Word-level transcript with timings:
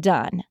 done. 0.00 0.42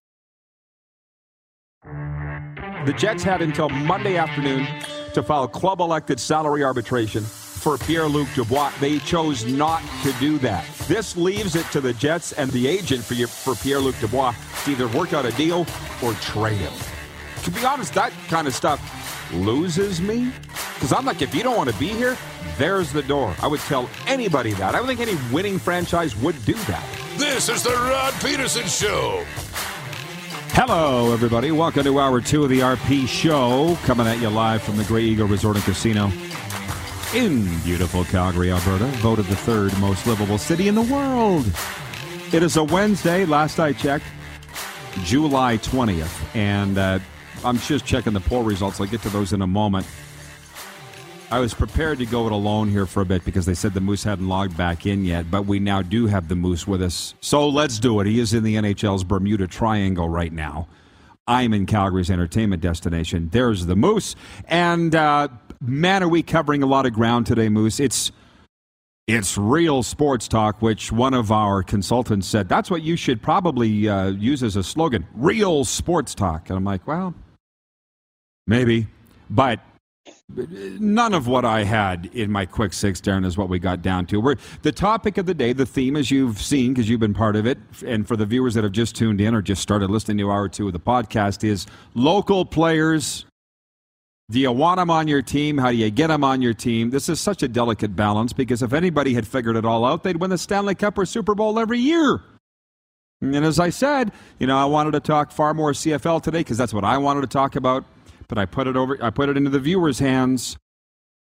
The 2.85 2.93
Jets 2.97 3.23
had 3.23 3.41
until 3.41 3.69
Monday 3.69 4.17
afternoon 4.17 4.67
to 5.13 5.23
file 5.23 5.47
club 5.47 5.79
elected 5.79 6.19
salary 6.19 6.63
arbitration 6.63 7.23
for 7.23 7.77
Pierre 7.77 8.07
Luc 8.07 8.27
Dubois. 8.35 8.73
They 8.81 8.99
chose 8.99 9.45
not 9.45 9.81
to 10.03 10.11
do 10.13 10.37
that. 10.39 10.65
This 10.87 11.15
leaves 11.15 11.55
it 11.55 11.65
to 11.67 11.79
the 11.79 11.93
Jets 11.93 12.33
and 12.33 12.51
the 12.51 12.67
agent 12.67 13.03
for, 13.03 13.15
for 13.27 13.55
Pierre 13.55 13.79
Luc 13.79 13.97
Dubois 13.99 14.35
to 14.65 14.71
either 14.71 14.89
work 14.89 15.13
out 15.13 15.25
a 15.25 15.31
deal 15.31 15.65
or 16.03 16.13
trade 16.15 16.57
him. 16.57 16.73
To 17.43 17.51
be 17.51 17.63
honest, 17.63 17.93
that 17.93 18.11
kind 18.27 18.47
of 18.47 18.53
stuff 18.53 18.81
loses 19.33 20.01
me. 20.01 20.31
Because 20.73 20.91
I'm 20.91 21.05
like, 21.05 21.21
if 21.21 21.33
you 21.33 21.43
don't 21.43 21.55
want 21.55 21.69
to 21.69 21.79
be 21.79 21.87
here, 21.87 22.17
there's 22.57 22.91
the 22.91 23.03
door. 23.03 23.33
I 23.41 23.47
would 23.47 23.61
tell 23.61 23.89
anybody 24.07 24.51
that. 24.53 24.75
I 24.75 24.79
don't 24.79 24.87
think 24.87 24.99
any 24.99 25.17
winning 25.31 25.57
franchise 25.57 26.15
would 26.17 26.43
do 26.45 26.53
that. 26.53 27.02
This 27.17 27.49
is 27.49 27.63
the 27.63 27.69
Rod 27.69 28.13
Pedersen 28.15 28.67
Show. 28.67 29.23
Hello, 30.53 31.13
everybody. 31.13 31.51
Welcome 31.51 31.83
to 31.83 31.99
hour 31.99 32.21
two 32.21 32.43
of 32.43 32.49
the 32.49 32.59
RP 32.59 33.07
Show, 33.07 33.77
coming 33.83 34.07
at 34.07 34.19
you 34.19 34.29
live 34.29 34.61
from 34.61 34.77
the 34.77 34.83
Grey 34.83 35.03
Eagle 35.03 35.27
Resort 35.27 35.55
and 35.55 35.65
Casino 35.65 36.11
in 37.13 37.45
beautiful 37.59 38.03
Calgary, 38.05 38.51
Alberta, 38.51 38.85
voted 38.97 39.25
the 39.25 39.35
third 39.35 39.77
most 39.79 40.07
livable 40.07 40.39
city 40.39 40.67
in 40.67 40.73
the 40.73 40.81
world. 40.81 41.45
It 42.33 42.41
is 42.41 42.57
a 42.57 42.63
Wednesday, 42.63 43.25
last 43.25 43.59
I 43.59 43.73
checked, 43.73 44.05
July 45.03 45.59
20th, 45.59 46.35
and 46.35 46.77
uh, 46.77 46.97
I'm 47.45 47.59
just 47.59 47.85
checking 47.85 48.13
the 48.13 48.19
poll 48.19 48.41
results. 48.41 48.81
I'll 48.81 48.87
get 48.87 49.03
to 49.03 49.09
those 49.09 49.31
in 49.31 49.43
a 49.43 49.47
moment. 49.47 49.85
I 51.33 51.39
was 51.39 51.55
prepared 51.55 51.97
to 51.97 52.05
go 52.05 52.27
it 52.27 52.31
alone 52.31 52.69
here 52.69 52.85
for 52.85 53.01
a 53.01 53.05
bit 53.05 53.25
because 53.25 53.47
they 53.47 53.55
said 53.55 53.73
the 53.73 53.81
Moose 53.81 54.03
hadn't 54.03 54.27
logged 54.27 54.55
back 54.55 54.85
in 54.85 55.03
yet, 55.03 55.31
but 55.31 55.47
we 55.47 55.57
now 55.57 55.81
do 55.81 56.05
have 56.05 56.27
the 56.27 56.35
Moose 56.35 56.67
with 56.67 56.79
us. 56.79 57.15
So 57.21 57.49
let's 57.49 57.79
do 57.79 57.99
it. 58.01 58.05
He 58.05 58.19
is 58.19 58.35
in 58.35 58.43
the 58.43 58.53
NHL's 58.53 59.03
Bermuda 59.03 59.47
Triangle 59.47 60.07
right 60.07 60.31
now. 60.31 60.67
I'm 61.25 61.51
in 61.55 61.65
Calgary's 61.65 62.11
entertainment 62.11 62.61
destination. 62.61 63.29
There's 63.31 63.65
the 63.65 63.75
Moose. 63.75 64.15
And 64.47 64.93
uh, 64.93 65.29
man, 65.59 66.03
are 66.03 66.07
we 66.07 66.21
covering 66.21 66.61
a 66.61 66.67
lot 66.67 66.85
of 66.85 66.93
ground 66.93 67.25
today, 67.25 67.49
Moose? 67.49 67.79
It's 67.79 68.11
it's 69.07 69.35
real 69.35 69.81
sports 69.81 70.27
talk, 70.27 70.61
which 70.61 70.91
one 70.91 71.15
of 71.15 71.31
our 71.31 71.63
consultants 71.63 72.27
said 72.27 72.47
that's 72.47 72.69
what 72.69 72.83
you 72.83 72.95
should 72.95 73.23
probably 73.23 73.89
uh, 73.89 74.09
use 74.09 74.43
as 74.43 74.55
a 74.55 74.61
slogan. 74.61 75.07
Real 75.15 75.65
sports 75.65 76.13
talk. 76.13 76.51
And 76.51 76.57
I'm 76.57 76.63
like, 76.63 76.85
well, 76.85 77.15
maybe, 78.45 78.85
but 79.31 79.61
none 80.35 81.13
of 81.13 81.27
what 81.27 81.45
I 81.45 81.63
had 81.63 82.09
in 82.13 82.31
my 82.31 82.45
quick 82.45 82.73
six, 82.73 82.99
Darren, 82.99 83.25
is 83.25 83.37
what 83.37 83.49
we 83.49 83.59
got 83.59 83.81
down 83.81 84.05
to. 84.07 84.19
We're, 84.19 84.35
the 84.61 84.71
topic 84.71 85.17
of 85.17 85.25
the 85.25 85.33
day, 85.33 85.53
the 85.53 85.65
theme, 85.65 85.95
as 85.95 86.11
you've 86.11 86.41
seen, 86.41 86.73
because 86.73 86.89
you've 86.89 86.99
been 86.99 87.13
part 87.13 87.35
of 87.35 87.45
it, 87.45 87.57
and 87.85 88.07
for 88.07 88.15
the 88.15 88.25
viewers 88.25 88.53
that 88.55 88.63
have 88.63 88.73
just 88.73 88.95
tuned 88.95 89.21
in 89.21 89.35
or 89.35 89.41
just 89.41 89.61
started 89.61 89.89
listening 89.89 90.17
to 90.19 90.31
hour 90.31 90.49
two 90.49 90.67
of 90.67 90.73
the 90.73 90.79
podcast, 90.79 91.43
is 91.43 91.67
local 91.93 92.45
players. 92.45 93.25
Do 94.31 94.39
you 94.39 94.51
want 94.51 94.77
them 94.77 94.89
on 94.89 95.07
your 95.07 95.21
team? 95.21 95.57
How 95.57 95.69
do 95.69 95.77
you 95.77 95.89
get 95.91 96.07
them 96.07 96.23
on 96.23 96.41
your 96.41 96.53
team? 96.53 96.89
This 96.89 97.09
is 97.09 97.19
such 97.19 97.43
a 97.43 97.47
delicate 97.47 97.95
balance 97.95 98.33
because 98.33 98.63
if 98.63 98.73
anybody 98.73 99.13
had 99.13 99.27
figured 99.27 99.57
it 99.57 99.65
all 99.65 99.85
out, 99.85 100.03
they'd 100.03 100.17
win 100.17 100.29
the 100.29 100.37
Stanley 100.37 100.75
Cup 100.75 100.97
or 100.97 101.05
Super 101.05 101.35
Bowl 101.35 101.59
every 101.59 101.79
year. 101.79 102.21
And 103.21 103.45
as 103.45 103.59
I 103.59 103.69
said, 103.69 104.11
you 104.39 104.47
know, 104.47 104.57
I 104.57 104.65
wanted 104.65 104.91
to 104.91 104.99
talk 104.99 105.31
far 105.31 105.53
more 105.53 105.71
CFL 105.71 106.21
today 106.23 106.39
because 106.39 106.57
that's 106.57 106.73
what 106.73 106.83
I 106.83 106.97
wanted 106.97 107.21
to 107.21 107.27
talk 107.27 107.55
about 107.55 107.85
but 108.27 108.37
I 108.37 108.45
put 108.45 108.67
it 108.67 108.75
over 108.75 108.97
I 109.03 109.09
put 109.09 109.29
it 109.29 109.37
into 109.37 109.49
the 109.49 109.59
viewers' 109.59 109.99
hands 109.99 110.57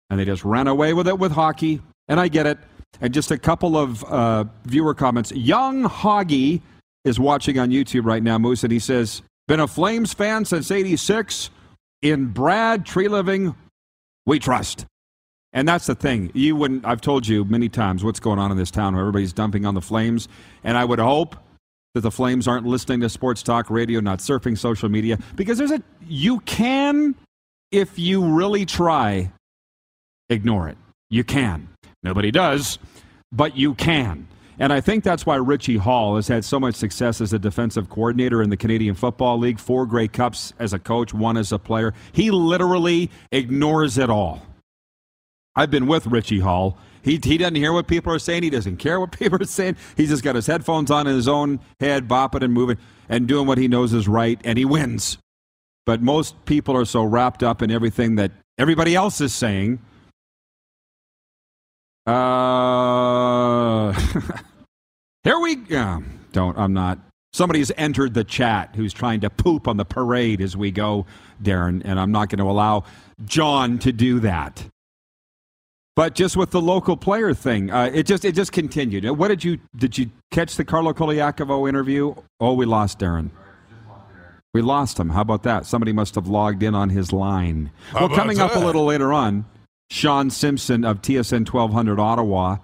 and 0.10 0.20
they 0.20 0.26
just 0.26 0.44
ran 0.44 0.68
away 0.68 0.94
with 0.94 1.08
it 1.08 1.20
with 1.20 1.32
hockey. 1.32 1.82
And 2.08 2.20
I 2.20 2.28
get 2.28 2.48
it. 2.48 2.58
And 3.02 3.14
just 3.14 3.30
a 3.30 3.38
couple 3.38 3.78
of 3.78 4.04
uh, 4.06 4.46
viewer 4.66 4.96
comments. 4.96 5.32
Young 5.32 5.84
Hoggy 5.84 6.62
is 7.06 7.20
watching 7.20 7.60
on 7.60 7.70
YouTube 7.70 8.06
right 8.06 8.24
now, 8.24 8.38
Moose, 8.40 8.64
and 8.64 8.72
he 8.72 8.80
says, 8.80 9.22
Been 9.48 9.60
a 9.60 9.68
Flames 9.68 10.14
fan 10.14 10.46
since 10.46 10.72
86. 10.72 11.52
In 12.02 12.28
Brad 12.28 12.86
Treliving, 12.86 13.56
we 14.26 14.40
trust. 14.40 14.86
And 15.54 15.68
that's 15.68 15.86
the 15.86 15.96
thing. 15.96 16.32
You 16.34 16.56
wouldn't 16.56 16.86
I've 16.86 17.02
told 17.02 17.28
you 17.28 17.44
many 17.46 17.70
times 17.70 18.04
what's 18.04 18.20
going 18.20 18.40
on 18.40 18.52
in 18.52 18.58
this 18.58 18.72
town 18.72 18.94
where 18.94 19.02
everybody's 19.02 19.34
dumping 19.34 19.66
on 19.66 19.76
the 19.76 19.82
Flames. 19.82 20.28
And 20.64 20.78
I 20.78 20.86
would 20.86 21.00
hope 21.00 21.36
that 21.94 22.02
the 22.02 22.12
Flames 22.12 22.48
aren't 22.48 22.66
listening 22.66 23.02
to 23.02 23.10
sports 23.10 23.44
talk 23.44 23.70
radio, 23.70 24.00
not 24.00 24.20
surfing 24.20 24.58
social 24.58 24.90
media, 24.90 25.18
because 25.36 25.58
there's 25.58 25.72
a 25.72 25.82
you 26.06 26.40
can, 26.42 27.16
if 27.72 27.98
you 27.98 28.24
really 28.24 28.66
try, 28.66 29.32
ignore 30.30 30.68
it. 30.70 30.78
You 31.10 31.24
can. 31.24 31.68
Nobody 32.04 32.32
does, 32.32 32.80
but 33.32 33.58
you 33.58 33.74
can. 33.74 34.28
And 34.60 34.74
I 34.74 34.82
think 34.82 35.06
that's 35.06 35.26
why 35.26 35.38
Richie 35.38 35.78
Hall 35.78 36.18
has 36.18 36.28
had 36.28 36.44
so 36.44 36.60
much 36.60 36.76
success 36.76 37.22
as 37.22 37.32
a 37.32 37.40
defensive 37.40 37.90
coordinator 37.90 38.44
in 38.44 38.50
the 38.50 38.58
Canadian 38.58 38.94
Football 38.94 39.40
League, 39.40 39.58
four 39.58 39.86
Grey 39.86 40.10
Cups 40.10 40.54
as 40.60 40.74
a 40.74 40.80
coach, 40.80 41.14
one 41.14 41.38
as 41.38 41.54
a 41.54 41.58
player. 41.58 41.94
He 42.12 42.30
literally 42.30 43.10
ignores 43.32 43.98
it 43.98 44.10
all. 44.10 44.46
I've 45.56 45.72
been 45.72 45.88
with 45.88 46.08
Richie 46.08 46.40
Hall 46.40 46.78
he, 47.04 47.20
he 47.24 47.38
doesn't 47.38 47.56
hear 47.56 47.74
what 47.74 47.88
people 47.88 48.14
are 48.14 48.20
saying. 48.20 48.44
He 48.44 48.50
doesn't 48.50 48.78
care 48.78 49.00
what 49.00 49.12
people 49.20 49.42
are 49.42 49.46
saying. 49.46 49.78
He's 49.96 50.10
just 50.10 50.24
got 50.24 50.36
his 50.36 50.48
headphones 50.48 50.92
on 50.92 51.08
in 51.08 51.16
his 51.16 51.28
own 51.28 51.60
head, 51.80 52.08
bopping 52.08 52.44
and 52.44 52.54
moving 52.54 52.78
and 53.08 53.28
doing 53.28 53.48
what 53.48 53.58
he 53.58 53.68
knows 53.68 53.94
is 53.94 54.08
right, 54.08 54.40
and 54.44 54.58
he 54.58 54.66
wins. 54.66 55.18
But 55.86 56.02
most 56.02 56.46
people 56.46 56.78
are 56.78 56.86
so 56.86 57.04
wrapped 57.04 57.42
up 57.42 57.62
in 57.62 57.72
everything 57.72 58.16
that 58.16 58.32
everybody 58.58 58.96
else 58.96 59.22
is 59.22 59.34
saying. 59.34 59.80
Uh, 62.06 63.94
here 65.24 65.40
we 65.40 65.56
go. 65.56 66.04
Don't, 66.32 66.58
I'm 66.58 66.74
not. 66.74 67.00
Somebody's 67.34 67.72
entered 67.78 68.16
the 68.16 68.24
chat 68.24 68.76
who's 68.76 68.94
trying 68.94 69.20
to 69.22 69.30
poop 69.30 69.68
on 69.68 69.78
the 69.78 69.86
parade 69.86 70.42
as 70.42 70.58
we 70.58 70.72
go, 70.72 71.06
Darren, 71.42 71.82
and 71.86 72.00
I'm 72.00 72.12
not 72.12 72.30
going 72.30 72.40
to 72.40 72.50
allow 72.50 72.86
John 73.26 73.78
to 73.80 73.92
do 73.92 74.20
that. 74.22 74.66
But 76.00 76.16
just 76.16 76.38
with 76.38 76.52
the 76.52 76.62
local 76.62 76.96
player 76.96 77.34
thing, 77.34 77.72
uh, 77.72 77.92
it 77.94 78.04
just 78.04 78.24
it 78.24 78.34
just 78.34 78.54
continued. 78.54 79.04
What 79.18 79.28
did 79.28 79.44
you 79.44 79.60
did 79.76 79.98
you 79.98 80.10
catch 80.32 80.56
the 80.56 80.64
Carlo 80.64 80.94
Colaiacovo 80.94 81.68
interview? 81.68 82.16
Oh, 82.40 82.54
we 82.54 82.66
lost 82.66 83.00
Darren. 83.00 83.32
We 84.54 84.62
lost 84.62 84.98
him. 84.98 85.10
How 85.10 85.20
about 85.20 85.44
that? 85.44 85.66
Somebody 85.66 85.92
must 85.92 86.16
have 86.16 86.30
logged 86.30 86.64
in 86.64 86.74
on 86.74 86.90
his 86.90 87.12
line. 87.12 87.70
How 87.92 88.08
well, 88.08 88.16
coming 88.16 88.38
that? 88.38 88.52
up 88.52 88.56
a 88.56 88.60
little 88.60 88.86
later 88.86 89.12
on, 89.12 89.44
Shawn 89.90 90.30
Simpson 90.30 90.86
of 90.86 91.02
TSN 91.02 91.46
1200 91.52 92.00
Ottawa 92.00 92.60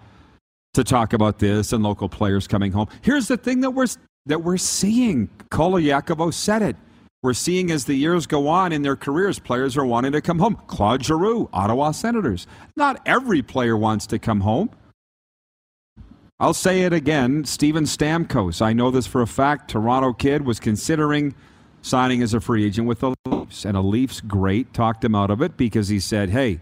to 0.74 0.86
talk 0.86 1.12
about 1.12 1.40
this 1.40 1.74
and 1.74 1.84
local 1.84 2.08
players 2.08 2.48
coming 2.48 2.72
home. 2.72 2.88
Here's 3.02 3.28
the 3.28 3.36
thing 3.36 3.60
that 3.60 3.72
we're 3.72 3.88
that 4.28 4.44
we're 4.46 4.56
seeing. 4.56 5.28
Colaiacovo 5.52 6.34
said 6.34 6.62
it 6.62 6.78
we're 7.26 7.34
seeing 7.34 7.72
as 7.72 7.86
the 7.86 7.96
years 7.96 8.28
go 8.28 8.48
on 8.48 8.72
in 8.72 8.84
their 8.84 8.96
careers, 8.96 9.40
players 9.40 9.76
are 9.76 9.86
wanting 9.86 10.14
to 10.14 10.22
come 10.22 10.40
home. 10.40 10.62
Claude 10.68 11.04
Giroux, 11.04 11.50
Ottawa 11.52 11.92
Senators. 11.92 12.46
Not 12.78 13.02
every 13.06 13.42
player 13.42 13.76
wants 13.76 14.06
to 14.08 14.20
come 14.20 14.42
home. 14.42 14.70
I'll 16.40 16.54
say 16.54 16.84
it 16.84 16.94
again. 16.94 17.44
Steven 17.46 17.86
Stamkos, 17.86 18.62
I 18.62 18.74
know 18.74 18.92
this 18.92 19.08
for 19.08 19.22
a 19.22 19.28
fact. 19.28 19.72
Toronto 19.72 20.14
kid 20.14 20.46
was 20.46 20.60
considering 20.60 21.34
signing 21.82 22.22
as 22.22 22.34
a 22.34 22.40
free 22.40 22.66
agent 22.66 22.88
with 22.88 23.00
the 23.00 23.16
Leafs, 23.26 23.66
and 23.66 23.76
a 23.76 23.82
Leafs 23.82 24.22
great 24.22 24.74
talked 24.74 25.04
him 25.04 25.16
out 25.16 25.32
of 25.32 25.42
it 25.42 25.58
because 25.58 25.88
he 25.88 26.00
said, 26.00 26.30
"Hey, 26.30 26.60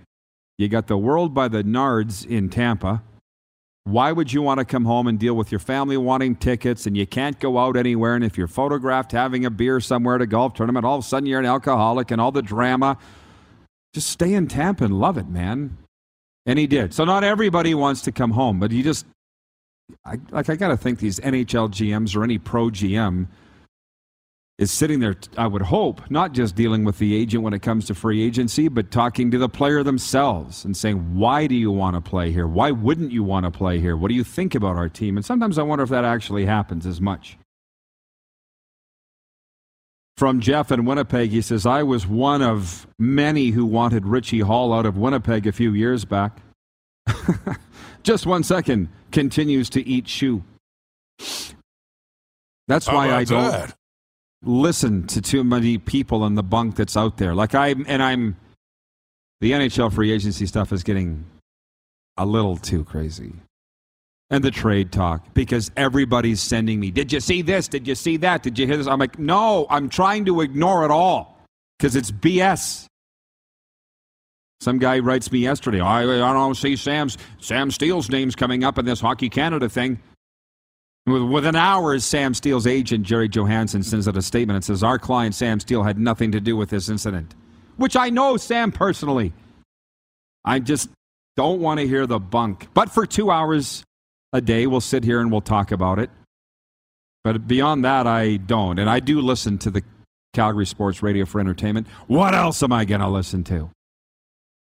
you 0.58 0.68
got 0.70 0.88
the 0.88 0.98
world 0.98 1.34
by 1.34 1.48
the 1.48 1.64
nards 1.64 2.26
in 2.26 2.50
Tampa. 2.50 3.02
Why 3.86 4.14
would 4.14 4.32
you 4.32 4.42
want 4.42 4.60
to 4.60 4.66
come 4.66 4.86
home 4.86 5.08
and 5.08 5.20
deal 5.20 5.34
with 5.34 5.52
your 5.52 5.60
family 5.60 5.98
wanting 5.98 6.38
tickets 6.38 6.86
and 6.86 6.96
you 6.96 7.06
can't 7.06 7.38
go 7.40 7.58
out 7.58 7.76
anywhere? 7.76 8.16
And 8.16 8.24
if 8.24 8.38
you're 8.38 8.48
photographed 8.48 9.12
having 9.12 9.46
a 9.46 9.50
beer 9.50 9.82
somewhere 9.82 10.16
at 10.16 10.22
a 10.22 10.26
golf 10.26 10.54
tournament, 10.54 10.86
all 10.86 10.98
of 10.98 11.04
a 11.04 11.08
sudden 11.08 11.28
you're 11.28 11.40
an 11.40 11.46
alcoholic 11.46 12.10
and 12.10 12.22
all 12.22 12.32
the 12.32 12.42
drama. 12.42 12.98
Just 13.94 14.10
stay 14.10 14.34
in 14.34 14.48
Tampa 14.48 14.86
and 14.86 15.00
love 15.00 15.18
it, 15.18 15.28
man. 15.28 15.78
And 16.46 16.58
he 16.58 16.66
did. 16.66 16.94
So 16.94 17.04
not 17.04 17.24
everybody 17.24 17.74
wants 17.74 18.02
to 18.02 18.12
come 18.12 18.32
home, 18.32 18.60
but 18.60 18.72
you 18.72 18.84
just, 18.84 19.06
I, 20.06 20.18
like, 20.32 20.50
I 20.50 20.56
got 20.56 20.70
to 20.70 20.78
think 20.78 21.00
these 21.00 21.20
NHL 21.20 21.70
GMs 21.70 22.16
or 22.16 22.24
any 22.24 22.38
pro 22.38 22.70
GM 22.70 23.28
is 24.60 24.72
sitting 24.72 25.00
there, 25.00 25.16
I 25.36 25.48
would 25.48 25.64
hope, 25.64 26.10
not 26.12 26.34
just 26.34 26.56
dealing 26.56 26.86
with 26.86 27.00
the 27.00 27.16
agent 27.16 27.44
when 27.44 27.54
it 27.54 27.62
comes 27.64 27.86
to 27.88 27.96
free 27.96 28.24
agency, 28.24 28.68
but 28.68 28.92
talking 28.92 29.32
to 29.32 29.40
the 29.40 29.50
player 29.50 29.82
themselves 29.82 30.64
and 30.64 30.78
saying, 30.78 31.16
why 31.16 31.48
do 31.48 31.56
you 31.56 31.72
want 31.72 31.96
to 31.96 32.02
play 32.02 32.32
here? 32.32 32.48
Why 32.48 32.70
wouldn't 32.70 33.12
you 33.12 33.24
want 33.24 33.46
to 33.46 33.52
play 33.52 33.80
here? 33.80 33.98
What 33.98 34.10
do 34.10 34.16
you 34.16 34.24
think 34.24 34.54
about 34.54 34.76
our 34.76 34.90
team? 34.90 35.18
And 35.18 35.26
sometimes 35.26 35.58
I 35.58 35.64
wonder 35.64 35.84
if 35.84 35.90
that 35.90 36.06
actually 36.06 36.46
happens 36.46 36.86
as 36.86 37.02
much. 37.02 37.38
From 40.18 40.40
Jeff 40.40 40.72
in 40.72 40.86
Winnipeg, 40.86 41.32
he 41.32 41.42
says, 41.42 41.66
I 41.66 41.82
was 41.82 42.06
one 42.06 42.44
of 42.44 42.86
many 43.00 43.50
who 43.50 43.66
wanted 43.66 44.06
Richie 44.06 44.42
Hall 44.42 44.72
out 44.72 44.86
of 44.86 44.96
Winnipeg 44.96 45.48
a 45.48 45.52
few 45.52 45.74
years 45.74 46.06
back. 46.06 46.40
Just 48.04 48.28
one 48.28 48.44
second, 48.44 48.90
continues 49.12 49.72
to 49.72 49.86
eat 49.86 50.08
shoe. 50.08 50.44
That's 52.68 52.88
why 52.88 53.10
oh, 53.10 53.16
I 53.16 53.24
don't 53.24 53.52
that? 53.52 53.76
Listen 54.44 55.08
to 55.08 55.22
too 55.22 55.44
many 55.44 55.78
people 55.78 56.26
in 56.26 56.36
the 56.36 56.44
bunk 56.44 56.76
that's 56.76 56.98
out 56.98 57.18
there. 57.18 57.34
Like 57.34 57.56
I'm, 57.56 57.86
and 57.88 58.04
I'm 58.04 58.36
the 59.42 59.52
NHL 59.52 59.92
free 59.92 60.12
agency 60.12 60.46
stuff 60.46 60.72
is 60.72 60.84
getting 60.84 61.26
a 62.18 62.26
little 62.26 62.58
too 62.58 62.84
crazy. 62.84 63.34
And 64.30 64.44
the 64.44 64.52
trade 64.52 64.92
talk 64.92 65.34
because 65.34 65.70
everybody's 65.76 66.42
sending 66.42 66.80
me, 66.80 66.92
"Did 66.92 67.12
you 67.12 67.20
see 67.20 67.42
this? 67.42 67.68
Did 67.68 67.88
you 67.88 67.94
see 67.94 68.18
that? 68.18 68.42
Did 68.42 68.58
you 68.58 68.66
hear 68.66 68.78
this?" 68.78 68.88
I'm 68.88 69.00
like, 69.00 69.20
"No, 69.20 69.68
I'm 69.70 69.90
trying 69.90 70.26
to 70.26 70.42
ignore 70.42 70.86
it 70.86 70.92
all 70.92 71.38
because 71.78 71.96
it's 71.96 72.10
BS." 72.10 72.88
Some 74.62 74.80
guy 74.80 75.00
writes 75.00 75.32
me 75.32 75.40
yesterday, 75.40 75.82
"I, 75.82 76.04
I 76.04 76.34
don't 76.34 76.56
see 76.56 76.76
Sam's 76.76 77.18
Sam 77.40 77.70
Steel's 77.70 78.10
name's 78.10 78.36
coming 78.36 78.64
up 78.64 78.78
in 78.80 78.86
this 78.86 79.02
Hockey 79.02 79.30
Canada 79.30 79.70
thing." 79.70 80.00
With- 81.06 81.24
Within 81.24 81.56
hours, 81.56 82.06
Sam 82.06 82.34
Steel's 82.34 82.66
agent, 82.66 83.06
Jerry 83.06 83.28
Johansson, 83.28 83.84
sends 83.84 84.08
out 84.08 84.16
a 84.18 84.22
statement 84.22 84.56
and 84.56 84.64
says, 84.64 84.84
Our 84.84 84.98
client, 84.98 85.36
Sam 85.36 85.60
Steel, 85.60 85.84
had 85.84 85.98
nothing 86.00 86.32
to 86.32 86.40
do 86.40 86.56
with 86.56 86.70
this 86.70 86.90
incident. 86.90 87.36
Which 87.78 87.96
I 87.96 88.10
know 88.10 88.38
Sam 88.38 88.72
personally. 88.72 89.34
I 90.46 90.60
just 90.60 90.90
don't 91.36 91.60
want 91.60 91.80
to 91.80 91.88
hear 91.88 92.06
the 92.06 92.20
bunk. 92.20 92.68
But 92.74 92.90
for 92.92 93.06
two 93.06 93.32
hours 93.32 93.84
a 94.32 94.42
day, 94.42 94.68
we'll 94.68 94.82
sit 94.82 95.04
here 95.04 95.20
and 95.20 95.32
we'll 95.32 95.42
talk 95.42 95.72
about 95.72 96.00
it. 96.00 96.10
But 97.24 97.48
beyond 97.48 97.86
that, 97.86 98.06
I 98.06 98.38
don't. 98.38 98.80
And 98.80 98.90
I 98.90 99.00
do 99.00 99.22
listen 99.22 99.58
to 99.60 99.72
the 99.72 99.84
Calgary 100.34 100.66
Sports 100.66 101.02
Radio 101.02 101.26
for 101.26 101.40
entertainment. 101.40 101.88
What 102.08 102.34
else 102.36 102.62
am 102.64 102.74
I 102.74 102.86
going 102.86 103.02
to 103.02 103.08
listen 103.08 103.44
to? 103.46 103.70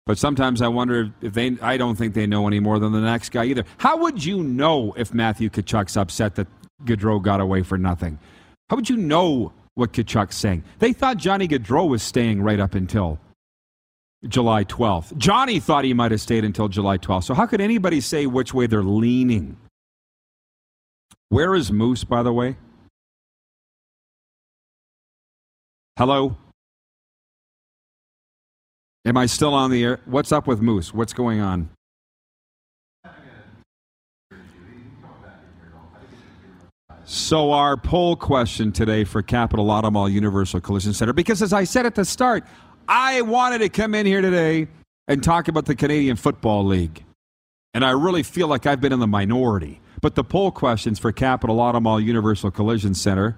But 0.06 0.20
sometimes 0.20 0.62
I 0.62 0.68
wonder 0.68 1.12
if 1.22 1.34
they, 1.34 1.58
I 1.62 1.78
don't 1.78 1.96
think 1.96 2.14
they 2.14 2.28
know 2.28 2.48
any 2.48 2.60
more 2.60 2.78
than 2.78 2.92
the 2.92 3.02
next 3.02 3.30
guy 3.30 3.46
either. 3.46 3.66
How 3.78 3.98
would 3.98 4.24
you 4.24 4.44
know 4.44 4.94
if 4.98 5.14
Matthew 5.14 5.50
Tkachuk's 5.50 5.98
upset 5.98 6.36
that 6.36 6.48
Gaudreau 6.84 7.22
got 7.22 7.42
away 7.42 7.64
for 7.64 7.78
nothing? 7.78 8.20
How 8.70 8.76
would 8.76 8.88
you 8.90 8.98
know 8.98 9.52
what 9.74 9.94
Tkachuk's 9.94 10.36
saying? 10.36 10.64
They 10.78 10.94
thought 10.94 11.18
Johnny 11.18 11.48
Gaudreau 11.48 11.90
was 11.90 12.04
staying 12.04 12.44
right 12.44 12.60
up 12.60 12.76
until 12.76 13.20
July 14.28 14.64
12th. 14.64 15.18
Johnny 15.18 15.60
thought 15.60 15.86
he 15.86 15.94
might 15.94 16.12
have 16.12 16.22
stayed 16.22 16.46
until 16.46 16.68
July 16.68 17.00
12th. 17.00 17.24
So 17.24 17.34
how 17.34 17.48
could 17.48 17.62
anybody 17.62 18.00
say 18.00 18.28
which 18.28 18.54
way 18.54 18.68
they're 18.68 18.84
leaning? 18.84 19.58
Where 21.30 21.56
is 21.56 21.72
Moose, 21.72 22.04
by 22.04 22.22
the 22.22 22.32
way? 22.32 22.58
Hello? 25.98 26.38
Am 29.06 29.18
I 29.18 29.28
still 29.28 29.54
on 29.54 29.70
the 29.70 29.84
air? 29.84 30.00
What's 30.06 30.32
up 30.32 30.48
with 30.48 30.62
Moose? 30.62 30.92
What's 30.92 31.14
going 31.14 31.40
on? 31.40 31.70
So, 37.08 37.52
our 37.52 37.78
poll 37.78 38.16
question 38.16 38.72
today 38.72 39.04
for 39.04 39.22
Capital 39.22 39.70
Auto 39.70 39.92
Mall 39.92 40.10
Universal 40.10 40.62
Collision 40.62 40.92
Center, 40.92 41.14
because 41.14 41.44
as 41.44 41.54
I 41.54 41.64
said 41.64 41.86
at 41.86 41.94
the 41.94 42.04
start, 42.04 42.46
I 42.88 43.22
wanted 43.22 43.60
to 43.60 43.70
come 43.70 43.94
in 43.94 44.08
here 44.08 44.22
today 44.22 44.68
and 45.08 45.24
talk 45.24 45.48
about 45.48 45.66
the 45.66 45.76
Canadian 45.76 46.16
Football 46.16 46.66
League. 46.66 47.06
And 47.76 47.86
I 47.86 47.92
really 47.92 48.24
feel 48.24 48.48
like 48.48 48.66
I've 48.66 48.82
been 48.82 48.92
in 48.92 49.00
the 49.00 49.08
minority. 49.08 49.82
But 50.02 50.16
the 50.16 50.24
poll 50.24 50.50
questions 50.50 50.98
for 50.98 51.12
Capital 51.12 51.60
Auto 51.60 51.80
Mall 51.80 52.02
Universal 52.02 52.50
Collision 52.52 52.96
Center, 52.96 53.38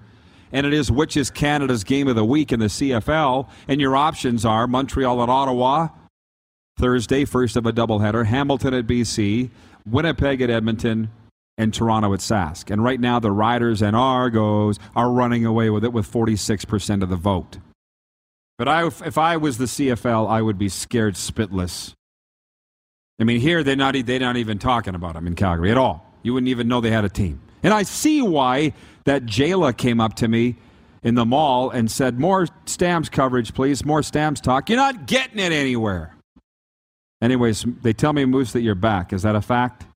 and 0.52 0.66
it 0.66 0.72
is 0.72 0.90
which 0.90 1.16
is 1.16 1.30
Canada's 1.30 1.84
game 1.84 2.08
of 2.08 2.16
the 2.16 2.24
week 2.24 2.52
in 2.52 2.60
the 2.60 2.66
CFL, 2.66 3.48
and 3.66 3.80
your 3.80 3.96
options 3.96 4.44
are 4.44 4.66
Montreal 4.66 5.22
at 5.22 5.28
Ottawa, 5.28 5.88
Thursday, 6.78 7.24
first 7.24 7.56
of 7.56 7.66
a 7.66 7.72
doubleheader, 7.72 8.26
Hamilton 8.26 8.74
at 8.74 8.86
BC, 8.86 9.50
Winnipeg 9.84 10.40
at 10.40 10.50
Edmonton, 10.50 11.10
and 11.56 11.74
Toronto 11.74 12.14
at 12.14 12.20
Sask. 12.20 12.70
And 12.70 12.82
right 12.82 13.00
now, 13.00 13.18
the 13.18 13.32
Riders 13.32 13.82
and 13.82 13.96
Argos 13.96 14.78
are 14.94 15.10
running 15.10 15.44
away 15.44 15.70
with 15.70 15.84
it 15.84 15.92
with 15.92 16.10
46% 16.10 17.02
of 17.02 17.08
the 17.08 17.16
vote. 17.16 17.58
But 18.56 18.68
I, 18.68 18.86
if 18.86 19.18
I 19.18 19.36
was 19.36 19.58
the 19.58 19.66
CFL, 19.66 20.28
I 20.28 20.40
would 20.40 20.58
be 20.58 20.68
scared 20.68 21.14
spitless. 21.14 21.94
I 23.20 23.24
mean, 23.24 23.40
here 23.40 23.64
they're 23.64 23.76
not, 23.76 23.96
they're 24.06 24.20
not 24.20 24.36
even 24.36 24.58
talking 24.58 24.94
about 24.94 25.14
them 25.14 25.26
in 25.26 25.34
Calgary 25.34 25.70
at 25.72 25.76
all. 25.76 26.06
You 26.22 26.34
wouldn't 26.34 26.48
even 26.48 26.68
know 26.68 26.80
they 26.80 26.90
had 26.90 27.04
a 27.04 27.08
team. 27.08 27.40
And 27.62 27.74
I 27.74 27.82
see 27.82 28.22
why 28.22 28.72
that 29.04 29.24
Jayla 29.24 29.76
came 29.76 30.00
up 30.00 30.14
to 30.14 30.28
me 30.28 30.56
in 31.02 31.14
the 31.14 31.24
mall 31.24 31.70
and 31.70 31.90
said, 31.90 32.18
More 32.18 32.46
stamps 32.66 33.08
coverage, 33.08 33.54
please, 33.54 33.84
more 33.84 34.02
stamps 34.02 34.40
talk. 34.40 34.68
You're 34.68 34.78
not 34.78 35.06
getting 35.06 35.38
it 35.38 35.52
anywhere. 35.52 36.14
Anyways, 37.20 37.64
they 37.82 37.92
tell 37.92 38.12
me, 38.12 38.24
Moose, 38.24 38.52
that 38.52 38.60
you're 38.60 38.74
back. 38.74 39.12
Is 39.12 39.22
that 39.22 39.34
a 39.34 39.40
fact? 39.40 39.86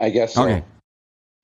I 0.00 0.10
guess 0.10 0.34
so. 0.34 0.44
Okay. 0.44 0.64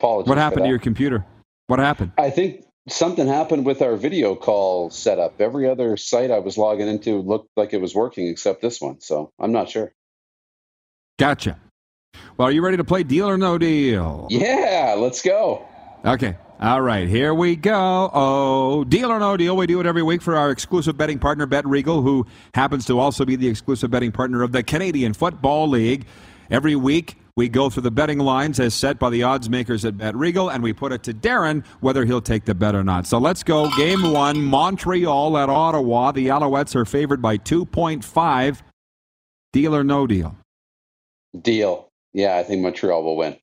Apologies 0.01 0.29
What 0.29 0.39
happened 0.39 0.65
to 0.65 0.69
your 0.69 0.79
computer? 0.79 1.25
What 1.69 1.79
happened? 1.79 2.13
I 2.19 2.31
think 2.31 2.65
something 2.89 3.27
happened 3.27 3.65
with 3.65 3.83
our 3.83 3.97
video 3.97 4.35
call 4.35 4.91
setup. 4.91 5.41
Every 5.41 5.69
other 5.69 5.97
site 5.97 6.31
I 6.31 6.41
was 6.41 6.59
logging 6.59 6.89
into 6.89 7.21
looked 7.21 7.51
like 7.57 7.73
it 7.73 7.81
was 7.81 7.95
working 7.95 8.29
except 8.29 8.61
this 8.63 8.81
one. 8.81 9.01
So 9.01 9.31
I'm 9.39 9.53
not 9.53 9.71
sure. 9.71 9.93
Gotcha. 11.19 11.59
Well, 12.37 12.49
are 12.49 12.53
you 12.53 12.63
ready 12.63 12.77
to 12.77 12.85
play 12.85 13.03
Deal 13.03 13.29
or 13.29 13.39
No 13.39 13.59
Deal? 13.59 14.27
Yeah, 14.31 14.95
let's 14.99 15.23
go. 15.23 15.67
Okay. 16.05 16.37
All 16.59 16.81
right, 16.81 17.07
here 17.07 17.35
we 17.35 17.55
go. 17.55 18.11
Oh, 18.15 18.83
deal 18.85 19.13
or 19.13 19.19
no 19.19 19.37
deal. 19.37 19.55
We 19.59 19.67
do 19.67 19.79
it 19.79 19.85
every 19.85 20.03
week 20.03 20.23
for 20.23 20.37
our 20.37 20.51
exclusive 20.51 20.97
betting 20.97 21.19
partner, 21.19 21.45
Bet 21.45 21.67
Regal, 21.67 22.01
who 22.01 22.27
happens 22.55 22.87
to 22.87 22.99
also 22.99 23.27
be 23.27 23.37
the 23.37 23.47
exclusive 23.47 23.91
betting 23.91 24.11
partner 24.11 24.43
of 24.43 24.53
the 24.53 24.63
Canadian 24.63 25.13
Football 25.13 25.69
League. 25.69 26.07
Every 26.51 26.75
week, 26.75 27.19
we 27.37 27.51
go 27.51 27.69
through 27.69 27.83
the 27.83 27.91
betting 27.91 28.21
lines 28.21 28.59
as 28.59 28.73
set 28.73 28.99
by 28.99 29.11
the 29.11 29.23
odds 29.23 29.51
makers 29.51 29.85
at 29.85 29.99
Bet 29.99 30.17
Regal, 30.17 30.49
and 30.49 30.63
we 30.63 30.73
put 30.73 30.93
it 30.93 31.03
to 31.03 31.13
Darren 31.13 31.63
whether 31.81 32.07
he'll 32.07 32.23
take 32.23 32.47
the 32.47 32.55
bet 32.55 32.75
or 32.75 32.83
not. 32.83 33.07
So 33.07 33.19
let's 33.19 33.43
go. 33.43 33.69
Game 33.77 34.11
one 34.11 34.43
Montreal 34.43 35.37
at 35.37 35.51
Ottawa. 35.51 36.13
The 36.13 36.29
Alouettes 36.29 36.75
are 36.75 36.87
favored 36.87 37.21
by 37.21 37.37
2.5. 37.37 38.63
Deal 39.53 39.77
or 39.77 39.85
no 39.85 40.07
deal? 40.07 40.35
Deal. 41.39 41.86
Yeah, 42.17 42.39
I 42.39 42.45
think 42.45 42.63
Montreal 42.63 43.05
will 43.05 43.17
win. 43.19 43.37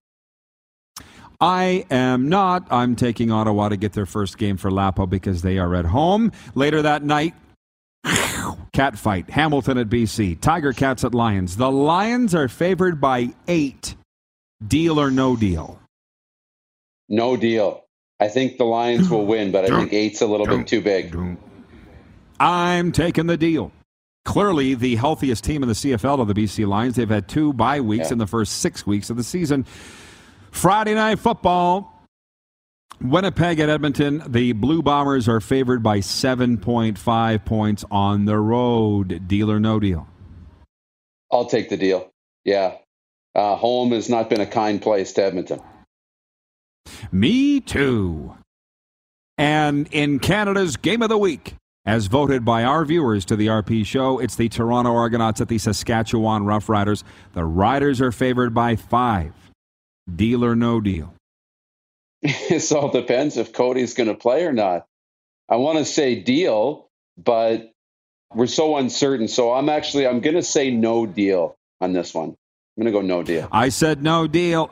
I 1.40 1.86
am 1.92 2.28
not. 2.28 2.66
I'm 2.72 2.96
taking 2.96 3.30
Ottawa 3.30 3.70
to 3.70 3.78
get 3.78 3.94
their 3.94 4.08
first 4.08 4.40
game 4.40 4.58
for 4.58 4.72
Lapo 4.72 5.06
because 5.06 5.44
they 5.44 5.60
are 5.60 5.76
at 5.76 5.86
home. 5.86 6.32
Later 6.56 6.82
that 6.82 7.04
night, 7.04 7.36
cat 8.74 8.98
fight. 8.98 9.30
Hamilton 9.30 9.78
at 9.78 9.90
BC. 9.90 10.42
Tiger 10.42 10.74
Cats 10.74 11.04
at 11.04 11.14
Lions. 11.14 11.56
The 11.56 11.72
Lions 11.72 12.34
are 12.34 12.48
favored 12.48 13.00
by 13.00 13.36
eight. 13.48 13.96
Deal 14.66 15.00
or 15.00 15.12
no 15.12 15.36
deal? 15.36 15.80
No 17.10 17.38
deal. 17.38 17.86
I 18.20 18.28
think 18.28 18.58
the 18.58 18.66
Lions 18.66 19.08
will 19.08 19.28
win, 19.28 19.52
but 19.52 19.66
I 19.66 19.68
think 19.68 19.94
eight's 19.94 20.22
a 20.22 20.26
little 20.26 20.48
bit 20.48 20.66
too 20.66 20.82
big. 20.82 21.16
I'm 22.40 22.92
taking 22.92 23.28
the 23.28 23.38
deal. 23.38 23.72
Clearly, 24.26 24.74
the 24.74 24.96
healthiest 24.96 25.44
team 25.44 25.64
in 25.64 25.68
the 25.70 25.76
CFL 25.76 26.20
are 26.20 26.26
the 26.26 26.34
BC 26.34 26.66
Lions. 26.66 26.96
They've 26.96 27.10
had 27.10 27.28
two 27.28 27.52
bye 27.54 27.82
weeks 27.82 28.08
Yeah. 28.08 28.14
in 28.14 28.18
the 28.20 28.28
first 28.28 28.60
six 28.60 28.88
weeks 28.88 29.10
of 29.10 29.18
the 29.18 29.24
season. 29.24 29.66
Friday 30.52 30.94
night 30.94 31.20
football. 31.20 31.90
Winnipeg 33.02 33.60
at 33.60 33.68
Edmonton. 33.70 34.24
The 34.28 34.54
Blue 34.54 34.82
Bombers 34.82 35.28
are 35.28 35.42
favored 35.42 35.84
by 35.84 36.00
7.5 36.00 37.44
points 37.44 37.84
on 37.92 38.26
the 38.26 38.38
road. 38.38 39.28
Deal 39.28 39.52
or 39.52 39.60
no 39.60 39.80
deal? 39.80 40.08
I'll 41.32 41.46
take 41.48 41.70
the 41.70 41.76
deal. 41.78 42.10
Yeah. 42.46 42.76
Uh, 43.36 43.56
home 43.56 43.92
has 43.92 44.08
not 44.10 44.30
been 44.30 44.40
a 44.40 44.46
kind 44.46 44.82
place 44.82 45.12
to 45.14 45.24
Edmonton. 45.24 45.60
Me 47.12 47.60
too. 47.60 48.36
And 49.38 49.88
in 49.92 50.20
Canada's 50.20 50.78
Game 50.78 51.02
of 51.02 51.10
the 51.10 51.18
Week, 51.18 51.56
as 51.86 52.08
voted 52.08 52.46
by 52.46 52.64
our 52.64 52.86
viewers 52.86 53.26
to 53.26 53.36
the 53.36 53.48
RP 53.48 53.86
show, 53.86 54.20
it's 54.20 54.36
the 54.36 54.50
Toronto 54.50 54.96
Argonauts 54.96 55.42
at 55.42 55.50
the 55.50 55.58
Saskatchewan 55.58 56.44
Roughriders. 56.44 57.04
The 57.34 57.44
Riders 57.44 58.02
are 58.02 58.12
favored 58.12 58.54
by 58.54 58.76
five. 58.76 59.34
Deal 60.14 60.46
or 60.46 60.56
no 60.56 60.80
deal? 60.80 61.14
it 62.22 62.72
all 62.72 62.90
depends 62.90 63.38
if 63.38 63.52
Cody's 63.52 63.94
going 63.94 64.08
to 64.08 64.16
play 64.16 64.46
or 64.46 64.54
not. 64.54 64.86
I 65.50 65.58
want 65.58 65.78
to 65.78 65.86
say 65.86 66.16
deal, 66.16 66.88
but 67.18 67.72
we're 68.34 68.48
so 68.48 68.78
uncertain. 68.78 69.28
So 69.28 69.54
I'm 69.54 69.68
actually 69.68 70.08
I'm 70.08 70.22
going 70.22 70.36
to 70.36 70.44
say 70.44 70.72
no 70.72 71.06
deal 71.06 71.56
on 71.82 71.92
this 71.92 72.14
one. 72.14 72.30
I'm 72.30 72.84
going 72.84 72.94
to 72.94 73.00
go 73.00 73.06
no 73.06 73.24
deal. 73.24 73.48
I 73.52 73.70
said 73.70 74.02
no 74.02 74.26
deal. 74.26 74.72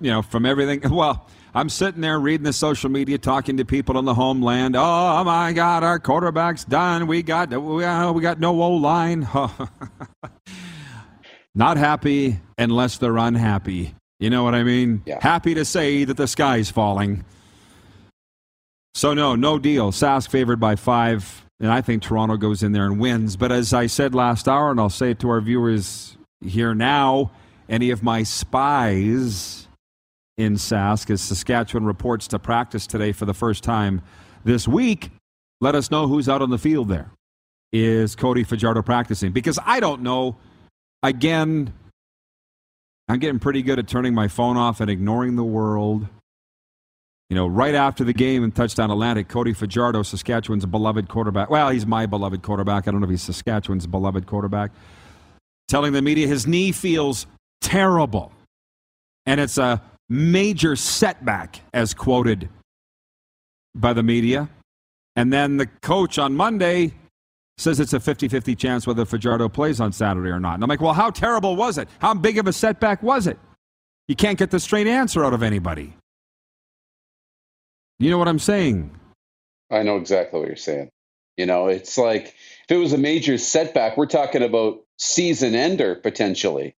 you 0.00 0.10
know, 0.10 0.22
from 0.22 0.46
everything. 0.46 0.82
Well, 0.90 1.28
I'm 1.54 1.68
sitting 1.68 2.00
there 2.00 2.18
reading 2.18 2.44
the 2.44 2.52
social 2.52 2.88
media, 2.88 3.18
talking 3.18 3.58
to 3.58 3.64
people 3.64 3.98
in 3.98 4.06
the 4.06 4.14
homeland. 4.14 4.74
Oh 4.74 5.24
my 5.24 5.52
God, 5.52 5.84
our 5.84 5.98
quarterback's 5.98 6.64
done. 6.64 7.06
We 7.06 7.22
got 7.22 7.50
we, 7.50 7.84
uh, 7.84 8.10
we 8.12 8.22
got 8.22 8.40
no 8.40 8.62
O 8.62 8.70
line. 8.70 9.28
Not 11.54 11.76
happy 11.76 12.40
unless 12.56 12.96
they're 12.96 13.18
unhappy. 13.18 13.94
You 14.18 14.30
know 14.30 14.44
what 14.44 14.54
I 14.54 14.62
mean? 14.62 15.02
Yeah. 15.04 15.18
Happy 15.20 15.52
to 15.54 15.66
say 15.66 16.04
that 16.04 16.16
the 16.16 16.26
sky's 16.26 16.70
falling. 16.70 17.24
So 18.94 19.12
no, 19.12 19.34
no 19.34 19.58
deal. 19.58 19.92
Sask 19.92 20.30
favored 20.30 20.60
by 20.60 20.76
five, 20.76 21.44
and 21.60 21.70
I 21.70 21.82
think 21.82 22.02
Toronto 22.02 22.38
goes 22.38 22.62
in 22.62 22.72
there 22.72 22.86
and 22.86 22.98
wins. 22.98 23.36
But 23.36 23.52
as 23.52 23.74
I 23.74 23.88
said 23.88 24.14
last 24.14 24.48
hour, 24.48 24.70
and 24.70 24.80
I'll 24.80 24.88
say 24.88 25.10
it 25.10 25.18
to 25.20 25.28
our 25.28 25.42
viewers 25.42 26.16
here 26.40 26.74
now, 26.74 27.30
any 27.68 27.90
of 27.90 28.02
my 28.02 28.22
spies 28.22 29.61
in 30.36 30.54
Sask, 30.54 31.10
as 31.10 31.20
Saskatchewan 31.20 31.84
reports 31.84 32.26
to 32.28 32.38
practice 32.38 32.86
today 32.86 33.12
for 33.12 33.26
the 33.26 33.34
first 33.34 33.62
time 33.62 34.02
this 34.44 34.66
week, 34.66 35.10
let 35.60 35.74
us 35.74 35.90
know 35.90 36.08
who's 36.08 36.28
out 36.28 36.42
on 36.42 36.50
the 36.50 36.58
field 36.58 36.88
there. 36.88 37.10
Is 37.72 38.16
Cody 38.16 38.44
Fajardo 38.44 38.82
practicing? 38.82 39.32
Because 39.32 39.58
I 39.64 39.80
don't 39.80 40.02
know. 40.02 40.36
Again, 41.02 41.72
I'm 43.08 43.18
getting 43.18 43.38
pretty 43.38 43.62
good 43.62 43.78
at 43.78 43.88
turning 43.88 44.14
my 44.14 44.28
phone 44.28 44.56
off 44.56 44.80
and 44.80 44.90
ignoring 44.90 45.36
the 45.36 45.44
world. 45.44 46.06
You 47.30 47.36
know, 47.36 47.46
right 47.46 47.74
after 47.74 48.04
the 48.04 48.12
game 48.12 48.44
in 48.44 48.52
Touchdown 48.52 48.90
Atlantic, 48.90 49.28
Cody 49.28 49.54
Fajardo, 49.54 50.02
Saskatchewan's 50.02 50.66
beloved 50.66 51.08
quarterback. 51.08 51.48
Well, 51.48 51.70
he's 51.70 51.86
my 51.86 52.04
beloved 52.04 52.42
quarterback. 52.42 52.86
I 52.86 52.90
don't 52.90 53.00
know 53.00 53.06
if 53.06 53.10
he's 53.10 53.22
Saskatchewan's 53.22 53.86
beloved 53.86 54.26
quarterback. 54.26 54.70
Telling 55.68 55.94
the 55.94 56.02
media 56.02 56.26
his 56.26 56.46
knee 56.46 56.72
feels 56.72 57.26
terrible. 57.62 58.32
And 59.24 59.40
it's 59.40 59.56
a 59.56 59.80
major 60.12 60.76
setback, 60.76 61.60
as 61.72 61.94
quoted 61.94 62.48
by 63.74 63.92
the 63.92 64.02
media. 64.02 64.48
And 65.16 65.32
then 65.32 65.56
the 65.56 65.66
coach 65.66 66.18
on 66.18 66.34
Monday 66.34 66.92
says 67.58 67.80
it's 67.80 67.92
a 67.92 68.00
50 68.00 68.28
50 68.28 68.54
chance 68.54 68.86
whether 68.86 69.04
Fajardo 69.04 69.48
plays 69.48 69.80
on 69.80 69.92
Saturday 69.92 70.30
or 70.30 70.40
not. 70.40 70.54
And 70.54 70.62
I'm 70.62 70.68
like, 70.68 70.80
well, 70.80 70.92
how 70.92 71.10
terrible 71.10 71.56
was 71.56 71.78
it? 71.78 71.88
How 71.98 72.14
big 72.14 72.38
of 72.38 72.46
a 72.46 72.52
setback 72.52 73.02
was 73.02 73.26
it? 73.26 73.38
You 74.08 74.16
can't 74.16 74.38
get 74.38 74.50
the 74.50 74.60
straight 74.60 74.86
answer 74.86 75.24
out 75.24 75.32
of 75.32 75.42
anybody. 75.42 75.94
You 77.98 78.10
know 78.10 78.18
what 78.18 78.28
I'm 78.28 78.38
saying? 78.38 78.90
I 79.70 79.82
know 79.82 79.96
exactly 79.96 80.40
what 80.40 80.48
you're 80.48 80.56
saying. 80.56 80.90
You 81.36 81.46
know, 81.46 81.68
it's 81.68 81.96
like 81.96 82.26
if 82.26 82.70
it 82.70 82.76
was 82.76 82.92
a 82.92 82.98
major 82.98 83.38
setback, 83.38 83.96
we're 83.96 84.06
talking 84.06 84.42
about 84.42 84.80
season 84.98 85.54
ender 85.54 85.94
potentially. 85.94 86.74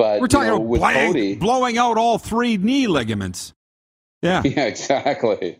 But 0.00 0.22
we're 0.22 0.28
talking 0.28 0.46
you 0.46 0.52
know, 0.52 0.56
about 0.56 0.66
with 0.66 0.80
blank, 0.80 1.12
Cody, 1.12 1.34
blowing 1.34 1.76
out 1.76 1.98
all 1.98 2.16
three 2.16 2.56
knee 2.56 2.86
ligaments. 2.86 3.52
Yeah. 4.22 4.40
Yeah, 4.46 4.64
exactly. 4.64 5.58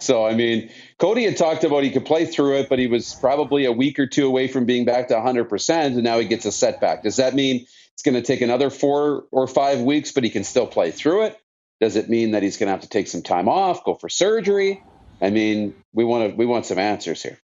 So, 0.00 0.26
I 0.26 0.34
mean, 0.34 0.70
Cody 0.98 1.22
had 1.22 1.36
talked 1.36 1.62
about 1.62 1.84
he 1.84 1.92
could 1.92 2.04
play 2.04 2.26
through 2.26 2.56
it, 2.56 2.68
but 2.68 2.80
he 2.80 2.88
was 2.88 3.14
probably 3.14 3.64
a 3.64 3.70
week 3.70 4.00
or 4.00 4.08
two 4.08 4.26
away 4.26 4.48
from 4.48 4.64
being 4.64 4.86
back 4.86 5.06
to 5.08 5.14
100%, 5.14 5.70
and 5.70 6.02
now 6.02 6.18
he 6.18 6.26
gets 6.26 6.44
a 6.46 6.50
setback. 6.50 7.04
Does 7.04 7.18
that 7.18 7.34
mean 7.34 7.64
it's 7.92 8.02
going 8.02 8.16
to 8.16 8.22
take 8.22 8.40
another 8.40 8.70
four 8.70 9.26
or 9.30 9.46
five 9.46 9.80
weeks, 9.82 10.10
but 10.10 10.24
he 10.24 10.30
can 10.30 10.42
still 10.42 10.66
play 10.66 10.90
through 10.90 11.26
it? 11.26 11.40
Does 11.80 11.94
it 11.94 12.08
mean 12.08 12.32
that 12.32 12.42
he's 12.42 12.56
going 12.56 12.66
to 12.66 12.72
have 12.72 12.80
to 12.80 12.88
take 12.88 13.06
some 13.06 13.22
time 13.22 13.48
off, 13.48 13.84
go 13.84 13.94
for 13.94 14.08
surgery? 14.08 14.82
I 15.22 15.30
mean, 15.30 15.76
we 15.92 16.04
want 16.04 16.30
to 16.30 16.36
we 16.36 16.44
want 16.44 16.66
some 16.66 16.78
answers 16.78 17.22
here. 17.22 17.38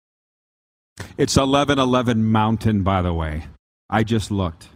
It's 1.16 1.36
1111 1.36 2.24
Mountain, 2.24 2.84
by 2.84 3.02
the 3.02 3.12
way. 3.12 3.48
I 3.90 4.04
just 4.04 4.30
looked. 4.30 4.68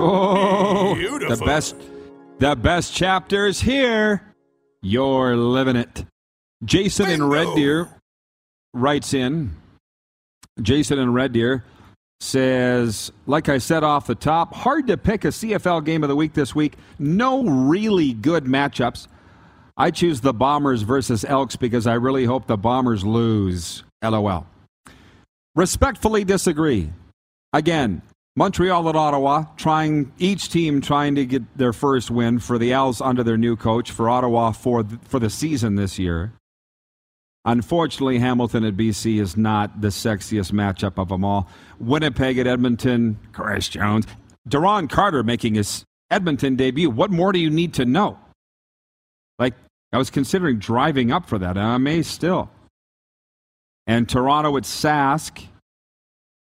Oh, 0.00 0.94
Beautiful. 0.94 1.36
the 1.36 1.44
best, 1.44 1.76
the 2.38 2.54
best 2.56 2.94
chapters 2.94 3.60
here. 3.60 4.22
You're 4.80 5.36
living 5.36 5.76
it. 5.76 6.04
Jason 6.64 7.08
in 7.10 7.22
Red 7.24 7.54
Deer 7.56 7.88
writes 8.74 9.12
in. 9.14 9.56
Jason 10.62 10.98
in 10.98 11.12
Red 11.12 11.32
Deer 11.32 11.64
says, 12.20 13.12
like 13.26 13.48
I 13.48 13.58
said 13.58 13.84
off 13.84 14.06
the 14.06 14.14
top, 14.14 14.54
hard 14.54 14.86
to 14.88 14.96
pick 14.96 15.24
a 15.24 15.28
CFL 15.28 15.84
game 15.84 16.02
of 16.02 16.08
the 16.08 16.16
week 16.16 16.32
this 16.34 16.54
week. 16.54 16.74
No 16.98 17.42
really 17.44 18.12
good 18.12 18.44
matchups. 18.44 19.06
I 19.76 19.90
choose 19.92 20.20
the 20.20 20.32
Bombers 20.34 20.82
versus 20.82 21.24
Elks 21.24 21.54
because 21.54 21.86
I 21.86 21.94
really 21.94 22.24
hope 22.24 22.46
the 22.48 22.56
Bombers 22.56 23.04
lose. 23.04 23.84
LOL. 24.02 24.46
Respectfully 25.54 26.24
disagree. 26.24 26.90
Again, 27.52 28.02
Montreal 28.38 28.86
and 28.86 28.96
Ottawa 28.96 29.46
trying 29.56 30.12
each 30.16 30.48
team 30.48 30.80
trying 30.80 31.16
to 31.16 31.26
get 31.26 31.58
their 31.58 31.72
first 31.72 32.08
win 32.08 32.38
for 32.38 32.56
the 32.56 32.72
Owls 32.72 33.00
under 33.00 33.24
their 33.24 33.36
new 33.36 33.56
coach 33.56 33.90
for 33.90 34.08
Ottawa 34.08 34.52
for 34.52 34.84
the, 34.84 34.96
for 35.02 35.18
the 35.18 35.28
season 35.28 35.74
this 35.74 35.98
year. 35.98 36.32
Unfortunately, 37.44 38.20
Hamilton 38.20 38.62
at 38.62 38.76
BC 38.76 39.20
is 39.20 39.36
not 39.36 39.80
the 39.80 39.88
sexiest 39.88 40.52
matchup 40.52 40.98
of 40.98 41.08
them 41.08 41.24
all. 41.24 41.48
Winnipeg 41.80 42.38
at 42.38 42.46
Edmonton, 42.46 43.18
Chris 43.32 43.68
Jones, 43.68 44.06
Duron 44.48 44.88
Carter 44.88 45.24
making 45.24 45.56
his 45.56 45.84
Edmonton 46.08 46.54
debut. 46.54 46.90
What 46.90 47.10
more 47.10 47.32
do 47.32 47.40
you 47.40 47.50
need 47.50 47.74
to 47.74 47.84
know? 47.84 48.20
Like 49.40 49.54
I 49.92 49.98
was 49.98 50.10
considering 50.10 50.60
driving 50.60 51.10
up 51.10 51.28
for 51.28 51.40
that, 51.40 51.56
and 51.56 51.66
I 51.66 51.78
may 51.78 52.02
still. 52.02 52.52
And 53.88 54.08
Toronto 54.08 54.56
at 54.56 54.62
Sask, 54.62 55.44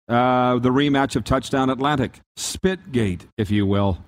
uh, 0.09 0.59
the 0.59 0.71
rematch 0.71 1.17
of 1.17 1.25
Touchdown 1.25 1.71
Atlantic, 1.71 2.21
Spitgate, 2.37 3.23
if 3.39 3.51
you 3.51 3.67
will. 3.67 3.99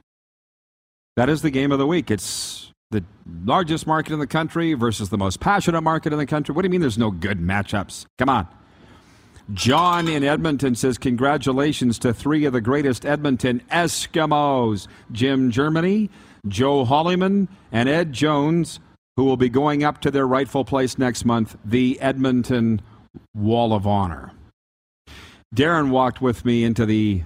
That 1.16 1.28
is 1.28 1.42
the 1.42 1.50
game 1.50 1.72
of 1.72 1.78
the 1.78 1.86
week. 1.86 2.10
It's 2.10 2.72
the 2.90 3.02
largest 3.44 3.86
market 3.86 4.12
in 4.12 4.18
the 4.18 4.26
country 4.26 4.74
versus 4.74 5.08
the 5.08 5.18
most 5.18 5.40
passionate 5.40 5.80
market 5.80 6.12
in 6.12 6.18
the 6.18 6.26
country. 6.26 6.54
What 6.54 6.62
do 6.62 6.66
you 6.66 6.70
mean 6.70 6.82
there's 6.82 6.98
no 6.98 7.10
good 7.10 7.38
matchups? 7.38 8.06
Come 8.18 8.28
on. 8.28 8.46
John 9.52 10.08
in 10.08 10.24
Edmonton 10.24 10.74
says, 10.74 10.98
Congratulations 10.98 11.98
to 12.00 12.12
three 12.12 12.44
of 12.44 12.52
the 12.52 12.60
greatest 12.60 13.06
Edmonton 13.06 13.62
Eskimos 13.70 14.88
Jim 15.12 15.50
Germany, 15.50 16.10
Joe 16.48 16.84
Hollimon, 16.84 17.48
and 17.70 17.88
Ed 17.88 18.12
Jones, 18.12 18.80
who 19.16 19.24
will 19.24 19.36
be 19.36 19.48
going 19.48 19.84
up 19.84 20.00
to 20.02 20.10
their 20.10 20.26
rightful 20.26 20.64
place 20.64 20.98
next 20.98 21.24
month, 21.24 21.56
the 21.64 21.98
Edmonton 22.00 22.82
Wall 23.34 23.72
of 23.72 23.86
Honor. 23.86 24.32
Darren 25.54 25.90
walked 25.90 26.20
with 26.20 26.44
me 26.44 26.64
into 26.64 26.86
the, 26.86 27.22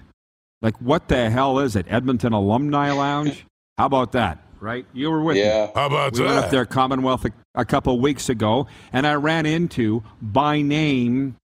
like, 0.62 0.80
what 0.80 1.08
the 1.08 1.30
hell 1.30 1.58
is 1.58 1.76
it? 1.76 1.86
Edmonton 1.88 2.32
Alumni 2.32 2.90
Lounge? 2.92 3.46
How 3.78 3.86
about 3.86 4.12
that? 4.12 4.44
Right? 4.60 4.84
You 4.92 5.10
were 5.10 5.22
with 5.22 5.36
me. 5.36 5.42
Yeah. 5.42 5.70
How 5.74 5.86
about 5.86 6.12
We 6.12 6.24
went 6.24 6.36
up 6.36 6.50
there, 6.50 6.66
Commonwealth, 6.66 7.24
a, 7.24 7.30
a 7.54 7.64
couple 7.64 7.98
weeks 7.98 8.28
ago, 8.28 8.66
and 8.92 9.06
I 9.06 9.14
ran 9.14 9.46
into, 9.46 10.02
by 10.20 10.60
name, 10.60 11.36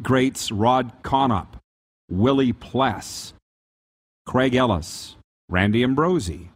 greats 0.00 0.50
Rod 0.50 1.02
Connop, 1.02 1.48
Willie 2.10 2.54
Pless, 2.54 3.34
Craig 4.26 4.54
Ellis, 4.54 5.16
Randy 5.50 5.82
Ambrosie. 5.82 6.50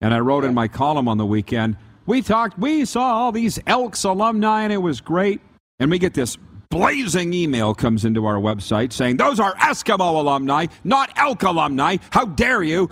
And 0.00 0.14
I 0.14 0.20
wrote 0.20 0.44
in 0.44 0.54
my 0.54 0.68
column 0.68 1.08
on 1.08 1.18
the 1.18 1.26
weekend, 1.26 1.76
we 2.06 2.22
talked, 2.22 2.58
we 2.58 2.86
saw 2.86 3.16
all 3.16 3.32
these 3.32 3.58
Elks 3.66 4.04
alumni, 4.04 4.62
and 4.62 4.72
it 4.72 4.78
was 4.78 5.02
great. 5.02 5.42
And 5.78 5.90
we 5.90 5.98
get 5.98 6.14
this 6.14 6.38
blazing 6.70 7.32
email 7.32 7.74
comes 7.74 8.04
into 8.04 8.26
our 8.26 8.36
website 8.36 8.92
saying, 8.92 9.16
those 9.16 9.40
are 9.40 9.54
Eskimo 9.56 10.00
alumni, 10.18 10.66
not 10.84 11.10
Elk 11.16 11.42
alumni. 11.42 11.96
How 12.10 12.24
dare 12.24 12.62
you? 12.62 12.88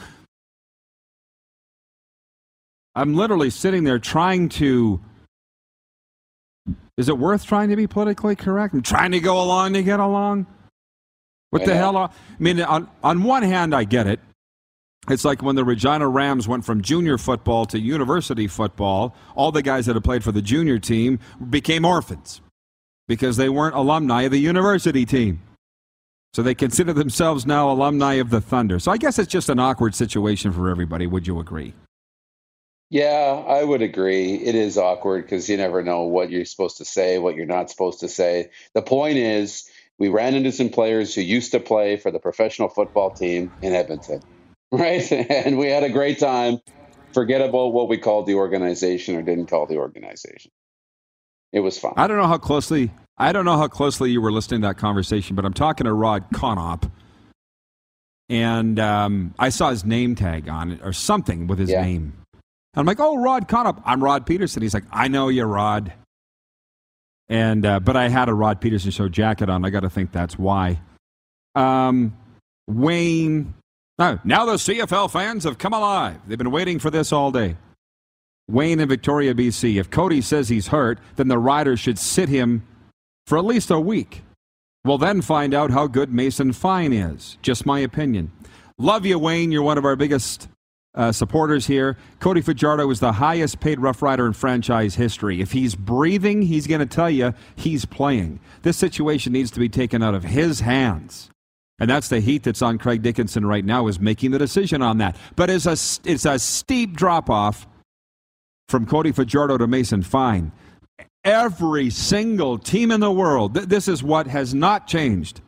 I'm 2.95 3.15
literally 3.15 3.51
sitting 3.51 3.85
there 3.85 3.99
trying 3.99 4.49
to. 4.51 5.01
Is 6.97 7.11
it 7.11 7.19
worth 7.19 7.45
trying 7.45 7.69
to 7.69 7.77
be 7.77 7.87
politically 7.87 8.35
correct? 8.35 8.73
I'm 8.73 8.83
trying 8.83 9.13
to 9.13 9.21
go 9.21 9.43
along 9.43 9.75
to 9.75 9.83
get 9.83 10.01
along. 10.01 10.47
What 11.51 11.63
I 11.63 11.67
the 11.67 11.75
hell? 11.77 11.97
are- 11.97 12.09
I 12.11 12.43
mean, 12.43 12.61
on, 12.63 12.89
on 13.05 13.23
one 13.23 13.43
hand, 13.43 13.75
I 13.75 13.85
get 13.85 14.07
it. 14.07 14.19
It's 15.09 15.25
like 15.25 15.43
when 15.43 15.55
the 15.55 15.65
Regina 15.65 16.09
Rams 16.09 16.49
went 16.49 16.65
from 16.65 16.81
junior 16.81 17.19
football 17.19 17.67
to 17.67 17.79
university 17.79 18.49
football, 18.49 19.15
all 19.37 19.53
the 19.53 19.63
guys 19.63 19.87
that 19.87 19.95
had 19.95 20.03
played 20.03 20.25
for 20.25 20.33
the 20.33 20.43
junior 20.43 20.79
team 20.79 21.21
became 21.51 21.85
orphans 21.85 22.41
because 23.09 23.37
they 23.37 23.49
weren't 23.49 23.75
alumni 23.75 24.23
of 24.23 24.33
the 24.33 24.39
university 24.39 25.07
team. 25.07 25.41
So 26.35 26.43
they 26.43 26.55
consider 26.55 26.93
themselves 26.93 27.47
now 27.47 27.71
alumni 27.71 28.15
of 28.15 28.31
the 28.31 28.41
Thunder. 28.41 28.79
So 28.79 28.93
I 28.93 28.99
guess 28.99 29.19
it's 29.19 29.33
just 29.33 29.49
an 29.49 29.59
awkward 29.59 29.95
situation 29.95 30.53
for 30.53 30.69
everybody. 30.69 31.07
Would 31.07 31.27
you 31.27 31.41
agree? 31.41 31.73
Yeah, 32.91 33.43
I 33.49 33.65
would 33.65 33.83
agree. 33.83 34.35
It 34.35 34.55
is 34.55 34.79
awkward 34.79 35.25
because 35.25 35.49
you 35.49 35.57
never 35.57 35.83
know 35.83 36.03
what 36.03 36.31
you're 36.31 36.45
supposed 36.45 36.77
to 36.77 36.85
say, 36.85 37.19
what 37.19 37.35
you're 37.35 37.47
not 37.47 37.71
supposed 37.71 38.01
to 38.01 38.09
say. 38.09 38.51
The 38.75 38.83
point 38.83 39.17
is, 39.17 39.69
we 39.99 40.09
ran 40.09 40.35
into 40.35 40.53
some 40.53 40.69
players 40.69 41.15
who 41.15 41.23
used 41.23 41.53
to 41.53 41.61
play 41.61 41.97
for 41.97 42.11
the 42.11 42.19
professional 42.19 42.69
football 42.69 43.11
team 43.11 43.51
in 43.63 43.73
Edmonton, 43.73 44.21
right? 44.73 45.11
And 45.11 45.59
we 45.59 45.69
had 45.69 45.83
a 45.83 45.91
great 45.91 46.19
time. 46.19 46.61
Forget 47.13 47.41
about 47.41 47.69
what 47.69 47.89
we 47.89 47.97
called 47.97 48.27
the 48.27 48.35
organization 48.35 49.17
or 49.17 49.23
didn't 49.23 49.47
call 49.47 49.67
the 49.67 49.79
organization. 49.79 50.51
It 51.53 51.61
was 51.61 51.79
fun. 51.79 51.93
I 51.97 52.07
don't 52.07 52.17
know 52.19 52.27
how 52.27 52.39
closely 52.39 52.91
I 53.19 53.33
don't 53.33 53.45
know 53.45 53.57
how 53.57 53.69
closely 53.69 54.11
you 54.11 54.21
were 54.21 54.33
listening 54.33 54.61
to 54.63 54.67
that 54.69 54.77
conversation, 54.77 55.37
but 55.37 55.45
I'm 55.45 55.55
talking 55.55 55.85
to 55.87 55.93
Rod 55.93 56.29
Connop, 56.35 56.91
and 58.29 58.79
um, 58.79 59.35
I 59.39 59.49
saw 59.49 59.71
his 59.71 59.85
name 59.85 60.15
tag 60.15 60.49
on 60.49 60.73
it 60.73 60.81
or 60.83 60.93
something 60.93 61.47
with 61.47 61.59
his 61.59 61.71
Yeah. 61.71 61.83
name. 61.83 62.13
I'm 62.75 62.85
like, 62.85 63.01
"Oh, 63.01 63.17
Rod 63.17 63.49
Connop. 63.49 63.81
I'm 63.87 64.05
Rod 64.05 64.27
Pedersen." 64.27 64.61
He's 64.63 64.75
like, 64.75 64.85
"I 64.93 65.09
know 65.09 65.29
you, 65.29 65.45
Rod." 65.45 65.93
And 67.29 67.65
uh, 67.65 67.81
but 67.81 67.97
I 67.97 68.09
had 68.09 68.29
a 68.29 68.35
Rod 68.35 68.61
Pedersen 68.61 68.91
show 68.91 69.09
jacket 69.09 69.49
on. 69.49 69.65
I 69.65 69.71
got 69.71 69.81
to 69.81 69.91
think 69.91 70.13
that's 70.13 70.39
why. 70.39 70.79
Um, 71.55 72.15
Wayne. 72.69 73.55
No, 73.99 74.19
now 74.25 74.45
the 74.45 74.55
CFL 74.59 75.11
fans 75.11 75.45
have 75.45 75.57
come 75.57 75.73
alive. 75.73 76.19
They've 76.27 76.37
been 76.37 76.51
waiting 76.51 76.79
for 76.79 76.91
this 76.91 77.13
all 77.13 77.31
day. 77.33 77.57
Wayne 78.49 78.81
in 78.81 78.89
Victoria, 78.89 79.35
BC. 79.35 79.79
If 79.79 79.91
Cody 79.91 80.21
says 80.21 80.49
he's 80.49 80.69
hurt, 80.69 80.99
then 81.17 81.29
the 81.29 81.39
Riders 81.39 81.81
should 81.81 81.99
sit 81.99 82.29
him 82.29 82.67
for 83.27 83.39
at 83.39 83.45
least 83.45 83.71
a 83.71 83.81
week. 83.81 84.23
We'll 84.85 84.99
then 84.99 85.21
find 85.21 85.53
out 85.53 85.73
how 85.73 85.89
good 85.89 86.13
Mason 86.13 86.53
Fine 86.53 86.93
is. 86.93 87.39
Just 87.43 87.67
my 87.67 87.81
opinion. 87.81 88.31
Love 88.79 89.05
you, 89.05 89.19
Wayne. 89.19 89.51
You're 89.51 89.63
one 89.63 89.79
of 89.79 89.85
our 89.85 89.97
biggest 89.97 90.49
uh, 90.95 91.11
supporters 91.11 91.67
here. 91.67 91.97
Cody 92.21 92.41
Fajardo 92.41 92.89
is 92.91 93.01
the 93.01 93.13
highest 93.13 93.59
paid 93.59 93.81
Rough 93.81 94.01
Rider 94.01 94.27
in 94.27 94.33
franchise 94.33 94.95
history. 94.95 95.41
If 95.41 95.53
he's 95.53 95.75
breathing, 95.75 96.43
he's 96.43 96.69
going 96.69 96.81
to 96.81 96.87
tell 96.87 97.11
you 97.11 97.35
he's 97.57 97.85
playing. 97.85 98.39
This 98.63 98.77
situation 98.77 99.33
needs 99.33 99.51
to 99.51 99.59
be 99.59 99.69
taken 99.69 100.05
out 100.05 100.15
of 100.15 100.23
his 100.23 100.61
hands. 100.61 101.31
And 101.79 101.91
that's 101.91 102.09
the 102.09 102.21
heat 102.21 102.45
that's 102.45 102.63
on 102.63 102.79
Craig 102.79 103.03
Dickenson 103.03 103.45
right 103.45 103.65
now 103.65 103.89
is 103.89 103.99
making 103.99 104.31
the 104.31 104.39
decision 104.39 104.83
on 104.83 104.99
that. 104.99 105.17
But 105.35 105.51
it's 105.51 105.67
a, 105.67 105.77
it's 106.09 106.25
a 106.25 106.39
steep 106.39 106.97
drop 106.97 107.29
off 107.29 107.67
from 108.69 108.87
Cody 108.87 109.13
Fajardo 109.13 109.59
to 109.59 109.67
Mason 109.67 110.03
Fine. 110.03 110.53
Every 111.25 111.91
single 111.91 112.59
team 112.59 112.91
in 112.91 113.01
the 113.01 113.11
world, 113.11 113.55
th- 113.55 113.67
this 113.67 113.89
is 113.89 114.03
what 114.03 114.27
has 114.27 114.55
not 114.55 114.87
changed 114.87 115.41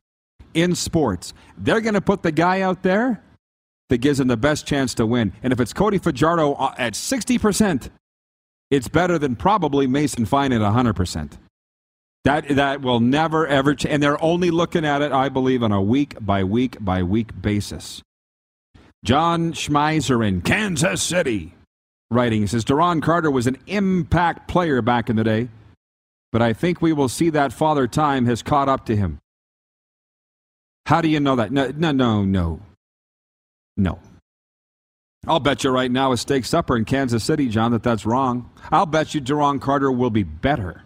in 0.55 0.75
sports. 0.75 1.33
They're 1.57 1.81
going 1.81 1.95
to 1.95 2.01
put 2.01 2.23
the 2.23 2.33
guy 2.33 2.63
out 2.63 2.83
there 2.83 3.23
that 3.89 3.99
gives 3.99 4.19
them 4.19 4.29
the 4.29 4.37
best 4.37 4.67
chance 4.67 4.95
to 4.95 5.07
win. 5.07 5.33
And 5.43 5.53
if 5.53 5.61
it's 5.61 5.73
Cody 5.73 5.99
Fajardo 5.99 6.55
uh, 6.55 6.75
at 6.79 6.95
60%, 6.95 7.91
it's 8.71 8.89
better 8.89 9.19
than 9.19 9.37
probably 9.37 9.87
Mason 9.87 10.27
Fine 10.27 10.53
at 10.53 10.61
100%. 10.61 11.33
That, 12.25 12.49
that 12.49 12.83
will 12.83 13.01
never, 13.01 13.47
ever 13.47 13.75
change. 13.75 13.95
And 13.95 14.03
they're 14.03 14.23
only 14.23 14.51
looking 14.51 14.85
at 14.85 15.01
it, 15.01 15.13
I 15.13 15.29
believe, 15.29 15.63
on 15.63 15.73
a 15.73 15.81
week 15.81 16.17
by 16.21 16.45
week 16.45 16.77
by 16.81 17.03
week 17.03 17.41
basis. 17.41 18.03
John 19.05 19.53
Schmeiser 19.53 20.27
in 20.27 20.43
Kansas 20.43 21.01
City 21.01 21.55
writing. 22.11 22.41
He 22.41 22.47
says, 22.47 22.65
Duron 22.65 23.03
Carter 23.03 23.31
was 23.31 23.47
an 23.47 23.57
impact 23.67 24.49
player 24.49 24.83
back 24.83 25.11
in 25.11 25.17
the 25.17 25.25
day, 25.25 25.49
but 26.33 26.43
I 26.43 26.53
think 26.53 26.81
we 26.81 26.93
will 26.93 27.09
see 27.09 27.31
that 27.31 27.53
father 27.53 27.87
time 27.87 28.27
has 28.27 28.43
caught 28.43 28.69
up 28.69 28.87
to 28.87 28.97
him. 28.97 29.19
How 30.87 31.01
do 31.01 31.09
you 31.09 31.21
know 31.21 31.37
that? 31.37 31.53
No, 31.53 31.71
no, 31.77 31.93
no, 31.93 32.25
no. 32.25 32.61
No. 33.77 33.99
I'll 35.27 35.41
bet 35.41 35.65
you 35.65 35.71
right 35.71 35.91
now 35.91 36.13
a 36.13 36.17
steak 36.17 36.45
supper 36.45 36.77
in 36.77 36.85
Kansas 36.85 37.23
City, 37.25 37.49
John, 37.49 37.73
that 37.73 37.83
that's 37.83 38.07
wrong. 38.07 38.51
I'll 38.71 38.87
bet 38.87 39.15
you 39.15 39.21
Duron 39.21 39.61
Carter 39.61 39.93
will 39.93 40.11
be 40.11 40.23
better. 40.23 40.83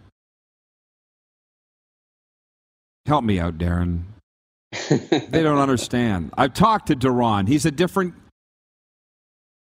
Help 3.05 3.23
me 3.23 3.39
out, 3.39 3.57
Darren. 3.57 4.03
they 4.89 5.43
don't 5.43 5.59
understand. 5.59 6.31
I've 6.37 6.53
talked 6.53 6.87
to 6.87 6.95
Duron. 6.95 7.47
He's 7.47 7.65
a 7.65 7.71
different. 7.71 8.15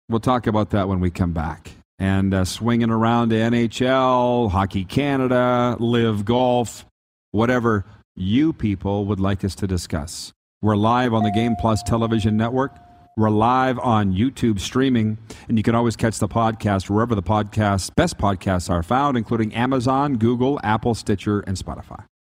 We'll 0.08 0.20
talk 0.20 0.46
about 0.46 0.70
that 0.70 0.86
when 0.88 1.00
we 1.00 1.10
come 1.10 1.32
back. 1.32 1.70
And 1.98 2.34
uh, 2.34 2.44
swinging 2.44 2.90
around 2.90 3.30
to 3.30 3.36
NHL, 3.36 4.50
Hockey 4.50 4.84
Canada, 4.84 5.76
LIV 5.80 6.24
Golf, 6.26 6.84
whatever 7.30 7.86
you 8.14 8.52
people 8.52 9.06
would 9.06 9.18
like 9.20 9.44
us 9.44 9.54
to 9.56 9.66
discuss. 9.66 10.32
We're 10.60 10.76
live 10.76 11.14
on 11.14 11.22
the 11.22 11.30
Game 11.30 11.56
Plus 11.58 11.82
television 11.82 12.36
network. 12.36 12.76
We're 13.16 13.30
live 13.30 13.78
on 13.78 14.12
YouTube 14.12 14.60
streaming, 14.60 15.18
and 15.48 15.56
you 15.56 15.62
can 15.62 15.74
always 15.74 15.96
catch 15.96 16.18
the 16.18 16.28
podcast 16.28 16.90
wherever 16.90 17.14
the 17.14 17.22
podcasts, 17.22 17.94
best 17.94 18.18
podcasts 18.18 18.68
are 18.68 18.82
found, 18.82 19.16
including 19.16 19.54
Amazon, 19.54 20.16
Google, 20.16 20.60
Apple, 20.64 20.94
Stitcher, 20.94 21.40
and 21.40 21.56
Spotify. 21.56 22.04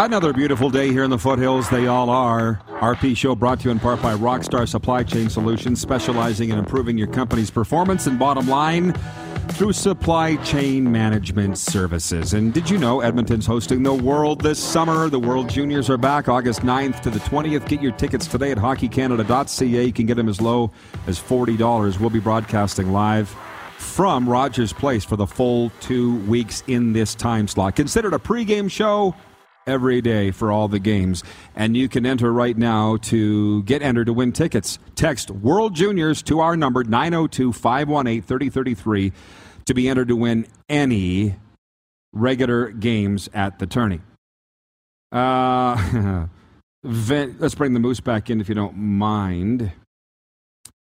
Another 0.00 0.32
beautiful 0.32 0.70
day 0.70 0.88
here 0.88 1.04
in 1.04 1.10
the 1.10 1.18
foothills. 1.18 1.68
They 1.68 1.86
all 1.86 2.08
are. 2.08 2.62
RP 2.80 3.14
Show 3.14 3.34
brought 3.34 3.60
to 3.60 3.64
you 3.66 3.70
in 3.70 3.78
part 3.78 4.00
by 4.00 4.14
Rockstar 4.14 4.66
Supply 4.66 5.02
Chain 5.02 5.28
Solutions, 5.28 5.78
specializing 5.78 6.48
in 6.48 6.58
improving 6.58 6.96
your 6.96 7.08
company's 7.08 7.50
performance 7.50 8.06
and 8.06 8.18
bottom 8.18 8.48
line 8.48 8.94
through 9.50 9.74
supply 9.74 10.36
chain 10.36 10.90
management 10.90 11.58
services. 11.58 12.32
And 12.32 12.54
did 12.54 12.70
you 12.70 12.78
know 12.78 13.02
Edmonton's 13.02 13.44
hosting 13.44 13.82
the 13.82 13.92
World 13.92 14.40
this 14.40 14.58
summer? 14.58 15.10
The 15.10 15.20
World 15.20 15.50
Juniors 15.50 15.90
are 15.90 15.98
back 15.98 16.30
August 16.30 16.62
9th 16.62 17.02
to 17.02 17.10
the 17.10 17.20
20th. 17.20 17.68
Get 17.68 17.82
your 17.82 17.92
tickets 17.92 18.26
today 18.26 18.52
at 18.52 18.56
hockeycanada.ca. 18.56 19.84
You 19.84 19.92
can 19.92 20.06
get 20.06 20.14
them 20.14 20.30
as 20.30 20.40
low 20.40 20.70
as 21.08 21.20
$40. 21.20 22.00
We'll 22.00 22.08
be 22.08 22.20
broadcasting 22.20 22.90
live 22.90 23.28
from 23.76 24.26
Rogers 24.26 24.72
Place 24.72 25.04
for 25.04 25.16
the 25.16 25.26
full 25.26 25.70
two 25.80 26.16
weeks 26.20 26.62
in 26.68 26.94
this 26.94 27.14
time 27.14 27.46
slot. 27.46 27.76
Considered 27.76 28.14
a 28.14 28.18
pregame 28.18 28.70
show 28.70 29.14
every 29.66 30.00
day 30.00 30.30
for 30.30 30.50
all 30.50 30.68
the 30.68 30.78
games. 30.78 31.22
And 31.54 31.76
you 31.76 31.88
can 31.88 32.06
enter 32.06 32.32
right 32.32 32.56
now 32.56 32.96
to 32.96 33.62
get 33.64 33.82
entered 33.82 34.06
to 34.06 34.12
win 34.12 34.32
tickets. 34.32 34.78
Text 34.94 35.30
World 35.30 35.74
Juniors 35.74 36.22
to 36.24 36.40
our 36.40 36.56
number 36.56 36.84
902 36.84 37.52
518 37.52 38.22
3033 38.22 39.12
to 39.66 39.74
be 39.74 39.88
entered 39.88 40.08
to 40.08 40.16
win 40.16 40.46
any 40.68 41.36
regular 42.12 42.70
games 42.70 43.28
at 43.34 43.58
the 43.58 43.66
tourney. 43.66 44.00
Uh, 45.12 46.26
Vin, 46.84 47.36
let's 47.38 47.54
bring 47.54 47.74
the 47.74 47.80
moose 47.80 48.00
back 48.00 48.30
in 48.30 48.40
if 48.40 48.48
you 48.48 48.54
don't 48.54 48.76
mind. 48.76 49.72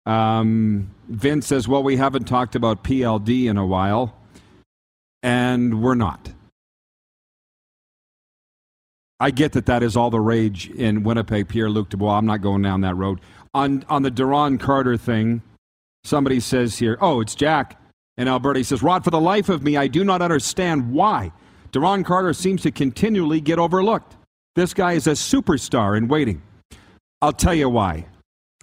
Um, 0.06 0.90
Vince 1.08 1.46
says, 1.46 1.68
Well, 1.68 1.82
we 1.82 1.96
haven't 1.96 2.24
talked 2.24 2.56
about 2.56 2.84
PLD 2.84 3.46
in 3.46 3.56
a 3.56 3.64
while, 3.64 4.14
and 5.22 5.82
we're 5.82 5.94
not. 5.94 6.30
I 9.20 9.30
get 9.30 9.52
that 9.52 9.66
that 9.66 9.82
is 9.82 9.96
all 9.96 10.10
the 10.10 10.20
rage 10.20 10.68
in 10.70 11.02
Winnipeg, 11.02 11.48
Pierre 11.48 11.70
Luc 11.70 11.88
Dubois. 11.88 12.18
I'm 12.18 12.26
not 12.26 12.40
going 12.40 12.62
down 12.62 12.80
that 12.82 12.96
road. 12.96 13.20
On, 13.54 13.84
on 13.88 14.02
the 14.02 14.10
Duron 14.10 14.58
Carter 14.58 14.96
thing, 14.96 15.42
somebody 16.02 16.40
says 16.40 16.78
here, 16.78 16.98
Oh, 17.00 17.20
it's 17.20 17.34
Jack 17.34 17.80
And 18.16 18.28
Alberta. 18.28 18.62
Says, 18.64 18.82
Rod, 18.82 19.04
for 19.04 19.10
the 19.10 19.20
life 19.20 19.48
of 19.48 19.62
me, 19.62 19.76
I 19.76 19.86
do 19.86 20.04
not 20.04 20.20
understand 20.22 20.92
why 20.92 21.32
Duron 21.72 22.04
Carter 22.04 22.32
seems 22.32 22.62
to 22.62 22.70
continually 22.70 23.40
get 23.40 23.58
overlooked. 23.58 24.16
This 24.56 24.74
guy 24.74 24.92
is 24.92 25.06
a 25.06 25.12
superstar 25.12 25.96
in 25.96 26.06
waiting. 26.08 26.42
I'll 27.22 27.32
tell 27.32 27.54
you 27.54 27.68
why. 27.68 28.06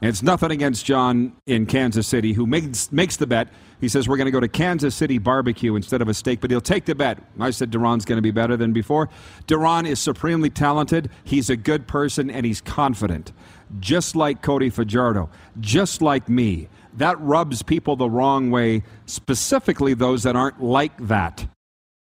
And 0.02 0.10
it's 0.10 0.24
nothing 0.24 0.50
against 0.50 0.84
John 0.84 1.34
in 1.46 1.68
Kansas 1.68 2.08
City 2.08 2.34
who 2.34 2.48
makes, 2.48 2.92
makes 2.92 3.18
the 3.18 3.28
bet. 3.28 3.50
He 3.80 3.88
says, 3.88 4.08
We're 4.08 4.18
going 4.18 4.26
to 4.26 4.32
go 4.32 4.40
to 4.40 4.48
Kansas 4.48 4.96
City 4.96 5.20
barbecue 5.20 5.76
instead 5.76 6.02
of 6.02 6.08
a 6.08 6.14
steak, 6.16 6.42
but 6.42 6.50
he'll 6.50 6.60
take 6.60 6.86
the 6.86 6.96
bet. 6.96 7.20
I 7.40 7.52
said 7.52 7.70
Duron's 7.70 8.04
going 8.04 8.18
to 8.18 8.22
be 8.22 8.32
better 8.32 8.58
than 8.58 8.74
before. 8.74 9.10
Duran 9.46 9.86
is 9.86 10.00
supremely 10.00 10.50
talented. 10.50 11.12
He's 11.24 11.52
a 11.52 11.56
good 11.56 11.88
person 11.88 12.32
and 12.32 12.48
he's 12.48 12.62
confident. 12.62 13.32
Just 13.80 14.16
like 14.16 14.42
Cody 14.42 14.72
Fajardo, 14.72 15.30
just 15.60 16.02
like 16.02 16.28
me. 16.28 16.68
That 16.96 17.20
rubs 17.22 17.62
people 17.62 17.96
the 17.96 18.10
wrong 18.10 18.50
way, 18.50 18.84
specifically 19.06 19.94
those 19.94 20.24
that 20.24 20.36
aren't 20.36 20.62
like 20.62 20.98
that. 21.08 21.48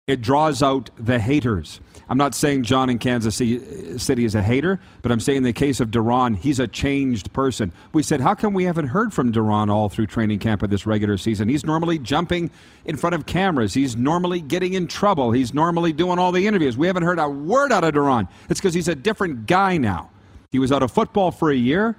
It 0.09 0.21
draws 0.21 0.62
out 0.62 0.91
the 0.97 1.21
haters. 1.21 1.81
I'm 2.09 2.19
not 2.19 2.35
saying 2.35 2.65
John 2.65 2.91
in 2.91 2.99
Kansas 2.99 3.37
City 3.37 4.25
is 4.25 4.35
a 4.35 4.43
hater, 4.43 4.81
but 5.01 5.12
I'm 5.12 5.21
saying 5.21 5.38
in 5.38 5.43
the 5.45 5.53
case 5.53 5.79
of 5.79 5.93
Duron, 5.93 6.37
he's 6.37 6.59
a 6.59 6.67
changed 6.67 7.33
person. 7.33 7.73
We 7.93 8.03
said, 8.03 8.21
how 8.21 8.35
come 8.35 8.53
we 8.53 8.65
haven't 8.65 8.88
heard 8.88 9.15
from 9.15 9.33
Duron 9.33 9.71
all 9.71 9.88
through 9.88 10.09
training 10.09 10.41
camp 10.41 10.62
of 10.65 10.71
this 10.71 10.87
regular 10.87 11.17
season? 11.17 11.49
He's 11.49 11.65
normally 11.65 12.01
jumping 12.01 12.51
in 12.85 12.97
front 12.97 13.15
of 13.15 13.27
cameras. 13.27 13.75
He's 13.75 13.97
normally 13.97 14.41
getting 14.41 14.75
in 14.75 14.88
trouble. 14.88 15.31
He's 15.31 15.55
normally 15.55 15.93
doing 15.93 16.19
all 16.19 16.33
the 16.33 16.49
interviews. 16.49 16.77
We 16.77 16.88
haven't 16.88 17.05
heard 17.05 17.21
a 17.21 17.29
word 17.29 17.71
out 17.73 17.85
of 17.85 17.95
Duron. 17.95 18.29
It's 18.51 18.61
because 18.61 18.75
he's 18.75 18.88
a 18.88 18.97
different 18.97 19.47
guy 19.47 19.79
now. 19.79 20.11
He 20.51 20.59
was 20.59 20.73
out 20.73 20.83
of 20.83 20.91
football 20.91 21.31
for 21.31 21.51
a 21.51 21.57
year. 21.57 21.97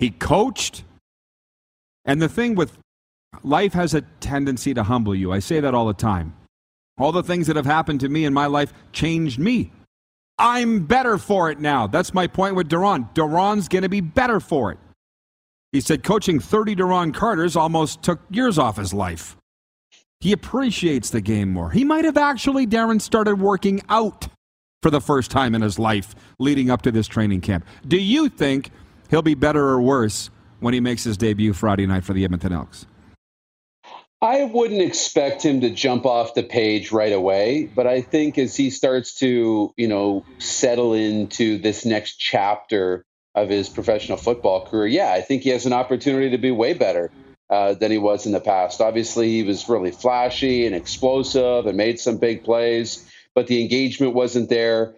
He 0.00 0.10
coached. 0.10 0.82
And 2.04 2.20
the 2.20 2.28
thing 2.28 2.56
with 2.56 2.76
life 3.44 3.72
has 3.72 3.94
a 3.94 4.02
tendency 4.20 4.74
to 4.74 4.82
humble 4.82 5.14
you. 5.14 5.32
I 5.32 5.38
say 5.38 5.60
that 5.60 5.74
all 5.74 5.86
the 5.86 5.94
time. 5.94 6.34
All 6.98 7.12
the 7.12 7.22
things 7.22 7.46
that 7.46 7.56
have 7.56 7.66
happened 7.66 8.00
to 8.00 8.08
me 8.08 8.24
in 8.24 8.32
my 8.32 8.46
life 8.46 8.72
changed 8.92 9.38
me. 9.38 9.72
I'm 10.38 10.86
better 10.86 11.18
for 11.18 11.50
it 11.50 11.60
now. 11.60 11.86
That's 11.86 12.14
my 12.14 12.26
point 12.26 12.54
with 12.54 12.68
Duron. 12.68 13.12
Duron's 13.14 13.68
going 13.68 13.82
to 13.82 13.88
be 13.88 14.00
better 14.00 14.40
for 14.40 14.72
it. 14.72 14.78
He 15.72 15.80
said 15.80 16.02
coaching 16.02 16.40
30 16.40 16.76
Duron 16.76 17.12
Carters 17.12 17.56
almost 17.56 18.02
took 18.02 18.20
years 18.30 18.58
off 18.58 18.76
his 18.76 18.94
life. 18.94 19.36
He 20.20 20.32
appreciates 20.32 21.10
the 21.10 21.20
game 21.20 21.52
more. 21.52 21.70
He 21.70 21.84
might 21.84 22.04
have 22.04 22.16
actually, 22.16 22.66
Darren, 22.66 23.00
started 23.00 23.40
working 23.40 23.82
out 23.88 24.28
for 24.82 24.90
the 24.90 25.00
first 25.00 25.30
time 25.30 25.54
in 25.54 25.62
his 25.62 25.78
life 25.78 26.14
leading 26.38 26.70
up 26.70 26.82
to 26.82 26.92
this 26.92 27.06
training 27.06 27.42
camp. 27.42 27.66
Do 27.86 27.98
you 27.98 28.28
think 28.28 28.70
he'll 29.10 29.22
be 29.22 29.34
better 29.34 29.68
or 29.68 29.80
worse 29.80 30.30
when 30.60 30.72
he 30.72 30.80
makes 30.80 31.04
his 31.04 31.16
debut 31.16 31.52
Friday 31.52 31.86
night 31.86 32.04
for 32.04 32.14
the 32.14 32.24
Edmonton 32.24 32.52
Elks? 32.52 32.86
I 34.22 34.44
wouldn't 34.44 34.80
expect 34.80 35.42
him 35.44 35.60
to 35.60 35.70
jump 35.70 36.06
off 36.06 36.34
the 36.34 36.42
page 36.42 36.90
right 36.90 37.12
away, 37.12 37.66
but 37.74 37.86
I 37.86 38.00
think 38.00 38.38
as 38.38 38.56
he 38.56 38.70
starts 38.70 39.18
to, 39.18 39.74
you 39.76 39.88
know, 39.88 40.24
settle 40.38 40.94
into 40.94 41.58
this 41.58 41.84
next 41.84 42.16
chapter 42.16 43.04
of 43.34 43.50
his 43.50 43.68
professional 43.68 44.16
football 44.16 44.66
career, 44.66 44.86
yeah, 44.86 45.12
I 45.12 45.20
think 45.20 45.42
he 45.42 45.50
has 45.50 45.66
an 45.66 45.74
opportunity 45.74 46.30
to 46.30 46.38
be 46.38 46.50
way 46.50 46.72
better 46.72 47.10
uh, 47.50 47.74
than 47.74 47.90
he 47.90 47.98
was 47.98 48.24
in 48.24 48.32
the 48.32 48.40
past. 48.40 48.80
Obviously, 48.80 49.28
he 49.28 49.42
was 49.42 49.68
really 49.68 49.90
flashy 49.90 50.66
and 50.66 50.74
explosive 50.74 51.66
and 51.66 51.76
made 51.76 52.00
some 52.00 52.16
big 52.16 52.42
plays, 52.42 53.06
but 53.34 53.48
the 53.48 53.60
engagement 53.60 54.14
wasn't 54.14 54.48
there 54.48 54.94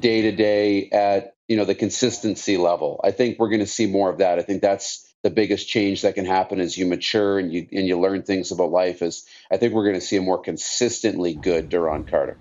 day 0.00 0.22
to 0.22 0.32
day 0.32 0.90
at 0.90 1.34
you 1.48 1.56
know 1.56 1.64
the 1.64 1.74
consistency 1.74 2.58
level. 2.58 3.00
I 3.02 3.10
think 3.10 3.38
we're 3.38 3.48
going 3.48 3.60
to 3.60 3.66
see 3.66 3.86
more 3.86 4.10
of 4.10 4.18
that. 4.18 4.38
I 4.38 4.42
think 4.42 4.62
that's 4.62 5.09
the 5.22 5.30
biggest 5.30 5.68
change 5.68 6.02
that 6.02 6.14
can 6.14 6.24
happen 6.24 6.60
as 6.60 6.78
you 6.78 6.86
mature 6.86 7.38
and 7.38 7.52
you 7.52 7.66
and 7.72 7.86
you 7.86 7.98
learn 7.98 8.22
things 8.22 8.50
about 8.52 8.70
life 8.70 9.02
is 9.02 9.26
I 9.50 9.56
think 9.56 9.74
we're 9.74 9.84
going 9.84 9.94
to 9.94 10.00
see 10.00 10.16
a 10.16 10.22
more 10.22 10.38
consistently 10.38 11.34
good 11.34 11.70
Duron 11.70 12.08
Carter. 12.08 12.36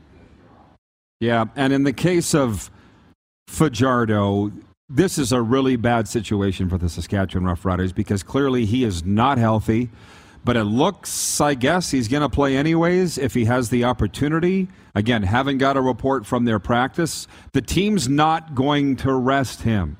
Yeah, 1.19 1.45
and 1.55 1.73
in 1.73 1.83
the 1.83 1.93
case 1.93 2.33
of 2.33 2.71
Fajardo, 3.47 4.51
this 4.87 5.17
is 5.17 5.31
a 5.31 5.41
really 5.41 5.75
bad 5.75 6.07
situation 6.07 6.69
for 6.69 6.77
the 6.77 6.87
Saskatchewan 6.87 7.45
Roughriders 7.45 7.93
because 7.93 8.23
clearly 8.23 8.65
he 8.65 8.83
is 8.83 9.03
not 9.03 9.37
healthy. 9.37 9.89
But 10.45 10.55
it 10.55 10.63
looks, 10.63 11.41
I 11.41 11.53
guess, 11.53 11.91
he's 11.91 12.07
going 12.07 12.21
to 12.21 12.29
play 12.29 12.55
anyways 12.55 13.17
if 13.17 13.33
he 13.33 13.45
has 13.45 13.69
the 13.69 13.83
opportunity. 13.83 14.69
Again, 14.95 15.21
haven't 15.23 15.57
got 15.57 15.75
a 15.75 15.81
report 15.81 16.25
from 16.25 16.45
their 16.45 16.59
practice. 16.59 17.27
The 17.51 17.61
team's 17.61 18.07
not 18.07 18.55
going 18.55 18.95
to 18.97 19.13
rest 19.13 19.63
him. 19.63 19.97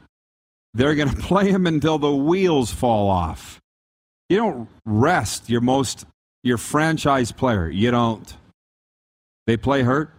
They're 0.74 0.96
going 0.96 1.10
to 1.16 1.16
play 1.16 1.50
him 1.50 1.68
until 1.68 1.98
the 1.98 2.16
wheels 2.16 2.72
fall 2.72 3.10
off. 3.10 3.60
You 4.30 4.38
don't 4.38 4.70
rest 4.86 5.50
your 5.50 5.62
most 5.62 6.06
your 6.44 6.58
franchise 6.58 7.32
player. 7.32 7.70
You 7.70 7.92
don't. 7.92 8.38
They 9.48 9.58
play 9.58 9.82
hurt. 9.82 10.14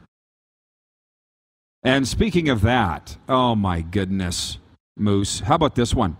And 1.83 2.07
speaking 2.07 2.49
of 2.51 2.61
that, 2.63 3.17
oh 3.29 3.55
my 3.55 3.81
goodness, 3.81 4.59
Moose, 4.99 5.41
how 5.41 5.55
about 5.55 5.77
this 5.77 5.95
one? 5.95 6.17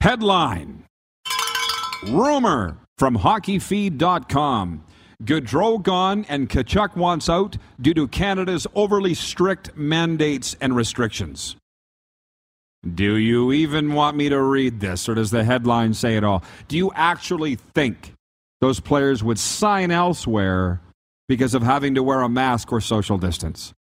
Headline 0.00 0.84
Rumor 2.06 2.78
from 2.96 3.18
hockeyfeed.com. 3.18 4.84
Gaudreau 5.24 5.82
gone 5.82 6.24
and 6.28 6.48
Tkachuk 6.48 6.96
wants 6.96 7.28
out 7.28 7.56
due 7.80 7.94
to 7.94 8.06
Canada's 8.06 8.66
overly 8.74 9.14
strict 9.14 9.76
mandates 9.76 10.56
and 10.60 10.76
restrictions. 10.76 11.56
Do 12.94 13.16
you 13.16 13.52
even 13.52 13.92
want 13.92 14.16
me 14.16 14.28
to 14.28 14.40
read 14.40 14.80
this, 14.80 15.08
or 15.08 15.14
does 15.14 15.30
the 15.30 15.42
headline 15.42 15.94
say 15.94 16.16
it 16.16 16.22
all? 16.22 16.44
Do 16.68 16.76
you 16.76 16.92
actually 16.94 17.56
think 17.56 18.14
those 18.60 18.78
players 18.78 19.22
would 19.24 19.38
sign 19.38 19.90
elsewhere 19.90 20.80
because 21.28 21.54
of 21.54 21.62
having 21.62 21.96
to 21.96 22.02
wear 22.02 22.20
a 22.22 22.28
mask 22.28 22.72
or 22.72 22.80
social 22.80 23.18
distance? 23.18 23.74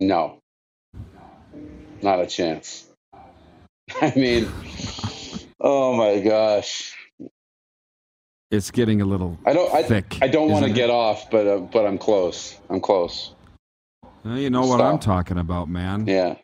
No, 0.00 0.40
not 2.02 2.20
a 2.20 2.26
chance. 2.26 2.86
I 4.02 4.12
mean, 4.16 4.48
oh 5.60 5.94
my 5.94 6.20
gosh. 6.20 6.94
It's 8.50 8.70
getting 8.70 9.00
a 9.00 9.04
little 9.04 9.38
I 9.44 9.52
don't. 9.52 9.74
I, 9.74 9.82
thick. 9.82 10.18
I 10.22 10.28
don't 10.28 10.50
want 10.50 10.64
to 10.64 10.72
get 10.72 10.90
off, 10.90 11.30
but 11.30 11.46
uh, 11.46 11.58
but 11.58 11.86
I'm 11.86 11.98
close. 11.98 12.56
I'm 12.68 12.80
close. 12.80 13.32
Well, 14.24 14.38
you 14.38 14.50
know 14.50 14.66
what 14.66 14.80
I'm 14.80 14.98
talking 14.98 15.38
about, 15.38 15.68
man. 15.68 16.06
Yeah. 16.06 16.36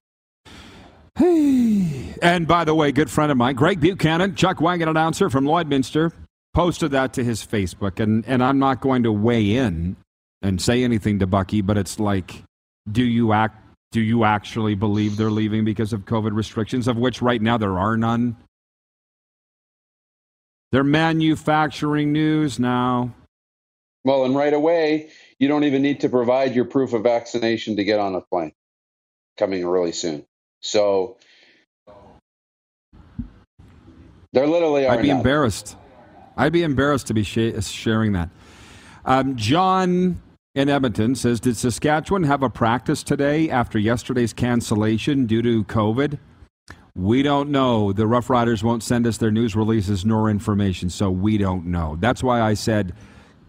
Hey. 1.17 2.15
And 2.23 2.47
by 2.47 2.65
the 2.65 2.75
way, 2.75 2.93
good 2.93 3.11
friend 3.11 3.31
of 3.31 3.37
mine, 3.37 3.55
Greg 3.55 3.81
Buchanan, 3.81 4.35
Chuck 4.35 4.61
Wagon 4.61 4.89
announcer 4.89 5.29
from 5.29 5.45
Lloydminster, 5.45 6.13
posted 6.55 6.93
that 6.93 7.13
to 7.15 7.25
his 7.25 7.45
Facebook. 7.45 8.01
And, 8.01 8.25
and 8.27 8.43
I'm 8.43 8.59
not 8.59 8.81
going 8.81 9.03
to 9.03 9.13
weigh 9.13 9.57
in 9.57 9.97
and 10.41 10.61
say 10.61 10.85
anything 10.85 11.19
to 11.19 11.27
Bucky, 11.27 11.61
but 11.61 11.77
it's 11.77 11.99
like, 11.99 12.43
do 12.91 13.03
you 13.03 13.33
act? 13.33 13.59
Do 13.93 14.01
you 14.01 14.25
actually 14.25 14.75
believe 14.75 15.17
they're 15.19 15.31
leaving 15.31 15.65
because 15.65 15.93
of 15.93 16.07
COVID 16.07 16.35
restrictions, 16.35 16.89
of 16.89 16.97
which 16.97 17.21
right 17.21 17.43
now 17.43 17.59
there 17.59 17.79
are 17.79 17.97
none? 17.97 18.37
They're 20.71 20.83
manufacturing 20.83 22.13
news 22.13 22.59
now. 22.59 23.15
Well, 24.05 24.25
and 24.25 24.35
right 24.35 24.55
away, 24.55 25.11
you 25.39 25.47
don't 25.47 25.65
even 25.65 25.83
need 25.83 26.01
to 26.01 26.09
provide 26.09 26.55
your 26.55 26.65
proof 26.65 26.95
of 26.95 27.03
vaccination 27.03 27.77
to 27.77 27.85
get 27.85 28.01
on 28.01 28.15
a 28.15 28.23
plane. 28.23 28.53
Coming 29.37 29.67
really 29.67 29.93
soon. 29.93 30.25
So 30.63 31.17
they're 34.33 34.47
literally 34.47 34.87
I'd 34.87 35.03
be 35.03 35.11
embarrassed. 35.11 35.77
I'd 36.37 36.53
be 36.53 36.63
embarrassed 36.63 37.09
to 37.09 37.15
be 37.15 37.23
sh- 37.23 37.63
sharing 37.63 38.13
that. 38.13 38.31
Um, 39.05 39.37
John 39.37 40.23
in 40.55 40.69
Edmonton 40.69 41.15
says, 41.15 41.41
"Did 41.41 41.57
Saskatchewan 41.57 42.23
have 42.25 42.43
a 42.43 42.49
practice 42.49 43.03
today 43.03 43.51
after 43.51 43.79
yesterday's 43.79 44.33
cancellation 44.33 45.27
due 45.27 45.43
to 45.43 45.65
COVID?" 45.65 46.19
We 46.95 47.23
don't 47.23 47.51
know. 47.51 47.93
The 47.93 48.07
Rough 48.07 48.29
Riders 48.29 48.63
won't 48.63 48.83
send 48.83 49.07
us 49.07 49.17
their 49.17 49.31
news 49.31 49.57
releases 49.57 50.05
nor 50.05 50.29
information, 50.29 50.91
so 50.91 51.11
we 51.11 51.39
don't 51.39 51.67
know. 51.67 51.97
That's 51.99 52.23
why 52.23 52.41
I 52.43 52.55
said 52.55 52.93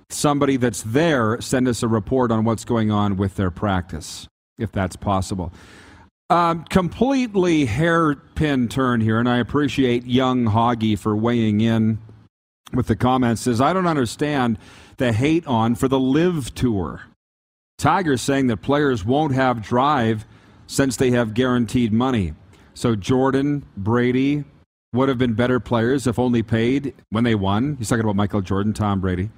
somebody 0.10 0.58
that's 0.58 0.82
there 0.82 1.39
send 1.41 1.67
us 1.67 1.84
a 1.84 1.88
report 1.88 2.32
on 2.32 2.45
what's 2.45 2.63
going 2.63 2.89
on 2.89 3.17
with 3.17 3.36
their 3.36 3.52
practice, 3.52 4.28
if 4.58 4.71
that's 4.71 4.95
possible. 4.95 5.52
Um, 6.33 6.63
completely 6.63 7.65
hairpin 7.65 8.67
turn 8.67 9.01
here, 9.01 9.19
and 9.19 9.29
I 9.29 9.37
appreciate 9.37 10.07
young 10.07 10.45
Hoggy 10.45 10.97
for 10.97 11.15
weighing 11.15 11.61
in 11.61 11.99
with 12.73 12.87
the 12.87 12.95
comments. 12.95 13.43
Says, 13.43 13.61
I 13.61 13.71
don't 13.71 13.85
understand 13.85 14.57
the 14.97 15.11
hate 15.13 15.45
on 15.45 15.75
for 15.75 15.87
the 15.87 15.99
LIV 15.99 16.55
tour. 16.55 17.03
Tiger 17.77 18.17
saying 18.17 18.47
that 18.47 18.63
players 18.63 19.05
won't 19.05 19.35
have 19.35 19.61
drive 19.61 20.25
since 20.65 20.97
they 20.97 21.11
have 21.11 21.35
guaranteed 21.35 21.93
money. 21.93 22.33
So 22.73 22.95
Jordan, 22.95 23.63
Brady 23.77 24.43
would 24.91 25.09
have 25.09 25.19
been 25.19 25.35
better 25.35 25.59
players 25.59 26.07
if 26.07 26.17
only 26.17 26.41
paid 26.41 26.95
when 27.11 27.25
they 27.25 27.35
won. 27.35 27.75
He's 27.77 27.89
talking 27.89 28.05
about 28.05 28.15
Michael 28.15 28.41
Jordan, 28.41 28.73
Tom 28.73 29.01
Brady. 29.01 29.29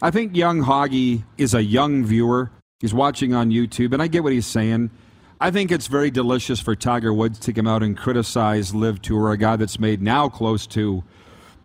I 0.00 0.12
think 0.12 0.36
young 0.36 0.62
Hoggy 0.62 1.24
is 1.36 1.52
a 1.52 1.64
young 1.64 2.04
viewer. 2.04 2.52
He's 2.78 2.94
watching 2.94 3.34
on 3.34 3.50
YouTube, 3.50 3.92
and 3.92 4.00
I 4.00 4.06
get 4.06 4.22
what 4.22 4.32
he's 4.32 4.46
saying. 4.46 4.92
I 5.40 5.52
think 5.52 5.70
it's 5.70 5.86
very 5.86 6.10
delicious 6.10 6.58
for 6.58 6.74
Tiger 6.74 7.12
Woods 7.12 7.38
to 7.40 7.52
come 7.52 7.68
out 7.68 7.82
and 7.82 7.96
criticize 7.96 8.74
LIV 8.74 9.02
Tour, 9.02 9.30
a 9.30 9.36
guy 9.36 9.54
that's 9.54 9.78
made 9.78 10.02
now 10.02 10.28
close 10.28 10.66
to 10.68 11.04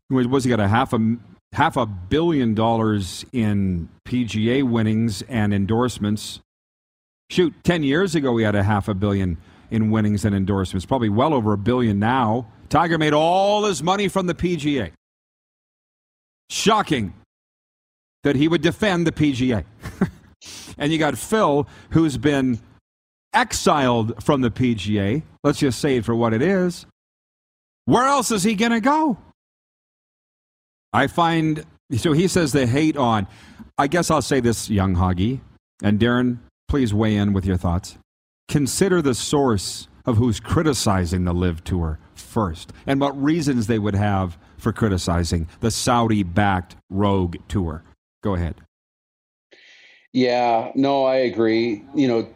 was 0.10 0.44
he 0.44 0.50
got 0.50 0.60
a 0.60 0.68
half 0.68 0.94
a 0.94 1.18
half 1.54 1.76
a 1.76 1.88
billion 1.88 2.54
dollars 2.54 3.26
in 3.34 3.90
PGA 4.06 4.64
winnings 4.64 5.24
and 5.24 5.54
endorsements. 5.54 6.40
Shoot, 7.32 7.56
ten 7.64 7.82
years 7.82 8.14
ago 8.14 8.38
he 8.38 8.44
had 8.44 8.54
a 8.54 8.62
half 8.62 8.88
a 8.88 8.94
billion 8.94 9.38
in 9.72 9.90
winnings 9.90 10.24
and 10.24 10.36
endorsements, 10.36 10.86
probably 10.86 11.10
well 11.10 11.34
over 11.34 11.54
a 11.54 11.58
billion 11.58 11.98
now. 11.98 12.48
Tiger 12.70 13.00
made 13.00 13.14
all 13.14 13.64
his 13.66 13.82
money 13.82 14.08
from 14.08 14.28
the 14.28 14.36
PGA. 14.36 14.92
Shocking 16.52 17.16
that 18.22 18.36
he 18.36 18.48
would 18.48 18.62
defend 18.62 19.08
the 19.08 19.12
PGA. 19.12 19.64
and 20.78 20.92
you 20.92 21.00
got 21.00 21.18
Phil, 21.18 21.68
who's 21.90 22.18
been 22.18 22.60
exiled 23.34 24.24
from 24.24 24.42
the 24.42 24.52
PGA. 24.52 25.24
Let's 25.44 25.60
just 25.60 25.80
say 25.80 25.98
it 25.98 26.06
for 26.06 26.16
what 26.16 26.34
it 26.34 26.42
is. 26.42 26.86
Where 27.86 28.06
else 28.06 28.32
is 28.32 28.44
he 28.44 28.56
going 28.56 28.72
to 28.72 28.82
go? 28.82 29.18
I 30.94 31.08
find, 31.08 31.66
so 31.98 32.14
he 32.14 32.28
says 32.28 32.52
the 32.52 32.68
hate 32.68 32.98
on. 32.98 33.28
I 33.78 33.88
guess 33.88 34.12
I'll 34.12 34.22
say 34.22 34.40
this, 34.40 34.70
young 34.70 34.96
Hoggy. 34.96 35.42
And 35.82 36.00
Darren, 36.00 36.38
please 36.68 36.94
weigh 36.94 37.16
in 37.16 37.34
with 37.34 37.46
your 37.46 37.58
thoughts. 37.58 37.98
Consider 38.48 39.02
the 39.02 39.16
source 39.16 39.88
of 40.06 40.18
who's 40.18 40.40
criticizing 40.40 41.24
the 41.24 41.34
LIV 41.34 41.64
Tour 41.64 42.00
first 42.14 42.72
and 42.86 43.00
what 43.00 43.22
reasons 43.22 43.68
they 43.68 43.80
would 43.80 43.96
have 43.96 44.38
for 44.58 44.72
criticizing 44.72 45.48
the 45.60 45.72
Saudi 45.72 46.24
backed 46.24 46.76
Rogue 46.90 47.38
Tour. 47.48 47.84
Go 48.22 48.36
ahead. 48.36 48.56
Yeah, 50.14 50.72
no, 50.76 51.06
I 51.06 51.16
agree. 51.16 51.84
You 51.96 52.08
know, 52.08 52.28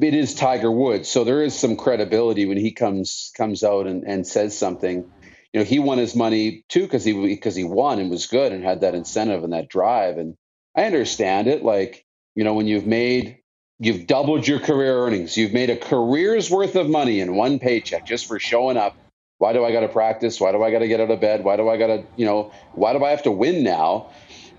it 0.00 0.14
is 0.14 0.34
Tiger 0.34 0.70
Woods, 0.70 1.08
so 1.08 1.24
there 1.24 1.42
is 1.42 1.58
some 1.58 1.76
credibility 1.76 2.46
when 2.46 2.56
he 2.56 2.72
comes 2.72 3.32
comes 3.36 3.62
out 3.62 3.86
and, 3.86 4.04
and 4.04 4.26
says 4.26 4.56
something. 4.56 5.10
you 5.52 5.60
know, 5.60 5.64
he 5.64 5.78
won 5.78 5.98
his 5.98 6.16
money 6.16 6.64
too 6.68 6.82
because 6.82 7.04
he 7.04 7.12
because 7.12 7.54
he 7.54 7.64
won 7.64 7.98
and 7.98 8.10
was 8.10 8.26
good 8.26 8.52
and 8.52 8.64
had 8.64 8.80
that 8.80 8.94
incentive 8.94 9.44
and 9.44 9.52
that 9.52 9.68
drive. 9.68 10.18
And 10.18 10.36
I 10.76 10.84
understand 10.84 11.46
it. 11.46 11.62
Like, 11.62 12.06
you 12.34 12.44
know, 12.44 12.54
when 12.54 12.66
you've 12.66 12.86
made 12.86 13.38
you've 13.78 14.06
doubled 14.06 14.46
your 14.46 14.60
career 14.60 14.96
earnings, 14.96 15.36
you've 15.36 15.52
made 15.52 15.68
a 15.68 15.76
career's 15.76 16.50
worth 16.50 16.76
of 16.76 16.88
money 16.88 17.20
in 17.20 17.34
one 17.34 17.58
paycheck 17.58 18.06
just 18.06 18.26
for 18.26 18.38
showing 18.38 18.76
up. 18.76 18.96
Why 19.38 19.52
do 19.52 19.64
I 19.64 19.72
got 19.72 19.80
to 19.80 19.88
practice? 19.88 20.40
Why 20.40 20.52
do 20.52 20.62
I 20.62 20.70
got 20.70 20.78
to 20.78 20.88
get 20.88 21.00
out 21.00 21.10
of 21.10 21.20
bed? 21.20 21.42
Why 21.42 21.56
do 21.56 21.68
I 21.68 21.76
got 21.76 21.88
to, 21.88 22.04
you 22.16 22.24
know, 22.24 22.52
why 22.74 22.92
do 22.92 23.04
I 23.04 23.10
have 23.10 23.24
to 23.24 23.32
win 23.32 23.64
now? 23.64 24.10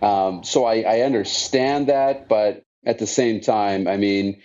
Um, 0.02 0.44
so 0.44 0.66
I, 0.66 0.82
I 0.82 1.00
understand 1.02 1.88
that, 1.88 2.28
but 2.28 2.64
at 2.86 3.00
the 3.00 3.08
same 3.08 3.40
time, 3.40 3.88
I 3.88 3.96
mean, 3.96 4.42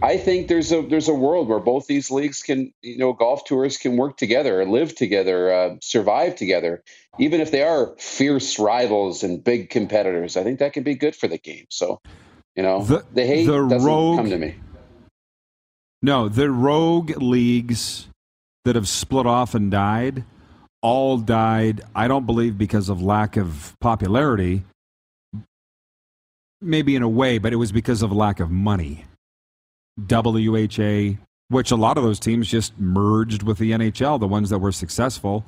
I 0.00 0.16
think 0.16 0.48
there's 0.48 0.70
a 0.70 0.82
there's 0.82 1.08
a 1.08 1.14
world 1.14 1.48
where 1.48 1.58
both 1.58 1.86
these 1.86 2.10
leagues 2.10 2.42
can 2.42 2.72
you 2.82 2.98
know 2.98 3.12
golf 3.12 3.44
tours 3.44 3.76
can 3.76 3.96
work 3.96 4.16
together, 4.16 4.64
live 4.64 4.94
together, 4.94 5.52
uh, 5.52 5.76
survive 5.82 6.36
together, 6.36 6.84
even 7.18 7.40
if 7.40 7.50
they 7.50 7.62
are 7.62 7.96
fierce 7.98 8.58
rivals 8.58 9.24
and 9.24 9.42
big 9.42 9.70
competitors. 9.70 10.36
I 10.36 10.44
think 10.44 10.60
that 10.60 10.72
can 10.72 10.84
be 10.84 10.94
good 10.94 11.16
for 11.16 11.26
the 11.26 11.38
game. 11.38 11.66
So, 11.70 12.00
you 12.54 12.62
know, 12.62 12.84
the, 12.84 13.04
the 13.12 13.26
hate 13.26 13.46
the 13.46 13.66
doesn't 13.66 13.86
rogue, 13.86 14.18
come 14.18 14.30
to 14.30 14.38
me. 14.38 14.54
No, 16.00 16.28
the 16.28 16.50
rogue 16.50 17.20
leagues 17.20 18.06
that 18.64 18.76
have 18.76 18.88
split 18.88 19.26
off 19.26 19.54
and 19.54 19.70
died 19.70 20.24
all 20.80 21.18
died. 21.18 21.80
I 21.96 22.06
don't 22.06 22.24
believe 22.24 22.56
because 22.56 22.88
of 22.88 23.02
lack 23.02 23.36
of 23.36 23.74
popularity. 23.80 24.62
Maybe 26.60 26.94
in 26.94 27.02
a 27.02 27.08
way, 27.08 27.38
but 27.38 27.52
it 27.52 27.56
was 27.56 27.72
because 27.72 28.02
of 28.02 28.12
lack 28.12 28.38
of 28.38 28.50
money 28.50 29.04
WHA, 29.98 31.18
which 31.48 31.70
a 31.70 31.76
lot 31.76 31.98
of 31.98 32.04
those 32.04 32.20
teams 32.20 32.48
just 32.48 32.78
merged 32.78 33.42
with 33.42 33.58
the 33.58 33.72
NHL, 33.72 34.20
the 34.20 34.28
ones 34.28 34.50
that 34.50 34.58
were 34.58 34.72
successful. 34.72 35.44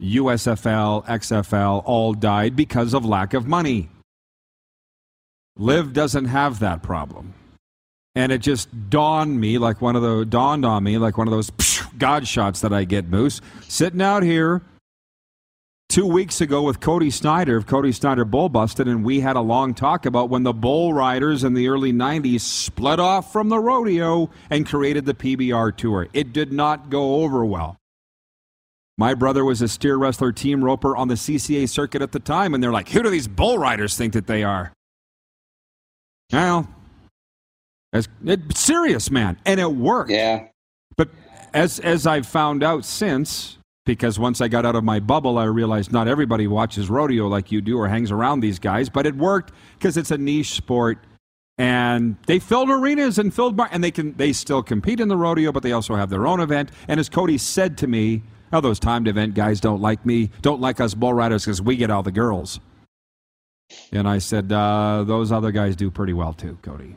USFL, 0.00 1.04
XFL 1.06 1.82
all 1.84 2.12
died 2.14 2.54
because 2.54 2.94
of 2.94 3.04
lack 3.04 3.34
of 3.34 3.46
money. 3.46 3.88
LIV 5.58 5.92
doesn't 5.92 6.26
have 6.26 6.60
that 6.60 6.82
problem. 6.82 7.34
And 8.14 8.32
it 8.32 8.38
just 8.38 8.90
dawned 8.90 9.40
me 9.40 9.58
like 9.58 9.80
one 9.80 9.96
of 9.96 10.02
the 10.02 10.24
dawned 10.24 10.64
on 10.64 10.82
me 10.82 10.98
like 10.98 11.18
one 11.18 11.28
of 11.28 11.32
those 11.32 11.50
God 11.98 12.26
shots 12.26 12.60
that 12.60 12.72
I 12.72 12.84
get, 12.84 13.08
Moose. 13.08 13.40
Sitting 13.62 14.02
out 14.02 14.22
here 14.22 14.62
two 15.88 16.06
weeks 16.06 16.40
ago 16.40 16.62
with 16.62 16.80
Cody 16.80 17.10
Snyder 17.10 17.56
of 17.56 17.66
Cody 17.66 17.92
Snyder 17.92 18.24
Bull 18.24 18.48
Busted, 18.48 18.86
and 18.86 19.04
we 19.04 19.20
had 19.20 19.36
a 19.36 19.40
long 19.40 19.74
talk 19.74 20.04
about 20.04 20.28
when 20.28 20.42
the 20.42 20.52
bull 20.52 20.92
riders 20.92 21.44
in 21.44 21.54
the 21.54 21.68
early 21.68 21.92
90s 21.92 22.40
split 22.40 23.00
off 23.00 23.32
from 23.32 23.48
the 23.48 23.58
rodeo 23.58 24.30
and 24.50 24.66
created 24.66 25.06
the 25.06 25.14
PBR 25.14 25.76
Tour. 25.76 26.08
It 26.12 26.32
did 26.32 26.52
not 26.52 26.90
go 26.90 27.22
over 27.22 27.44
well. 27.44 27.76
My 28.98 29.14
brother 29.14 29.44
was 29.44 29.62
a 29.62 29.68
steer 29.68 29.96
wrestler 29.96 30.32
team 30.32 30.62
roper 30.62 30.96
on 30.96 31.08
the 31.08 31.14
CCA 31.14 31.68
circuit 31.68 32.02
at 32.02 32.12
the 32.12 32.20
time, 32.20 32.52
and 32.52 32.62
they're 32.62 32.72
like, 32.72 32.88
who 32.88 33.02
do 33.02 33.10
these 33.10 33.28
bull 33.28 33.58
riders 33.58 33.96
think 33.96 34.12
that 34.12 34.26
they 34.26 34.42
are? 34.42 34.72
Well, 36.32 36.68
it's, 37.92 38.08
it's 38.24 38.60
serious, 38.60 39.10
man. 39.10 39.38
And 39.46 39.58
it 39.60 39.72
worked. 39.72 40.10
Yeah. 40.10 40.48
But 40.96 41.08
as, 41.54 41.78
as 41.78 42.06
I've 42.06 42.26
found 42.26 42.62
out 42.62 42.84
since, 42.84 43.57
because 43.88 44.18
once 44.18 44.42
I 44.42 44.48
got 44.48 44.66
out 44.66 44.76
of 44.76 44.84
my 44.84 45.00
bubble, 45.00 45.38
I 45.38 45.44
realized 45.44 45.92
not 45.92 46.08
everybody 46.08 46.46
watches 46.46 46.90
rodeo 46.90 47.26
like 47.26 47.50
you 47.50 47.62
do 47.62 47.78
or 47.78 47.88
hangs 47.88 48.10
around 48.10 48.40
these 48.40 48.58
guys, 48.58 48.90
but 48.90 49.06
it 49.06 49.16
worked 49.16 49.50
because 49.78 49.96
it's 49.96 50.10
a 50.10 50.18
niche 50.18 50.52
sport. 50.52 50.98
And 51.56 52.16
they 52.26 52.38
filled 52.38 52.68
arenas 52.68 53.18
and 53.18 53.32
filled 53.32 53.56
bar- 53.56 53.70
and 53.72 53.82
they 53.82 53.90
can 53.90 54.14
they 54.18 54.34
still 54.34 54.62
compete 54.62 55.00
in 55.00 55.08
the 55.08 55.16
rodeo, 55.16 55.52
but 55.52 55.62
they 55.62 55.72
also 55.72 55.94
have 55.94 56.10
their 56.10 56.26
own 56.26 56.38
event. 56.38 56.70
And 56.86 57.00
as 57.00 57.08
Cody 57.08 57.38
said 57.38 57.78
to 57.78 57.86
me, 57.86 58.24
"Oh, 58.52 58.60
those 58.60 58.78
timed 58.78 59.08
event 59.08 59.32
guys 59.32 59.58
don't 59.58 59.80
like 59.80 60.04
me, 60.04 60.30
don't 60.42 60.60
like 60.60 60.80
us 60.80 60.92
bull 60.92 61.14
riders 61.14 61.46
because 61.46 61.62
we 61.62 61.74
get 61.74 61.90
all 61.90 62.02
the 62.02 62.12
girls." 62.12 62.60
And 63.90 64.06
I 64.06 64.18
said, 64.18 64.52
uh, 64.52 65.02
"Those 65.06 65.32
other 65.32 65.50
guys 65.50 65.76
do 65.76 65.90
pretty 65.90 66.12
well 66.12 66.34
too, 66.34 66.58
Cody." 66.60 66.96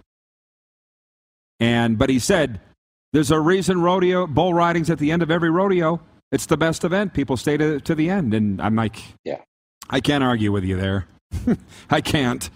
And 1.58 1.98
but 1.98 2.10
he 2.10 2.20
said, 2.20 2.60
"There's 3.14 3.32
a 3.32 3.40
reason 3.40 3.82
rodeo 3.82 4.28
bull 4.28 4.54
riding's 4.54 4.90
at 4.90 5.00
the 5.00 5.10
end 5.12 5.24
of 5.24 5.32
every 5.32 5.50
rodeo." 5.50 6.02
It's 6.32 6.46
the 6.46 6.58
best 6.58 6.84
event. 6.84 7.14
People 7.14 7.38
stay 7.38 7.58
to, 7.58 7.80
to 7.82 7.96
the 7.96 8.10
end. 8.10 8.34
And 8.34 8.62
I'm 8.62 8.76
like, 8.76 9.02
yeah, 9.24 9.42
I 9.90 10.00
can't 10.00 10.24
argue 10.24 10.52
with 10.52 10.64
you 10.64 10.78
there. 10.78 11.08
I 11.90 12.02
can't. 12.02 12.50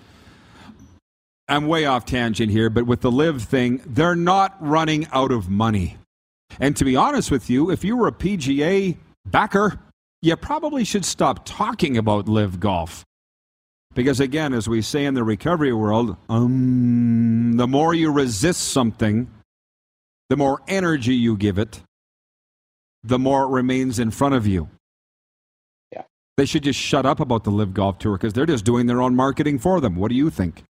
I'm 1.48 1.68
way 1.68 1.86
off 1.86 2.06
tangent 2.06 2.52
here, 2.52 2.70
but 2.70 2.86
with 2.86 3.02
the 3.02 3.12
LIV 3.12 3.44
thing, 3.44 3.82
they're 3.86 4.16
not 4.16 4.56
running 4.60 5.08
out 5.12 5.32
of 5.32 5.50
money. 5.50 5.98
And 6.60 6.76
to 6.78 6.86
be 6.86 6.96
honest 6.96 7.30
with 7.30 7.50
you, 7.50 7.70
if 7.70 7.84
you 7.84 7.98
were 7.98 8.08
a 8.08 8.12
PGA 8.12 8.98
backer, 9.26 9.80
you 10.22 10.36
probably 10.36 10.84
should 10.84 11.06
stop 11.06 11.46
talking 11.46 11.98
about 11.98 12.28
LIV 12.28 12.60
golf. 12.60 13.06
Because 13.94 14.20
again, 14.20 14.54
as 14.54 14.68
we 14.68 14.82
say 14.82 15.06
in 15.06 15.14
the 15.14 15.24
recovery 15.24 15.72
world, 15.72 16.18
um, 16.30 17.54
the 17.56 17.68
more 17.68 17.94
you 17.94 18.12
resist 18.12 18.70
something, 18.70 19.30
the 20.30 20.36
more 20.36 20.62
energy 20.68 21.16
you 21.16 21.38
give 21.38 21.58
it, 21.60 21.82
the 23.06 23.20
more 23.20 23.44
it 23.44 23.50
remains 23.50 24.00
in 24.00 24.12
front 24.12 24.36
of 24.36 24.48
you. 24.48 24.70
Yeah. 25.92 26.04
They 26.38 26.46
should 26.46 26.64
just 26.64 26.80
shut 26.80 27.06
up 27.06 27.20
about 27.20 27.44
the 27.44 27.52
LIV 27.52 27.74
Golf 27.74 28.00
Tour 28.00 28.18
because 28.18 28.34
they're 28.34 28.46
just 28.46 28.66
doing 28.66 28.88
their 28.88 29.02
own 29.02 29.16
marketing 29.16 29.60
for 29.60 29.80
them. 29.80 29.96
What 29.96 30.10
do 30.10 30.16
you 30.16 30.30
think? 30.30 30.64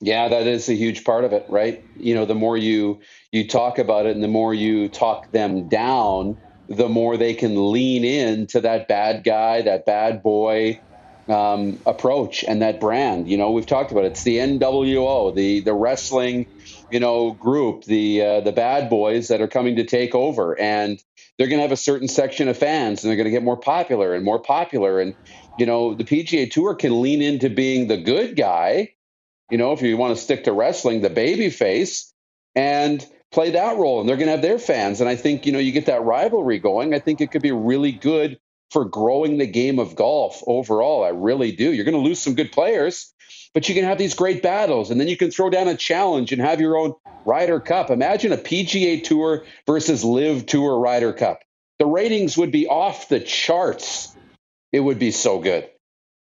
Yeah, 0.00 0.28
that 0.28 0.48
is 0.48 0.68
a 0.68 0.74
huge 0.74 1.04
part 1.04 1.24
of 1.24 1.32
it, 1.32 1.46
right? 1.48 1.84
You 1.96 2.14
know, 2.14 2.24
the 2.24 2.34
more 2.34 2.56
you 2.56 3.00
you 3.30 3.46
talk 3.46 3.78
about 3.78 4.06
it 4.06 4.16
and 4.16 4.24
the 4.24 4.28
more 4.28 4.52
you 4.52 4.88
talk 4.88 5.30
them 5.30 5.68
down, 5.68 6.38
the 6.68 6.88
more 6.88 7.16
they 7.16 7.34
can 7.34 7.70
lean 7.70 8.04
in 8.04 8.48
to 8.48 8.60
that 8.62 8.88
bad 8.88 9.22
guy, 9.22 9.62
that 9.62 9.86
bad 9.86 10.22
boy 10.22 10.80
um, 11.28 11.78
approach 11.86 12.44
and 12.44 12.62
that 12.62 12.80
brand. 12.80 13.28
You 13.28 13.36
know, 13.36 13.52
we've 13.52 13.66
talked 13.66 13.92
about 13.92 14.04
it. 14.04 14.12
It's 14.12 14.24
the 14.24 14.38
NWO, 14.38 15.34
the 15.34 15.60
the 15.60 15.74
wrestling, 15.74 16.46
you 16.90 16.98
know, 16.98 17.32
group, 17.32 17.84
the 17.84 18.22
uh, 18.22 18.40
the 18.40 18.52
bad 18.52 18.90
boys 18.90 19.28
that 19.28 19.40
are 19.40 19.48
coming 19.48 19.76
to 19.76 19.84
take 19.84 20.14
over, 20.16 20.58
and 20.58 21.02
they're 21.42 21.48
going 21.48 21.58
to 21.58 21.62
have 21.62 21.72
a 21.72 21.76
certain 21.76 22.06
section 22.06 22.46
of 22.46 22.56
fans 22.56 23.02
and 23.02 23.10
they're 23.10 23.16
going 23.16 23.24
to 23.24 23.32
get 23.32 23.42
more 23.42 23.56
popular 23.56 24.14
and 24.14 24.24
more 24.24 24.38
popular. 24.38 25.00
And, 25.00 25.16
you 25.58 25.66
know, 25.66 25.92
the 25.92 26.04
PGA 26.04 26.48
Tour 26.48 26.76
can 26.76 27.02
lean 27.02 27.20
into 27.20 27.50
being 27.50 27.88
the 27.88 27.96
good 27.96 28.36
guy, 28.36 28.94
you 29.50 29.58
know, 29.58 29.72
if 29.72 29.82
you 29.82 29.96
want 29.96 30.16
to 30.16 30.22
stick 30.22 30.44
to 30.44 30.52
wrestling, 30.52 31.00
the 31.00 31.10
baby 31.10 31.50
face, 31.50 32.14
and 32.54 33.04
play 33.32 33.50
that 33.50 33.76
role. 33.76 33.98
And 33.98 34.08
they're 34.08 34.16
going 34.16 34.28
to 34.28 34.34
have 34.34 34.40
their 34.40 34.60
fans. 34.60 35.00
And 35.00 35.10
I 35.10 35.16
think, 35.16 35.44
you 35.44 35.50
know, 35.50 35.58
you 35.58 35.72
get 35.72 35.86
that 35.86 36.04
rivalry 36.04 36.60
going. 36.60 36.94
I 36.94 37.00
think 37.00 37.20
it 37.20 37.32
could 37.32 37.42
be 37.42 37.50
really 37.50 37.90
good 37.90 38.38
for 38.70 38.84
growing 38.84 39.38
the 39.38 39.46
game 39.48 39.80
of 39.80 39.96
golf 39.96 40.44
overall. 40.46 41.02
I 41.02 41.08
really 41.08 41.50
do. 41.50 41.72
You're 41.72 41.84
going 41.84 41.96
to 41.96 42.08
lose 42.08 42.20
some 42.20 42.36
good 42.36 42.52
players, 42.52 43.12
but 43.52 43.68
you 43.68 43.74
can 43.74 43.82
have 43.82 43.98
these 43.98 44.14
great 44.14 44.44
battles 44.44 44.92
and 44.92 45.00
then 45.00 45.08
you 45.08 45.16
can 45.16 45.32
throw 45.32 45.50
down 45.50 45.66
a 45.66 45.76
challenge 45.76 46.30
and 46.30 46.40
have 46.40 46.60
your 46.60 46.76
own 46.76 46.94
Ryder 47.24 47.60
Cup. 47.60 47.90
Imagine 47.90 48.32
a 48.32 48.36
PGA 48.36 49.02
Tour 49.02 49.44
versus 49.66 50.04
LIV 50.04 50.46
Tour 50.46 50.78
Ryder 50.78 51.12
Cup. 51.12 51.40
The 51.78 51.86
ratings 51.86 52.36
would 52.36 52.52
be 52.52 52.66
off 52.68 53.08
the 53.08 53.20
charts. 53.20 54.14
It 54.72 54.80
would 54.80 54.98
be 54.98 55.10
so 55.10 55.40
good. 55.40 55.68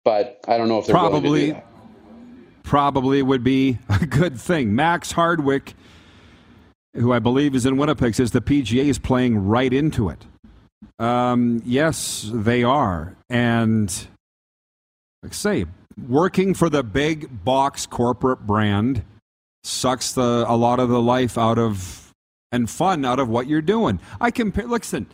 But 0.04 0.40
I 0.48 0.58
don't 0.58 0.68
know 0.68 0.78
if 0.78 0.86
they're 0.86 0.94
probably 0.94 1.60
probably 2.62 3.22
would 3.22 3.44
be 3.44 3.78
a 3.88 4.06
good 4.06 4.40
thing. 4.40 4.74
Max 4.74 5.12
Hardwick, 5.12 5.74
who 6.94 7.12
I 7.12 7.18
believe 7.18 7.54
is 7.54 7.66
in 7.66 7.76
Winnipeg, 7.76 8.14
says 8.14 8.32
the 8.32 8.40
PGA 8.40 8.84
is 8.84 8.98
playing 8.98 9.46
right 9.46 9.72
into 9.72 10.08
it. 10.08 10.26
Um, 10.98 11.62
yes, 11.64 12.30
they 12.32 12.64
are, 12.64 13.16
and 13.30 13.88
like 15.22 15.32
I 15.32 15.34
say, 15.34 15.66
working 16.08 16.54
for 16.54 16.68
the 16.68 16.82
big 16.82 17.44
box 17.44 17.86
corporate 17.86 18.46
brand 18.46 19.04
sucks 19.64 20.12
the 20.12 20.44
a 20.48 20.56
lot 20.56 20.80
of 20.80 20.88
the 20.88 21.00
life 21.00 21.38
out 21.38 21.58
of 21.58 22.12
and 22.50 22.68
fun 22.68 23.04
out 23.04 23.18
of 23.18 23.28
what 23.28 23.46
you're 23.46 23.62
doing. 23.62 24.00
I 24.20 24.30
compare. 24.30 24.66
Listen, 24.66 25.06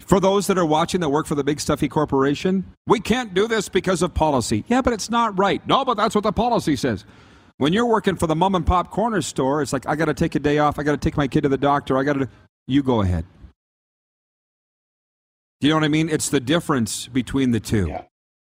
for 0.00 0.20
those 0.20 0.46
that 0.46 0.58
are 0.58 0.66
watching 0.66 1.00
that 1.00 1.08
work 1.08 1.26
for 1.26 1.34
the 1.34 1.44
big 1.44 1.60
stuffy 1.60 1.88
corporation, 1.88 2.64
we 2.86 3.00
can't 3.00 3.34
do 3.34 3.48
this 3.48 3.68
because 3.68 4.02
of 4.02 4.14
policy. 4.14 4.64
Yeah, 4.68 4.82
but 4.82 4.92
it's 4.92 5.10
not 5.10 5.36
right. 5.38 5.66
No, 5.66 5.84
but 5.84 5.96
that's 5.96 6.14
what 6.14 6.24
the 6.24 6.32
policy 6.32 6.76
says. 6.76 7.04
When 7.58 7.72
you're 7.72 7.86
working 7.86 8.16
for 8.16 8.26
the 8.26 8.36
mom 8.36 8.54
and 8.54 8.66
pop 8.66 8.90
corner 8.90 9.22
store, 9.22 9.62
it's 9.62 9.72
like 9.72 9.86
I 9.88 9.96
got 9.96 10.06
to 10.06 10.14
take 10.14 10.34
a 10.34 10.38
day 10.38 10.58
off. 10.58 10.78
I 10.78 10.82
got 10.82 10.92
to 10.92 10.98
take 10.98 11.16
my 11.16 11.26
kid 11.26 11.42
to 11.42 11.48
the 11.48 11.58
doctor. 11.58 11.98
I 11.98 12.04
got 12.04 12.14
to. 12.14 12.28
You 12.66 12.82
go 12.82 13.00
ahead. 13.00 13.24
Do 15.60 15.66
you 15.66 15.72
know 15.72 15.76
what 15.76 15.84
I 15.84 15.88
mean? 15.88 16.10
It's 16.10 16.28
the 16.28 16.40
difference 16.40 17.08
between 17.08 17.52
the 17.52 17.60
two. 17.60 17.88
Yeah. 17.88 18.02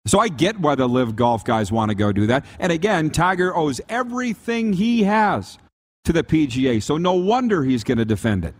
So 0.07 0.21
I 0.21 0.29
get 0.29 0.61
why 0.61 0.77
the 0.77 0.89
LIV 0.89 1.17
golf 1.17 1.45
guys 1.45 1.73
want 1.73 1.91
to 1.91 1.95
go 1.95 2.13
do 2.13 2.27
that. 2.29 2.45
And 2.59 2.73
again, 2.73 3.11
Tiger 3.11 3.55
owes 3.55 3.81
everything 3.89 4.73
he 4.73 5.03
has 5.03 5.59
to 6.05 6.13
the 6.13 6.23
PGA. 6.23 6.83
So 6.83 6.97
no 6.97 7.15
wonder 7.15 7.65
he's 7.65 7.85
going 7.85 7.99
to 7.99 8.05
defend 8.05 8.45
it. 8.45 8.55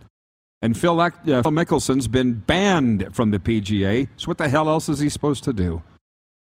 And 0.61 0.77
Phil, 0.77 0.99
uh, 0.99 1.11
Phil 1.23 1.43
Mickelson's 1.43 2.07
been 2.07 2.33
banned 2.33 3.15
from 3.15 3.31
the 3.31 3.39
PGA. 3.39 4.09
So 4.17 4.27
what 4.27 4.37
the 4.37 4.49
hell 4.49 4.67
else 4.67 4.89
is 4.89 4.99
he 4.99 5.07
supposed 5.07 5.43
to 5.45 5.53
do? 5.53 5.83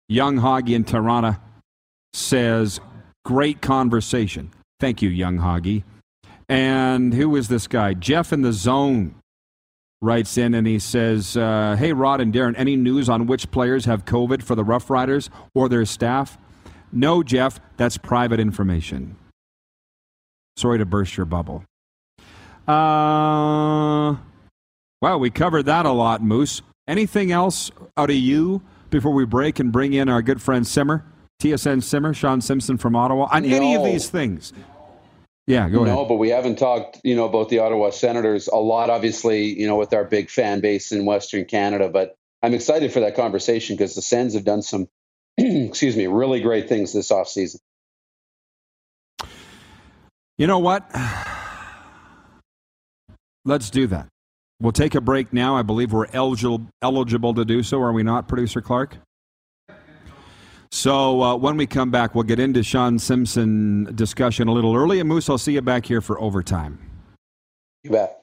Young 0.09 0.39
Hoggy 0.39 0.75
in 0.75 0.85
Tirana 0.85 1.41
says, 2.13 2.81
great 3.25 3.63
conversation. 3.63 4.51
Thank 4.81 5.01
you, 5.01 5.09
Young 5.09 5.39
Hoggy. 5.39 5.85
And 6.49 7.15
who 7.15 7.35
is 7.37 7.49
this 7.49 7.67
guy? 7.67 7.95
Jeff 7.95 8.33
in 8.33 8.43
the 8.43 8.53
Zone 8.53 9.15
writes 10.03 10.37
in 10.37 10.53
and 10.53 10.67
he 10.67 10.79
says, 10.79 11.37
uh, 11.37 11.77
Hey, 11.79 11.95
Rod 11.95 12.21
and 12.21 12.35
Darren, 12.35 12.55
any 12.59 12.77
news 12.77 13.09
on 13.09 13.27
which 13.27 13.51
players 13.51 13.87
have 13.87 14.05
COVID 14.05 14.43
for 14.43 14.55
the 14.55 14.65
Rough 14.65 14.91
Riders 14.91 15.31
or 15.55 15.69
their 15.69 15.87
staff? 15.87 16.37
No, 16.93 17.23
Jeff, 17.23 17.59
that's 17.79 17.97
private 17.97 18.39
information. 18.39 19.17
Sorry 20.59 20.77
to 20.77 20.85
burst 20.85 21.17
your 21.17 21.25
bubble. 21.25 21.65
Uh, 22.69 24.17
well, 25.01 25.19
we 25.19 25.31
covered 25.31 25.65
that 25.65 25.87
a 25.87 25.93
lot, 25.93 26.23
Moose. 26.23 26.61
Anything 26.87 27.33
else 27.33 27.71
out 27.97 28.11
of 28.11 28.17
you 28.17 28.61
before 28.91 29.13
we 29.13 29.25
break 29.25 29.59
and 29.59 29.73
bring 29.73 29.95
in 29.95 30.09
our 30.09 30.21
good 30.21 30.43
friend 30.43 30.67
Simmer, 30.67 31.05
TSN 31.41 31.83
Simmer, 31.83 32.13
Shawn 32.13 32.41
Simpson 32.41 32.77
from 32.77 32.95
Ottawa, 32.95 33.29
on 33.31 33.49
no. 33.49 33.57
any 33.57 33.75
of 33.75 33.85
these 33.85 34.11
things? 34.11 34.53
Yeah, 35.53 35.69
go 35.69 35.83
ahead. 35.83 35.95
No, 35.95 36.05
but 36.05 36.17
we 36.17 36.31
haven't 36.31 36.59
talked, 36.59 37.01
you 37.05 37.15
know, 37.15 37.27
about 37.27 37.49
the 37.49 37.59
Ottawa 37.59 37.91
Senators 37.91 38.49
a 38.49 38.57
lot, 38.57 38.91
obviously, 38.91 39.59
you 39.59 39.67
know, 39.67 39.77
with 39.77 39.93
our 39.93 40.05
big 40.05 40.31
fan 40.31 40.61
base 40.61 40.93
in 40.93 41.05
Western 41.05 41.45
Canada. 41.45 41.89
But 41.89 42.17
I'm 42.43 42.55
excited 42.55 42.93
for 42.93 43.01
that 43.01 43.17
conversation 43.17 43.77
because 43.77 43.95
the 43.95 44.03
Sens 44.03 44.35
have 44.35 44.45
done 44.45 44.63
some, 44.63 44.89
excuse 45.37 45.97
me, 45.97 46.07
really 46.07 46.41
great 46.41 46.69
things 46.69 46.93
this 46.93 47.11
offseason. 47.11 47.59
You 50.39 50.47
know 50.47 50.59
what? 50.59 50.91
Let's 53.45 53.71
do 53.71 53.87
that. 53.89 54.09
We'll 54.61 54.73
take 54.73 54.95
a 54.95 55.01
break 55.01 55.33
now. 55.33 55.57
I 55.57 55.63
believe 55.63 55.93
we're 55.93 56.07
eligible 56.13 56.69
eligible 56.81 57.35
to 57.35 57.45
do 57.45 57.63
so, 57.63 57.81
are 57.83 57.93
we 57.93 58.03
not, 58.03 58.29
producer 58.29 58.61
Clark? 58.61 58.99
So 60.73 61.23
uh, 61.23 61.37
when 61.37 61.59
we 61.59 61.67
come 61.67 61.91
back, 61.91 62.15
we'll 62.15 62.25
get 62.25 62.41
into 62.41 62.63
Shawn 62.63 62.99
Simpson 62.99 63.95
discussion 63.95 64.49
a 64.49 64.53
little 64.53 64.75
early. 64.75 65.01
And 65.01 65.09
Moose, 65.09 65.29
I'll 65.29 65.37
see 65.37 65.53
you 65.53 65.61
back 65.61 65.85
here 65.85 66.01
for 66.01 66.19
overtime. 66.19 66.79
You 67.85 67.91
bet. 67.91 68.23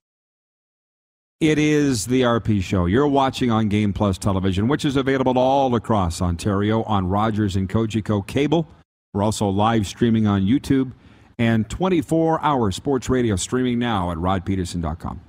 It 1.40 1.60
is 1.60 2.08
the 2.08 2.24
RP 2.24 2.64
Show. 2.64 2.88
You're 2.88 3.08
watching 3.08 3.52
on 3.52 3.70
Game 3.70 3.94
Plus 3.94 4.18
Television, 4.18 4.68
which 4.68 4.84
is 4.84 4.96
available 4.96 5.38
all 5.38 5.76
across 5.76 6.24
Ontario 6.24 6.82
on 6.84 7.08
Rogers 7.08 7.56
and 7.56 7.70
Cogeco 7.70 8.26
cable. 8.26 8.68
We're 9.14 9.24
also 9.24 9.48
live 9.48 9.86
streaming 9.86 10.26
on 10.26 10.42
YouTube 10.42 10.92
and 11.38 11.70
24 11.70 12.44
hour 12.44 12.72
sports 12.72 13.10
radio 13.10 13.36
streaming 13.36 13.78
now 13.78 14.12
at 14.12 14.18
rodpedersen.com. 14.18 15.22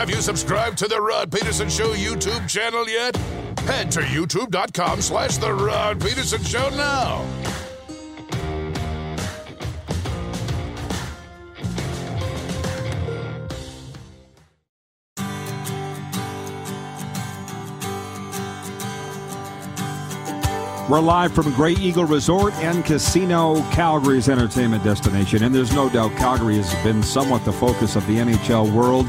Have 0.00 0.08
you 0.08 0.22
subscribed 0.22 0.78
to 0.78 0.88
the 0.88 0.98
Rod 0.98 1.30
Pedersen 1.30 1.68
Show 1.68 1.92
YouTube 1.92 2.48
channel 2.48 2.88
yet? 2.88 3.14
Head 3.66 3.90
to 3.90 4.00
youtube.com 4.00 5.02
slash 5.02 5.36
The 5.36 5.52
Rod 5.52 6.00
Pedersen 6.00 6.42
Show 6.42 6.70
now. 6.70 7.22
We're 20.88 21.00
live 21.00 21.34
from 21.34 21.52
Grey 21.52 21.74
Eagle 21.74 22.06
Resort 22.06 22.54
and 22.54 22.86
Casino, 22.86 23.60
Calgary's 23.70 24.30
entertainment 24.30 24.82
destination. 24.82 25.42
And 25.42 25.54
there's 25.54 25.74
no 25.74 25.90
doubt 25.90 26.12
Calgary 26.12 26.56
has 26.56 26.72
been 26.82 27.02
somewhat 27.02 27.44
the 27.44 27.52
focus 27.52 27.96
of 27.96 28.06
the 28.06 28.14
NHL 28.14 28.72
world 28.72 29.06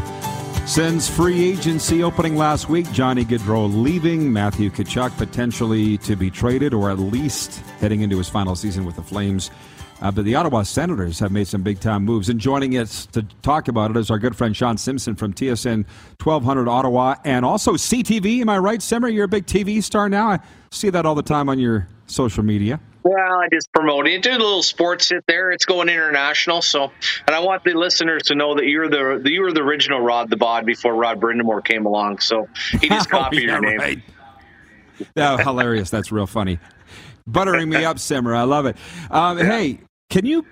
Sens 0.65 1.09
free 1.09 1.49
agency 1.51 2.01
opening 2.01 2.37
last 2.37 2.69
week. 2.69 2.89
Johnny 2.93 3.25
Gaudreau 3.25 3.67
leaving. 3.83 4.31
Matthew 4.31 4.69
Tkachuk 4.69 5.17
potentially 5.17 5.97
to 5.97 6.15
be 6.15 6.29
traded 6.29 6.73
or 6.73 6.89
at 6.89 6.97
least 6.97 7.57
heading 7.81 8.01
into 8.01 8.17
his 8.17 8.29
final 8.29 8.55
season 8.55 8.85
with 8.85 8.95
the 8.95 9.01
Flames. 9.01 9.51
Uh, 10.01 10.11
but 10.11 10.23
the 10.23 10.33
Ottawa 10.33 10.63
Senators 10.63 11.19
have 11.19 11.31
made 11.31 11.47
some 11.47 11.61
big 11.61 11.81
time 11.81 12.05
moves. 12.05 12.29
And 12.29 12.39
joining 12.39 12.77
us 12.77 13.05
to 13.07 13.23
talk 13.41 13.67
about 13.67 13.91
it 13.91 13.97
is 13.97 14.09
our 14.09 14.17
good 14.17 14.35
friend 14.35 14.55
Shawn 14.55 14.77
Simpson 14.77 15.15
from 15.15 15.33
TSN 15.33 15.85
1200 16.23 16.69
Ottawa 16.69 17.15
and 17.25 17.43
also 17.43 17.73
CTV. 17.73 18.39
Am 18.39 18.49
I 18.49 18.57
right, 18.57 18.81
Simmer? 18.81 19.09
You're 19.09 19.25
a 19.25 19.27
big 19.27 19.47
TV 19.47 19.83
star 19.83 20.07
now. 20.07 20.29
I 20.29 20.39
see 20.71 20.89
that 20.89 21.05
all 21.05 21.15
the 21.15 21.21
time 21.21 21.49
on 21.49 21.59
your 21.59 21.87
social 22.07 22.43
media. 22.43 22.79
Well, 23.03 23.39
I 23.39 23.47
just 23.51 23.71
promote 23.73 24.07
it. 24.07 24.21
Do 24.21 24.31
a 24.31 24.33
little 24.33 24.63
sports 24.63 25.09
hit 25.09 25.23
there. 25.27 25.51
It's 25.51 25.65
going 25.65 25.89
international. 25.89 26.61
So, 26.61 26.91
and 27.25 27.35
I 27.35 27.39
want 27.39 27.63
the 27.63 27.73
listeners 27.73 28.23
to 28.23 28.35
know 28.35 28.55
that 28.55 28.65
you're 28.65 28.89
the 28.89 29.29
you 29.29 29.41
were 29.41 29.51
the 29.51 29.61
original 29.61 29.99
Rod 29.99 30.29
the 30.29 30.37
Bod 30.37 30.65
before 30.65 30.93
Rod 30.93 31.19
Brind'Amour 31.19 31.63
came 31.63 31.85
along. 31.85 32.19
So 32.19 32.47
he 32.79 32.89
just 32.89 33.07
oh, 33.11 33.17
copied 33.17 33.39
oh, 33.39 33.41
yeah, 33.41 33.51
your 33.53 33.61
name. 33.61 33.77
Right. 33.77 34.01
Yeah, 35.15 35.37
hilarious. 35.37 35.89
That's 35.89 36.11
real 36.11 36.27
funny. 36.27 36.59
Buttering 37.25 37.69
me 37.69 37.83
up, 37.85 37.97
Simmer. 37.97 38.35
I 38.35 38.43
love 38.43 38.65
it. 38.65 38.77
Um, 39.09 39.37
yeah. 39.37 39.45
Hey, 39.45 39.79
can 40.09 40.25
you? 40.25 40.45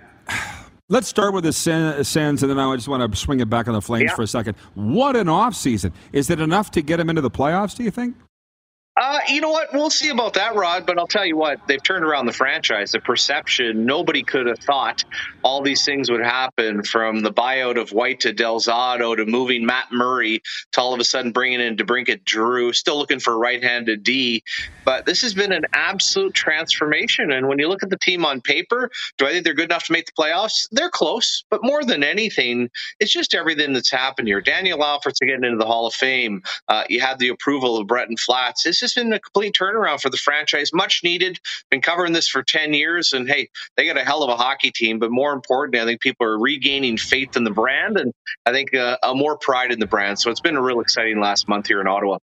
Let's 0.92 1.08
start 1.08 1.36
with 1.36 1.44
the 1.44 1.54
Sens, 1.54 2.42
and 2.42 2.50
then 2.50 2.58
I 2.58 2.76
just 2.76 2.88
want 2.88 3.12
to 3.12 3.16
swing 3.16 3.42
it 3.42 3.50
back 3.50 3.68
on 3.68 3.76
the 3.76 3.82
Flames 3.82 4.06
yeah. 4.06 4.16
for 4.16 4.24
a 4.24 4.28
second. 4.28 4.56
What 4.74 5.16
an 5.16 5.30
off 5.30 5.54
season! 5.54 5.94
Is 6.14 6.32
it 6.32 6.40
enough 6.40 6.72
to 6.72 6.82
get 6.82 6.98
them 6.98 7.10
into 7.10 7.22
the 7.22 7.30
playoffs? 7.30 7.76
Do 7.76 7.84
you 7.84 7.92
think? 7.92 8.16
Uh, 8.96 9.20
you 9.30 9.40
know 9.40 9.50
what? 9.52 9.70
We'll 9.74 9.90
see 9.90 10.10
about 10.10 10.34
that, 10.34 10.56
Rod. 10.56 10.86
But 10.86 11.00
I'll 11.00 11.08
tell 11.08 11.26
you 11.26 11.38
what, 11.38 11.60
they've 11.68 11.82
turned 11.82 12.04
around 12.04 12.26
the 12.26 12.34
franchise. 12.34 12.92
The 12.92 13.00
perception, 13.00 13.86
nobody 13.86 14.24
could 14.24 14.46
have 14.46 14.60
thought 14.60 15.06
all 15.44 15.62
these 15.62 15.86
things 15.86 16.12
would 16.12 16.24
happen 16.24 16.84
from 16.84 17.22
the 17.22 17.32
buyout 17.32 17.80
of 17.80 17.92
White 17.92 18.22
to 18.22 18.34
Del 18.34 18.60
Zotto 18.60 19.16
to 19.16 19.26
moving 19.26 19.66
Matt 19.66 19.92
Murray 19.92 20.42
to 20.74 20.82
all 20.82 20.94
of 20.94 21.00
a 21.00 21.06
sudden 21.06 21.32
bringing 21.32 21.62
in 21.62 21.78
DeBrincat 21.78 22.26
Drew, 22.26 22.74
still 22.74 22.98
looking 22.98 23.20
for 23.20 23.34
a 23.34 23.38
right 23.38 23.64
handed 23.64 24.04
D. 24.04 24.44
But 24.84 25.06
this 25.06 25.22
has 25.22 25.34
been 25.34 25.54
an 25.54 25.66
absolute 25.74 26.34
transformation. 26.34 27.32
And 27.32 27.48
when 27.48 27.60
you 27.60 27.70
look 27.70 27.84
at 27.84 27.90
the 27.90 27.98
team 27.98 28.26
on 28.26 28.42
paper, 28.42 28.92
do 29.18 29.26
I 29.26 29.32
think 29.32 29.46
they're 29.46 29.54
good 29.54 29.72
enough 29.72 29.86
to 29.86 29.94
make 29.94 30.08
the 30.08 30.12
playoffs? 30.12 30.68
They're 30.72 30.90
close. 30.90 31.46
But 31.50 31.62
more 31.64 31.84
than 31.84 32.04
anything, 32.04 32.70
it's 33.00 33.14
just 33.14 33.34
everything 33.34 33.74
that's 33.74 33.92
happened 33.92 34.28
here. 34.28 34.42
Daniel 34.42 34.80
Alfredsson 34.80 35.28
getting 35.28 35.46
into 35.46 35.58
the 35.58 35.66
Hall 35.66 35.88
of 35.88 35.94
Fame. 35.94 36.44
Uh, 36.68 36.84
you 36.90 37.00
had 37.00 37.18
the 37.20 37.30
approval 37.30 37.78
of 37.78 37.88
Breton 37.88 38.18
Flats. 38.18 38.66
It's 38.82 38.94
just 38.94 38.96
been 38.96 39.12
a 39.12 39.20
complete 39.20 39.54
turnaround 39.60 40.00
for 40.00 40.10
the 40.10 40.16
franchise. 40.16 40.72
Much 40.74 41.02
needed. 41.04 41.38
Been 41.70 41.82
covering 41.82 42.14
this 42.14 42.30
for 42.30 42.44
10 42.44 42.74
years. 42.74 43.12
And 43.12 43.28
hey, 43.28 43.50
they 43.76 43.86
got 43.86 43.98
a 43.98 44.06
hell 44.06 44.24
of 44.24 44.30
a 44.30 44.38
hockey 44.38 44.72
team. 44.72 45.00
But 45.00 45.12
more 45.12 45.34
importantly, 45.34 45.82
I 45.82 45.86
think 45.86 46.00
people 46.00 46.26
are 46.26 46.40
regaining 46.40 46.96
faith 46.96 47.36
in 47.36 47.44
the 47.44 47.52
brand 47.52 47.98
and 47.98 48.14
I 48.46 48.54
think 48.54 48.74
uh, 48.74 48.98
a 49.04 49.14
more 49.14 49.38
pride 49.38 49.74
in 49.74 49.80
the 49.80 49.86
brand. 49.86 50.18
So 50.18 50.32
it's 50.32 50.40
been 50.40 50.56
a 50.56 50.62
real 50.62 50.80
exciting 50.80 51.20
last 51.20 51.50
month 51.50 51.68
here 51.68 51.82
in 51.82 51.88
Ottawa. 51.88 52.20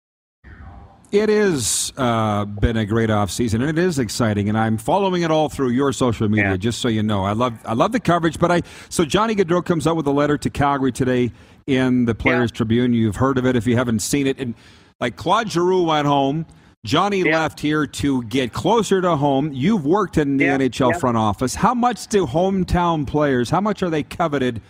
It 1.12 1.28
has 1.28 1.92
uh, 1.96 2.44
been 2.44 2.76
a 2.76 2.86
great 2.86 3.10
off 3.10 3.32
season, 3.32 3.62
and 3.62 3.76
it 3.76 3.82
is 3.82 3.98
exciting. 3.98 4.48
And 4.48 4.56
I'm 4.56 4.78
following 4.78 5.22
it 5.22 5.30
all 5.32 5.48
through 5.48 5.70
your 5.70 5.92
social 5.92 6.28
media, 6.28 6.50
yeah. 6.50 6.56
just 6.56 6.80
so 6.80 6.86
you 6.86 7.02
know. 7.02 7.24
I 7.24 7.32
love 7.32 7.58
I 7.64 7.74
love 7.74 7.90
the 7.90 7.98
coverage. 7.98 8.38
But 8.38 8.52
I 8.52 8.62
so 8.90 9.04
Johnny 9.04 9.34
Gaudreau 9.34 9.64
comes 9.64 9.88
out 9.88 9.96
with 9.96 10.06
a 10.06 10.12
letter 10.12 10.38
to 10.38 10.50
Calgary 10.50 10.92
today 10.92 11.32
in 11.66 12.04
the 12.04 12.14
Players 12.14 12.50
yeah. 12.52 12.58
Tribune. 12.58 12.92
You've 12.92 13.16
heard 13.16 13.38
of 13.38 13.46
it 13.46 13.56
if 13.56 13.66
you 13.66 13.76
haven't 13.76 14.00
seen 14.00 14.28
it. 14.28 14.38
And 14.38 14.54
like 15.00 15.16
Claude 15.16 15.50
Giroux 15.50 15.84
went 15.84 16.06
home. 16.06 16.46
Johnny 16.84 17.18
yeah. 17.18 17.40
left 17.40 17.60
here 17.60 17.86
to 17.86 18.22
get 18.24 18.52
closer 18.52 19.02
to 19.02 19.16
home. 19.16 19.52
You've 19.52 19.84
worked 19.84 20.16
in 20.16 20.38
the 20.38 20.46
yeah. 20.46 20.58
NHL 20.58 20.92
yeah. 20.92 20.98
front 20.98 21.16
office. 21.16 21.54
How 21.54 21.74
much 21.74 22.06
do 22.06 22.26
hometown 22.26 23.06
players, 23.06 23.50
how 23.50 23.60
much 23.60 23.82
are 23.82 23.90
they 23.90 24.02
coveted 24.02 24.62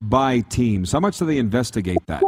by 0.00 0.40
teams? 0.40 0.90
How 0.90 1.00
much 1.00 1.18
do 1.18 1.26
they 1.26 1.38
investigate 1.38 1.98
that? 2.06 2.22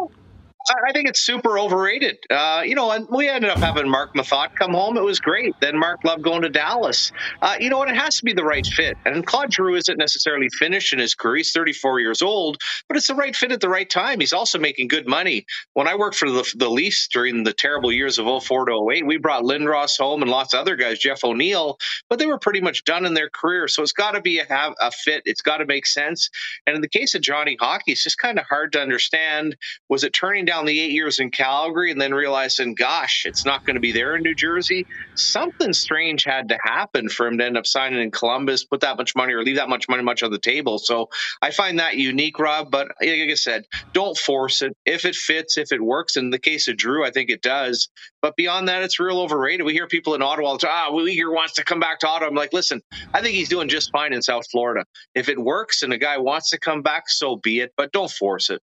I 0.69 0.93
think 0.93 1.09
it's 1.09 1.21
super 1.21 1.59
overrated. 1.59 2.19
Uh, 2.29 2.63
you 2.65 2.75
know, 2.75 2.91
and 2.91 3.07
we 3.09 3.29
ended 3.29 3.51
up 3.51 3.59
having 3.59 3.89
Mark 3.89 4.15
Methot 4.15 4.55
come 4.57 4.73
home. 4.73 4.97
It 4.97 5.03
was 5.03 5.21
great. 5.21 5.55
Then 5.61 5.79
Mark 5.79 6.03
loved 6.05 6.23
going 6.23 6.43
to 6.43 6.49
Dallas. 6.49 7.13
Uh, 7.41 7.57
you 7.61 7.71
know 7.71 7.79
what? 7.79 7.89
It 7.89 7.97
has 7.97 8.17
to 8.17 8.25
be 8.25 8.33
the 8.33 8.45
right 8.45 8.67
fit. 8.67 8.97
And 9.05 9.25
Claude 9.25 9.53
Giroux 9.53 9.77
isn't 9.77 9.99
necessarily 9.99 10.49
finished 10.49 10.93
in 10.93 10.99
his 10.99 11.15
career. 11.15 11.37
He's 11.37 11.53
34 11.53 12.01
years 12.01 12.23
old, 12.23 12.59
but 12.89 12.97
it's 12.97 13.07
the 13.07 13.15
right 13.15 13.35
fit 13.35 13.53
at 13.53 13.61
the 13.61 13.69
right 13.69 13.89
time. 13.89 14.21
He's 14.21 14.33
also 14.33 14.59
making 14.59 14.89
good 14.89 15.07
money. 15.07 15.47
When 15.75 15.87
I 15.87 15.95
worked 15.95 16.17
for 16.17 16.31
the, 16.31 16.45
the 16.57 16.69
Leafs 16.69 17.09
during 17.09 17.45
the 17.45 17.53
terrible 17.53 17.93
years 17.93 18.19
of 18.19 18.27
04 18.43 18.67
to 18.67 18.89
08, 18.93 19.07
we 19.07 19.19
brought 19.19 19.45
Lindros 19.45 19.97
home 19.97 20.23
and 20.23 20.31
lots 20.31 20.55
of 20.55 20.61
other 20.61 20.77
guys, 20.77 20.99
Jeff 20.99 21.23
O'Neill, 21.23 21.79
but 22.09 22.19
they 22.19 22.27
were 22.27 22.39
pretty 22.39 22.61
much 22.61 22.85
done 22.85 23.07
in 23.07 23.15
their 23.15 23.31
career. 23.31 23.69
So 23.69 23.83
it's 23.83 23.93
got 23.93 24.13
to 24.13 24.21
be 24.21 24.41
a, 24.41 24.45
have 24.47 24.75
a 24.81 24.91
fit. 24.91 25.23
It's 25.27 25.43
got 25.43 25.59
to 25.59 25.67
make 25.67 25.87
sense. 25.87 26.31
And 26.67 26.75
in 26.75 26.83
the 26.83 26.89
case 26.89 27.15
of 27.15 27.23
Johnny 27.23 27.57
Hockey, 27.59 27.93
it's 27.93 28.03
just 28.03 28.19
kind 28.19 28.39
of 28.39 28.47
hard 28.47 28.73
to 28.73 28.81
understand. 28.81 29.57
Was 29.89 30.03
it 30.03 30.13
turning 30.13 30.45
down 30.45 30.56
the 30.65 30.81
eight 30.81 30.93
years 30.93 31.19
in 31.19 31.31
Calgary 31.31 31.91
and 31.91 32.01
then 32.01 32.15
realizing, 32.15 32.75
gosh, 32.75 33.25
it's 33.27 33.45
not 33.45 33.65
going 33.65 33.75
to 33.75 33.81
be 33.81 33.93
there 33.93 34.17
in 34.17 34.23
New 34.23 34.35
Jersey. 34.35 34.87
Something 35.15 35.73
strange 35.73 36.25
had 36.25 36.49
to 36.49 36.59
happen 36.63 37.09
for 37.09 37.27
him 37.27 37.39
to 37.39 37.45
end 37.45 37.59
up 37.59 37.67
signing 37.67 38.01
in 38.01 38.11
Columbus, 38.11 38.65
put 38.65 38.81
that 38.81 38.97
much 38.97 39.15
money 39.15 39.35
or 39.35 39.43
leave 39.43 39.57
that 39.57 39.69
much 39.69 39.89
money 39.89 40.03
much 40.03 40.23
on 40.23 40.31
the 40.31 40.39
table. 40.39 40.79
So 40.79 41.11
I 41.43 41.51
find 41.51 41.79
that 41.79 41.97
unique, 41.97 42.39
Rob. 42.39 42.71
But 42.71 42.89
like 43.01 43.11
I 43.11 43.35
said, 43.35 43.65
don't 43.93 44.17
force 44.17 44.63
it. 44.63 44.75
If 44.87 45.05
it 45.05 45.15
fits, 45.15 45.59
if 45.59 45.73
it 45.73 45.83
works. 45.83 46.17
In 46.17 46.31
the 46.31 46.39
case 46.39 46.69
of 46.69 46.77
Drew, 46.77 47.05
I 47.05 47.11
think 47.11 47.29
it 47.31 47.43
does. 47.43 47.89
But 48.23 48.37
beyond 48.37 48.69
that, 48.69 48.83
it's 48.83 48.99
real 48.99 49.21
overrated. 49.21 49.67
We 49.67 49.73
hear 49.75 49.87
people 49.87 50.15
in 50.15 50.23
Ottawa, 50.23 50.57
ah, 50.65 50.91
Uyghur 50.91 51.35
wants 51.35 51.55
to 51.55 51.65
come 51.65 51.81
back 51.81 52.01
to 52.01 52.09
Ottawa. 52.09 52.29
I'm 52.29 52.35
like, 52.35 52.53
listen, 52.53 52.83
I 53.13 53.21
think 53.21 53.35
he's 53.35 53.49
doing 53.49 53.69
just 53.69 53.91
fine 53.93 54.13
in 54.13 54.23
South 54.23 54.51
Florida. 54.51 54.85
If 55.15 55.29
it 55.29 55.39
works 55.39 55.83
and 55.83 55.93
a 55.93 55.99
guy 55.99 56.19
wants 56.19 56.51
to 56.51 56.59
come 56.59 56.83
back, 56.83 57.09
so 57.09 57.37
be 57.37 57.61
it. 57.61 57.73
But 57.77 57.93
don't 57.93 58.11
force 58.11 58.51
it. 58.51 58.61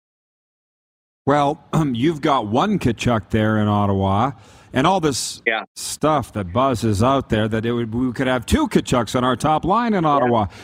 Well, 1.25 1.63
um, 1.73 1.95
you've 1.95 2.21
got 2.21 2.47
one 2.47 2.79
Tkachuk 2.79 3.29
there 3.29 3.57
in 3.59 3.67
Ottawa, 3.67 4.31
and 4.73 4.87
all 4.87 4.99
this 4.99 5.41
yeah. 5.45 5.63
stuff 5.75 6.33
that 6.33 6.53
buzzes 6.53 7.03
out 7.03 7.29
there 7.29 7.47
that 7.47 7.65
it 7.65 7.71
would, 7.71 7.93
we 7.93 8.11
could 8.13 8.27
have 8.27 8.45
two 8.45 8.67
Tkachuks 8.67 9.15
on 9.15 9.23
our 9.23 9.35
top 9.35 9.65
line 9.65 9.93
in 9.93 10.05
Ottawa. 10.05 10.47
Yeah. 10.49 10.57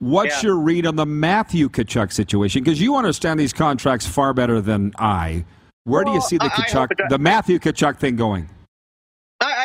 What's 0.00 0.42
yeah. 0.42 0.50
your 0.50 0.58
read 0.58 0.86
on 0.86 0.94
the 0.94 1.06
Matthew 1.06 1.68
Tkachuk 1.68 2.12
situation? 2.12 2.62
Because 2.62 2.80
you 2.80 2.94
understand 2.94 3.40
these 3.40 3.52
contracts 3.52 4.06
far 4.06 4.32
better 4.32 4.60
than 4.60 4.92
I. 4.96 5.44
Where 5.84 6.04
do 6.04 6.12
you 6.12 6.20
see 6.20 6.36
the 6.36 6.44
Tkachuk, 6.44 6.72
hope 6.72 6.92
it 6.92 6.98
does. 6.98 7.08
the 7.08 7.18
Matthew 7.18 7.58
Tkachuk 7.58 7.96
thing 7.98 8.14
going? 8.14 8.48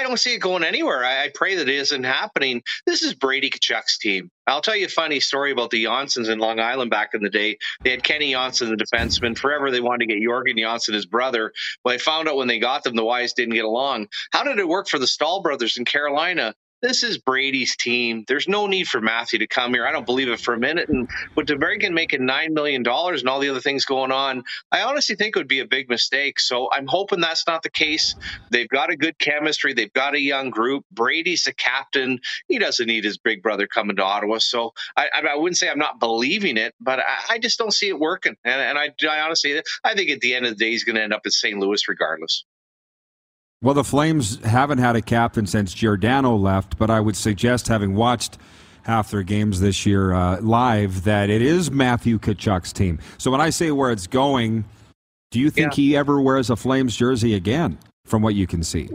I, 0.04 0.08
don't 0.08 0.18
see 0.18 0.34
it 0.34 0.40
going 0.40 0.64
anywhere. 0.64 1.04
I, 1.04 1.26
I 1.26 1.32
pray 1.34 1.56
that 1.56 1.70
it 1.70 1.76
isn't 1.76 2.04
happening. 2.04 2.62
This 2.86 3.04
is 3.04 3.14
Brady 3.14 3.50
Tkachuk's 3.50 3.98
team. 3.98 4.30
I'll 4.46 4.62
tell 4.62 4.76
you 4.76 4.88
a 4.88 4.90
funny 4.90 5.22
story 5.22 5.52
about 5.52 5.70
the 5.70 5.86
Janssens 5.86 6.28
in 6.28 6.40
Long 6.40 6.60
Island 6.60 6.92
back 6.92 7.14
in 7.14 7.24
the 7.24 7.30
day. 7.30 7.58
They 7.84 7.92
had 7.92 8.04
Kenny 8.04 8.34
Jonsson, 8.34 8.70
the 8.70 8.84
defenseman. 8.84 9.38
Forever 9.38 9.72
they 9.72 9.80
wanted 9.80 10.08
to 10.08 10.14
get 10.14 10.22
Jorgen 10.22 10.60
Jonsson, 10.60 10.94
his 10.94 11.06
brother. 11.06 11.54
But 11.84 11.94
I 11.94 11.98
found 12.00 12.28
out 12.28 12.36
when 12.36 12.50
they 12.50 12.60
got 12.60 12.84
them, 12.84 12.96
the 12.96 13.06
Wise 13.06 13.34
didn't 13.34 13.54
get 13.54 13.64
along. 13.64 14.08
How 14.32 14.44
did 14.44 14.60
it 14.60 14.68
work 14.68 14.90
for 14.90 15.00
the 15.00 15.08
Staal 15.08 15.42
brothers 15.42 15.78
in 15.78 15.86
Carolina? 15.86 16.54
This 16.84 17.02
is 17.02 17.18
Brady's 17.18 17.78
team. 17.78 18.26
There's 18.28 18.50
no 18.50 18.68
need 18.68 18.90
for 18.90 19.00
Matthew 19.00 19.40
to 19.40 19.48
come 19.48 19.74
here. 19.74 19.88
I 19.88 19.94
don't 19.94 20.06
believe 20.06 20.28
it 20.28 20.42
for 20.42 20.54
a 20.54 20.60
minute. 20.60 20.90
And 20.90 21.10
with 21.34 21.48
DeBrincat 21.48 21.94
making 21.94 22.28
$9 22.28 22.50
million 22.50 22.86
and 22.86 23.30
all 23.30 23.40
the 23.40 23.48
other 23.48 23.62
things 23.62 23.86
going 23.86 24.12
on, 24.12 24.44
I 24.70 24.82
honestly 24.82 25.16
think 25.16 25.34
it 25.34 25.40
would 25.40 25.48
be 25.48 25.62
a 25.62 25.66
big 25.66 25.88
mistake. 25.88 26.42
So 26.42 26.68
I'm 26.70 26.86
hoping 26.86 27.22
that's 27.22 27.48
not 27.48 27.64
the 27.64 27.70
case. 27.70 28.16
They've 28.52 28.68
got 28.68 28.90
a 28.90 28.98
good 28.98 29.18
chemistry. 29.18 29.72
They've 29.72 29.94
got 29.94 30.14
a 30.14 30.20
young 30.20 30.50
group. 30.50 30.84
Brady's 30.92 31.46
the 31.46 31.54
captain. 31.54 32.20
He 32.50 32.60
doesn't 32.60 32.86
need 32.86 33.06
his 33.06 33.18
big 33.18 33.42
brother 33.42 33.66
coming 33.66 33.96
to 33.96 34.04
Ottawa. 34.04 34.40
So 34.40 34.74
I, 34.98 35.08
I 35.14 35.38
wouldn't 35.38 35.56
say 35.56 35.70
I'm 35.70 35.80
not 35.80 36.02
believing 36.02 36.58
it, 36.58 36.76
but 36.82 37.00
I, 37.00 37.36
I 37.36 37.40
just 37.40 37.58
don't 37.58 37.74
see 37.74 37.88
it 37.88 37.98
working. 37.98 38.36
And, 38.44 38.60
and 38.60 38.78
I, 38.78 38.90
I 39.10 39.22
honestly, 39.22 39.58
I 39.86 39.96
think 39.96 40.10
at 40.10 40.20
the 40.20 40.36
end 40.36 40.46
of 40.46 40.52
the 40.52 40.58
day, 40.58 40.72
he's 40.72 40.84
going 40.84 40.98
to 40.98 41.02
end 41.04 41.14
up 41.14 41.22
in 41.24 41.32
St. 41.32 41.58
Louis 41.58 41.88
regardless. 41.88 42.44
Well, 43.64 43.74
the 43.74 43.84
Flames 43.86 44.44
haven't 44.44 44.80
had 44.80 44.98
a 44.98 45.02
captain 45.02 45.48
since 45.48 45.74
Giordano 45.74 46.36
left, 46.36 46.78
but 46.78 46.90
I 46.90 47.00
would 47.00 47.16
suggest, 47.16 47.70
having 47.70 47.96
watched 47.96 48.38
half 48.84 49.10
their 49.10 49.24
games 49.24 49.62
this 49.62 49.86
year 49.86 50.14
uh, 50.14 50.42
live, 50.42 51.06
that 51.06 51.30
it 51.30 51.42
is 51.42 51.72
Matthew 51.72 52.20
Tkachuk's 52.20 52.74
team. 52.74 53.00
So 53.18 53.32
when 53.32 53.40
I 53.40 53.52
say 53.52 53.72
where 53.72 53.92
it's 53.92 54.06
going, 54.06 54.66
do 55.32 55.40
you 55.40 55.50
think 55.50 55.72
Yeah. 55.78 55.84
he 55.84 55.96
ever 55.96 56.20
wears 56.20 56.50
a 56.50 56.58
Flames 56.58 56.94
jersey 56.98 57.36
again, 57.36 57.78
from 58.06 58.22
what 58.22 58.36
you 58.36 58.48
can 58.48 58.64
see? 58.64 58.90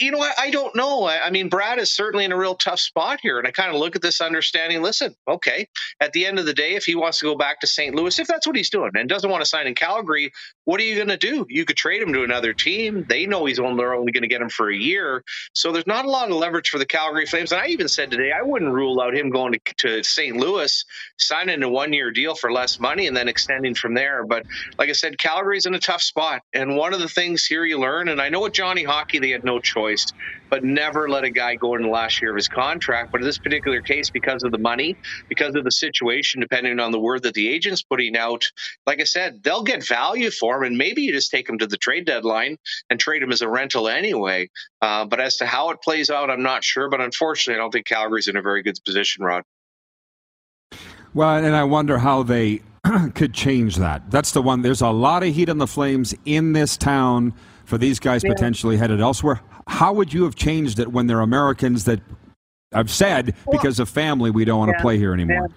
You 0.00 0.10
know, 0.10 0.20
I, 0.20 0.32
I 0.36 0.50
don't 0.50 0.74
know. 0.74 1.04
I, 1.04 1.26
I 1.26 1.30
mean, 1.30 1.48
Brad 1.48 1.78
is 1.78 1.92
certainly 1.94 2.24
in 2.24 2.32
a 2.32 2.36
real 2.36 2.56
tough 2.56 2.80
spot 2.80 3.20
here. 3.22 3.38
And 3.38 3.46
I 3.46 3.52
kind 3.52 3.72
of 3.72 3.76
look 3.76 3.94
at 3.94 4.02
this 4.02 4.20
understanding 4.20 4.82
listen, 4.82 5.14
okay, 5.28 5.68
at 6.00 6.12
the 6.12 6.26
end 6.26 6.40
of 6.40 6.46
the 6.46 6.52
day, 6.52 6.74
if 6.74 6.84
he 6.84 6.96
wants 6.96 7.20
to 7.20 7.26
go 7.26 7.36
back 7.36 7.60
to 7.60 7.68
St. 7.68 7.94
Louis, 7.94 8.18
if 8.18 8.26
that's 8.26 8.44
what 8.44 8.56
he's 8.56 8.70
doing 8.70 8.90
and 8.96 9.08
doesn't 9.08 9.30
want 9.30 9.40
to 9.42 9.48
sign 9.48 9.68
in 9.68 9.76
Calgary, 9.76 10.32
what 10.68 10.82
are 10.82 10.84
you 10.84 10.96
going 10.96 11.08
to 11.08 11.16
do? 11.16 11.46
You 11.48 11.64
could 11.64 11.78
trade 11.78 12.02
him 12.02 12.12
to 12.12 12.24
another 12.24 12.52
team. 12.52 13.06
They 13.08 13.24
know 13.24 13.46
he's 13.46 13.58
only, 13.58 13.82
only 13.82 14.12
going 14.12 14.20
to 14.20 14.28
get 14.28 14.42
him 14.42 14.50
for 14.50 14.70
a 14.70 14.76
year. 14.76 15.24
So 15.54 15.72
there's 15.72 15.86
not 15.86 16.04
a 16.04 16.10
lot 16.10 16.28
of 16.28 16.36
leverage 16.36 16.68
for 16.68 16.76
the 16.76 16.84
Calgary 16.84 17.24
Flames. 17.24 17.52
And 17.52 17.60
I 17.62 17.68
even 17.68 17.88
said 17.88 18.10
today, 18.10 18.32
I 18.38 18.42
wouldn't 18.42 18.70
rule 18.70 19.00
out 19.00 19.16
him 19.16 19.30
going 19.30 19.54
to, 19.54 19.60
to 19.78 20.02
St. 20.02 20.36
Louis, 20.36 20.84
signing 21.16 21.62
a 21.62 21.70
one 21.70 21.94
year 21.94 22.10
deal 22.10 22.34
for 22.34 22.52
less 22.52 22.78
money 22.78 23.06
and 23.06 23.16
then 23.16 23.28
extending 23.28 23.74
from 23.74 23.94
there. 23.94 24.26
But 24.26 24.44
like 24.76 24.90
I 24.90 24.92
said, 24.92 25.16
Calgary's 25.16 25.64
in 25.64 25.74
a 25.74 25.78
tough 25.78 26.02
spot. 26.02 26.42
And 26.52 26.76
one 26.76 26.92
of 26.92 27.00
the 27.00 27.08
things 27.08 27.46
here 27.46 27.64
you 27.64 27.80
learn, 27.80 28.10
and 28.10 28.20
I 28.20 28.28
know 28.28 28.42
with 28.42 28.52
Johnny 28.52 28.84
Hockey, 28.84 29.20
they 29.20 29.30
had 29.30 29.44
no 29.44 29.60
choice, 29.60 30.12
but 30.50 30.64
never 30.64 31.08
let 31.08 31.24
a 31.24 31.30
guy 31.30 31.54
go 31.54 31.74
in 31.74 31.82
the 31.82 31.88
last 31.88 32.20
year 32.20 32.30
of 32.30 32.36
his 32.36 32.48
contract. 32.48 33.12
But 33.12 33.20
in 33.20 33.26
this 33.26 33.38
particular 33.38 33.80
case, 33.80 34.10
because 34.10 34.42
of 34.42 34.52
the 34.52 34.58
money, 34.58 34.96
because 35.28 35.54
of 35.54 35.64
the 35.64 35.70
situation, 35.70 36.40
depending 36.40 36.80
on 36.80 36.92
the 36.92 36.98
word 36.98 37.22
that 37.24 37.34
the 37.34 37.48
agent's 37.48 37.82
putting 37.82 38.16
out, 38.16 38.44
like 38.86 39.00
I 39.00 39.04
said, 39.04 39.42
they'll 39.42 39.62
get 39.62 39.86
value 39.86 40.30
for 40.30 40.58
him. 40.58 40.64
And 40.64 40.78
maybe 40.78 41.02
you 41.02 41.12
just 41.12 41.30
take 41.30 41.48
him 41.48 41.58
to 41.58 41.66
the 41.66 41.76
trade 41.76 42.06
deadline 42.06 42.56
and 42.90 42.98
trade 42.98 43.22
him 43.22 43.32
as 43.32 43.42
a 43.42 43.48
rental 43.48 43.88
anyway. 43.88 44.50
Uh, 44.80 45.04
but 45.04 45.20
as 45.20 45.36
to 45.38 45.46
how 45.46 45.70
it 45.70 45.82
plays 45.82 46.10
out, 46.10 46.30
I'm 46.30 46.42
not 46.42 46.64
sure. 46.64 46.88
But 46.88 47.00
unfortunately, 47.00 47.58
I 47.58 47.62
don't 47.62 47.72
think 47.72 47.86
Calgary's 47.86 48.28
in 48.28 48.36
a 48.36 48.42
very 48.42 48.62
good 48.62 48.78
position, 48.84 49.24
Rod. 49.24 49.42
Well, 51.14 51.36
and 51.42 51.56
I 51.56 51.64
wonder 51.64 51.98
how 51.98 52.22
they 52.22 52.62
could 53.14 53.34
change 53.34 53.76
that. 53.76 54.10
That's 54.10 54.32
the 54.32 54.42
one. 54.42 54.62
There's 54.62 54.82
a 54.82 54.90
lot 54.90 55.22
of 55.22 55.34
heat 55.34 55.48
on 55.48 55.58
the 55.58 55.66
Flames 55.66 56.14
in 56.24 56.52
this 56.52 56.76
town 56.76 57.34
for 57.64 57.78
these 57.78 57.98
guys 57.98 58.22
potentially 58.22 58.76
headed 58.76 59.00
elsewhere. 59.00 59.40
How 59.68 59.92
would 59.92 60.12
you 60.12 60.24
have 60.24 60.34
changed 60.34 60.78
it 60.78 60.90
when 60.90 61.06
they're 61.06 61.20
Americans 61.20 61.84
that 61.84 62.00
I've 62.72 62.90
said 62.90 63.34
because 63.50 63.78
of 63.78 63.88
family 63.88 64.30
we 64.30 64.44
don't 64.44 64.58
want 64.58 64.70
to 64.70 64.76
yeah, 64.78 64.82
play 64.82 64.98
here 64.98 65.12
anymore? 65.12 65.48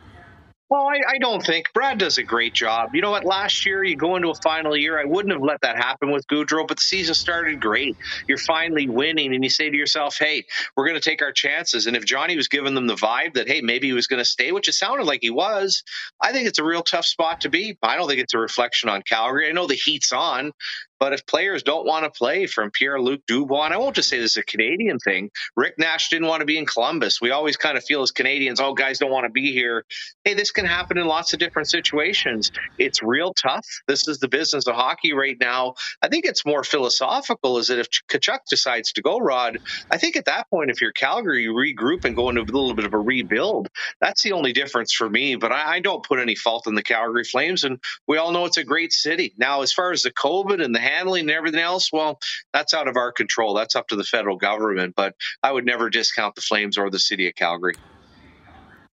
Well, 0.72 0.88
I, 0.88 1.02
I 1.16 1.18
don't 1.18 1.46
think 1.46 1.70
Brad 1.74 1.98
does 1.98 2.18
a 2.18 2.24
great 2.24 2.54
job. 2.54 2.96
You 2.96 3.02
know 3.02 3.12
what? 3.12 3.26
Last 3.26 3.66
year, 3.66 3.84
you 3.84 3.98
go 3.98 4.16
into 4.16 4.30
a 4.30 4.36
final 4.36 4.78
year. 4.78 4.98
I 4.98 5.04
wouldn't 5.04 5.34
have 5.34 5.44
let 5.44 5.60
that 5.62 5.76
happen 5.76 6.12
with 6.12 6.26
Gaudreau, 6.28 6.66
but 6.66 6.78
the 6.78 6.84
season 6.84 7.14
started 7.14 7.60
great. 7.60 7.98
You're 8.26 8.38
finally 8.38 8.88
winning, 8.88 9.36
and 9.36 9.44
you 9.44 9.50
say 9.50 9.70
to 9.70 9.76
yourself, 9.76 10.18
"Hey, 10.18 10.46
we're 10.78 10.88
going 10.88 11.00
to 11.00 11.04
take 11.04 11.22
our 11.22 11.34
chances." 11.34 11.88
And 11.88 11.98
if 11.98 12.06
Johnny 12.06 12.38
was 12.38 12.48
giving 12.48 12.74
them 12.74 12.88
the 12.88 12.96
vibe 12.96 13.34
that, 13.34 13.50
hey, 13.50 13.60
maybe 13.60 13.88
he 13.88 13.94
was 13.94 14.08
going 14.08 14.20
to 14.20 14.26
stay, 14.26 14.54
which 14.54 14.70
it 14.70 14.74
sounded 14.74 15.04
like 15.04 15.20
he 15.22 15.30
was, 15.30 15.84
I 16.22 16.32
think 16.32 16.48
it's 16.48 16.60
a 16.60 16.64
real 16.64 16.84
tough 16.84 17.06
spot 17.06 17.42
to 17.42 17.50
be. 17.50 17.78
I 17.84 17.98
don't 17.98 18.08
think 18.08 18.22
it's 18.22 18.34
a 18.34 18.40
reflection 18.40 18.88
on 18.88 19.02
Calgary. 19.02 19.50
I 19.50 19.52
know 19.52 19.68
the 19.68 19.76
heat's 19.76 20.14
on, 20.14 20.54
but 21.02 21.14
if 21.14 21.26
players 21.26 21.64
don't 21.64 21.88
want 21.88 22.06
to 22.06 22.12
play, 22.12 22.46
from 22.46 22.70
Pierre 22.70 23.02
Luc 23.02 23.22
Dubois, 23.26 23.66
and 23.66 23.74
I 23.74 23.78
won't 23.78 23.96
just 23.96 24.08
say 24.08 24.20
this 24.20 24.34
is 24.34 24.38
a 24.38 24.44
Canadian 24.44 25.00
thing. 25.00 25.32
Rick 25.56 25.80
Nash 25.80 26.10
didn't 26.10 26.28
want 26.28 26.42
to 26.42 26.46
be 26.46 26.60
in 26.60 26.68
Columbus. 26.68 27.20
We 27.20 27.32
always 27.32 27.58
kind 27.58 27.76
of 27.76 27.84
feel 27.84 28.04
as 28.04 28.12
Canadians, 28.12 28.62
oh, 28.62 28.76
guys 28.76 29.00
don't 29.00 29.10
want 29.10 29.26
to 29.26 29.32
be 29.32 29.52
here. 29.52 29.84
Hey, 30.24 30.36
this 30.36 30.52
can 30.52 30.66
happen 30.66 31.00
in 31.00 31.08
lots 31.08 31.34
of 31.34 31.40
different 31.40 31.70
situations. 31.70 32.52
It's 32.78 33.02
real 33.02 33.34
tough. 33.34 33.66
This 33.88 34.08
is 34.08 34.20
the 34.20 34.28
business 34.28 34.68
of 34.68 34.76
hockey 34.76 35.14
right 35.14 35.38
now. 35.40 35.74
I 36.04 36.08
think 36.08 36.26
it's 36.26 36.46
more 36.46 36.64
philosophical. 36.64 37.58
Is 37.58 37.70
that 37.70 37.80
if 37.80 37.88
Tkachuk 37.90 38.42
decides 38.48 38.92
to 38.94 39.02
go, 39.02 39.18
Rod? 39.18 39.58
I 39.90 39.98
think 39.98 40.16
at 40.18 40.26
that 40.26 40.52
point, 40.52 40.70
if 40.70 40.82
you're 40.82 40.92
Calgary, 40.92 41.42
you 41.42 41.54
regroup 41.54 42.06
and 42.06 42.16
go 42.16 42.30
into 42.30 42.42
a 42.42 42.44
little 42.44 42.76
bit 42.76 42.86
of 42.86 42.94
a 42.94 43.00
rebuild. 43.00 43.70
That's 44.00 44.22
the 44.22 44.34
only 44.34 44.54
difference 44.54 44.94
for 44.94 45.10
me. 45.10 45.36
But 45.36 45.52
I, 45.52 45.78
I 45.78 45.80
don't 45.80 46.06
put 46.06 46.20
any 46.20 46.36
fault 46.36 46.68
in 46.68 46.76
the 46.76 46.84
Calgary 46.84 47.24
Flames, 47.24 47.64
and 47.64 47.80
we 48.08 48.18
all 48.18 48.32
know 48.32 48.46
it's 48.46 48.58
a 48.58 48.64
great 48.64 48.94
city. 48.94 49.34
Now, 49.40 49.64
as 49.64 49.74
far 49.74 49.92
as 49.92 50.04
the 50.04 50.12
COVID 50.12 50.64
and 50.64 50.76
the 50.76 50.91
handling 50.92 51.22
and 51.22 51.32
everything 51.32 51.60
else, 51.62 51.92
well, 51.92 52.20
that's 52.54 52.74
out 52.74 52.88
of 52.88 52.98
our 52.98 53.12
control. 53.12 53.54
That's 53.54 53.76
up 53.76 53.88
to 53.90 53.96
the 53.96 54.04
federal 54.04 54.38
government. 54.38 54.94
But 54.96 55.16
I 55.42 55.52
would 55.52 55.66
never 55.66 55.90
discount 55.90 56.36
the 56.36 56.42
Flames 56.42 56.78
or 56.78 56.90
the 56.90 57.00
city 57.00 57.28
of 57.28 57.36
Calgary. 57.36 57.76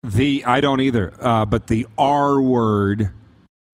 The 0.03 0.45
I 0.45 0.61
don't 0.61 0.79
either, 0.81 1.13
uh, 1.19 1.45
but 1.45 1.67
the 1.67 1.87
R 1.97 2.39
word. 2.41 3.09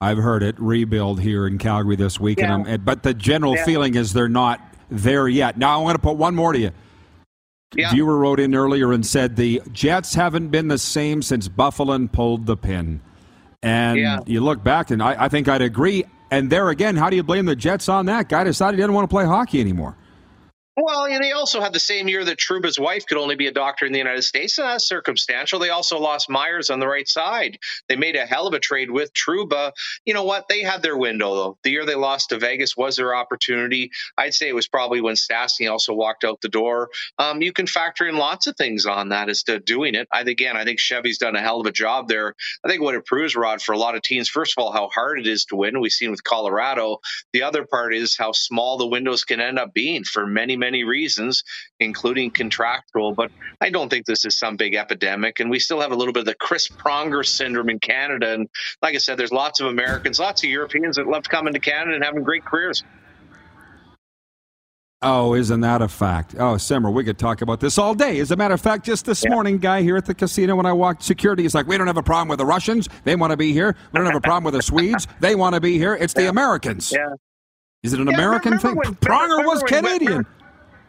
I've 0.01 0.17
heard 0.17 0.43
it 0.43 0.59
rebuild 0.59 1.21
here 1.21 1.47
in 1.47 1.57
Calgary 1.57 1.95
this 1.95 2.19
week, 2.19 2.39
Yeah. 2.39 2.55
and 2.55 2.67
I'm, 2.67 2.81
but 2.81 3.03
the 3.03 3.13
general 3.13 3.55
Yeah. 3.55 3.63
feeling 3.63 3.95
is 3.95 4.11
they're 4.11 4.27
not 4.27 4.59
there 4.91 5.29
yet. 5.29 5.57
Now 5.57 5.79
I 5.79 5.81
want 5.81 5.95
to 5.95 5.99
put 6.01 6.17
one 6.17 6.35
more 6.35 6.51
to 6.51 6.59
you. 6.59 6.71
Yeah. 7.75 7.89
Viewer 7.91 8.17
wrote 8.17 8.39
in 8.39 8.53
earlier 8.53 8.91
and 8.91 9.05
said 9.05 9.35
the 9.37 9.61
Jets 9.71 10.13
haven't 10.13 10.49
been 10.49 10.67
the 10.67 10.77
same 10.77 11.21
since 11.21 11.47
Byfuglien 11.47 12.11
pulled 12.11 12.45
the 12.45 12.57
pin. 12.57 12.99
And 13.61 13.97
Yeah. 13.97 14.19
you 14.25 14.41
look 14.41 14.61
back, 14.63 14.91
and 14.91 15.01
I, 15.01 15.15
I 15.25 15.29
think 15.29 15.47
I'd 15.47 15.61
agree. 15.61 16.03
And 16.33 16.49
there 16.49 16.69
again, 16.69 16.95
how 16.95 17.11
do 17.11 17.15
you 17.15 17.21
blame 17.21 17.45
the 17.45 17.55
Jets 17.55 17.87
on 17.87 18.07
that? 18.07 18.27
Guy 18.27 18.43
decided 18.43 18.75
he 18.77 18.81
didn't 18.81 18.95
want 18.95 19.07
to 19.07 19.13
play 19.13 19.23
hockey 19.23 19.61
anymore. 19.61 19.95
Well, 20.75 21.07
yeah, 21.07 21.19
they 21.19 21.33
also 21.33 21.61
had 21.61 21.71
the 21.71 21.79
same 21.79 22.07
year 22.07 22.25
that 22.25 22.39
Trouba's 22.39 22.79
wife 22.79 23.05
could 23.05 23.19
only 23.19 23.35
be 23.35 23.45
a 23.45 23.51
doctor 23.51 23.85
in 23.85 23.91
the 23.91 23.99
United 23.99 24.23
States, 24.23 24.57
and 24.57 24.67
that's 24.67 24.87
circumstantial. 24.87 25.59
They 25.59 25.69
also 25.69 25.99
lost 25.99 26.31
Myers 26.31 26.71
on 26.71 26.79
the 26.79 26.87
right 26.87 27.07
side. 27.07 27.59
They 27.87 27.95
made 27.95 28.15
a 28.15 28.25
hell 28.25 28.47
of 28.47 28.55
a 28.55 28.59
trade 28.59 28.89
with 28.89 29.13
Truba. 29.13 29.73
You 30.03 30.15
know 30.15 30.23
what? 30.23 30.47
They 30.49 30.61
had 30.63 30.81
their 30.81 30.97
window, 30.97 31.35
though. 31.35 31.57
The 31.63 31.69
year 31.69 31.85
they 31.85 31.93
lost 31.93 32.29
to 32.29 32.39
Vegas 32.39 32.75
was 32.75 32.95
their 32.95 33.13
opportunity. 33.15 33.91
I'd 34.17 34.33
say 34.33 34.49
it 34.49 34.55
was 34.55 34.67
probably 34.67 34.99
when 34.99 35.13
Stastny 35.13 35.69
also 35.69 35.93
walked 35.93 36.23
out 36.23 36.41
the 36.41 36.49
door. 36.49 36.89
Um, 37.19 37.43
you 37.43 37.53
can 37.53 37.67
factor 37.67 38.07
in 38.07 38.17
lots 38.17 38.47
of 38.47 38.57
things 38.57 38.87
on 38.87 39.09
that 39.09 39.29
as 39.29 39.43
to 39.43 39.59
doing 39.59 39.93
it. 39.93 40.07
I 40.11 40.21
again, 40.21 40.57
I 40.57 40.63
think 40.63 40.79
Chevy's 40.79 41.19
done 41.19 41.35
a 41.35 41.41
hell 41.41 41.61
of 41.61 41.67
a 41.67 41.71
job 41.71 42.07
there. 42.07 42.33
I 42.65 42.67
think 42.67 42.81
what 42.81 42.95
it 42.95 43.05
proves, 43.05 43.35
Rod, 43.35 43.61
for 43.61 43.73
a 43.73 43.77
lot 43.77 43.93
of 43.93 44.01
teams, 44.01 44.27
first 44.27 44.55
of 44.57 44.63
all, 44.63 44.71
how 44.71 44.87
hard 44.87 45.19
it 45.19 45.27
is 45.27 45.45
to 45.45 45.55
win. 45.55 45.79
We've 45.79 45.91
seen 45.91 46.09
with 46.09 46.23
Colorado. 46.23 46.97
The 47.31 47.43
other 47.43 47.63
part 47.63 47.93
is 47.93 48.17
how 48.17 48.31
small 48.31 48.79
the 48.79 48.87
windows 48.87 49.23
can 49.23 49.39
end 49.39 49.59
up 49.59 49.71
being 49.71 50.03
for 50.03 50.25
many, 50.25 50.57
many 50.63 50.83
reasons, 50.83 51.43
including 51.79 52.31
contractual. 52.31 53.13
But 53.13 53.31
I 53.59 53.69
don't 53.69 53.89
think 53.89 54.05
this 54.05 54.23
is 54.25 54.37
some 54.39 54.55
big 54.55 54.75
epidemic. 54.75 55.39
And 55.39 55.49
we 55.49 55.59
still 55.59 55.81
have 55.81 55.91
a 55.91 55.95
little 55.95 56.13
bit 56.13 56.21
of 56.21 56.25
the 56.27 56.35
Chris 56.35 56.67
Pronger 56.69 57.25
syndrome 57.25 57.69
in 57.69 57.79
Canada. 57.79 58.33
And 58.33 58.47
like 58.81 58.95
I 58.95 58.97
said, 58.99 59.17
there's 59.17 59.31
lots 59.33 59.59
of 59.59 59.67
Americans, 59.67 60.19
lots 60.19 60.43
of 60.43 60.49
Europeans 60.49 60.95
that 60.95 61.07
love 61.07 61.23
coming 61.27 61.53
to 61.53 61.59
Canada 61.59 61.95
and 61.95 62.03
having 62.03 62.23
great 62.23 62.45
careers. 62.45 62.83
Oh, 65.05 65.33
isn't 65.33 65.59
that 65.59 65.81
a 65.81 65.89
fact? 65.89 66.35
Oh, 66.39 66.55
Simmer, 66.55 66.89
we 66.89 67.03
could 67.03 67.17
talk 67.19 67.41
about 67.41 67.59
this 67.59 67.77
all 67.77 67.93
day. 67.93 68.19
As 68.21 68.31
a 68.31 68.37
matter 68.37 68.53
of 68.53 68.61
fact, 68.61 68.85
just 68.85 69.03
this 69.05 69.25
morning, 69.27 69.57
guy 69.57 69.81
here 69.81 69.97
at 69.97 70.05
the 70.05 70.13
casino, 70.13 70.55
when 70.55 70.65
I 70.65 70.71
walked 70.71 71.03
security, 71.03 71.43
he's 71.43 71.53
like, 71.53 71.67
"We 71.67 71.77
don't 71.77 71.87
have 71.87 71.97
a 71.97 72.03
problem 72.03 72.29
with 72.29 72.39
the 72.39 72.45
Russians; 72.45 72.87
they 73.03 73.17
want 73.17 73.31
to 73.31 73.35
be 73.37 73.51
here. 73.51 73.75
We 73.91 73.97
don't 73.97 74.05
have 74.05 74.15
a 74.15 74.21
problem 74.21 74.45
with 74.45 74.53
the 74.53 74.61
Swedes; 74.61 75.05
they 75.19 75.35
want 75.35 75.55
to 75.55 75.59
be 75.61 75.77
here. 75.77 75.93
It's 75.95 76.13
the 76.13 76.29
Americans." 76.29 76.93
Yeah. 76.93 77.09
Is 77.83 77.91
it 77.91 77.99
an 77.99 78.07
Yeah, 78.07 78.13
American 78.13 78.57
thing? 78.59 78.75
when- 78.77 78.95
Pronger 78.95 79.45
was 79.45 79.61
when- 79.69 79.83
Canadian. 79.83 80.25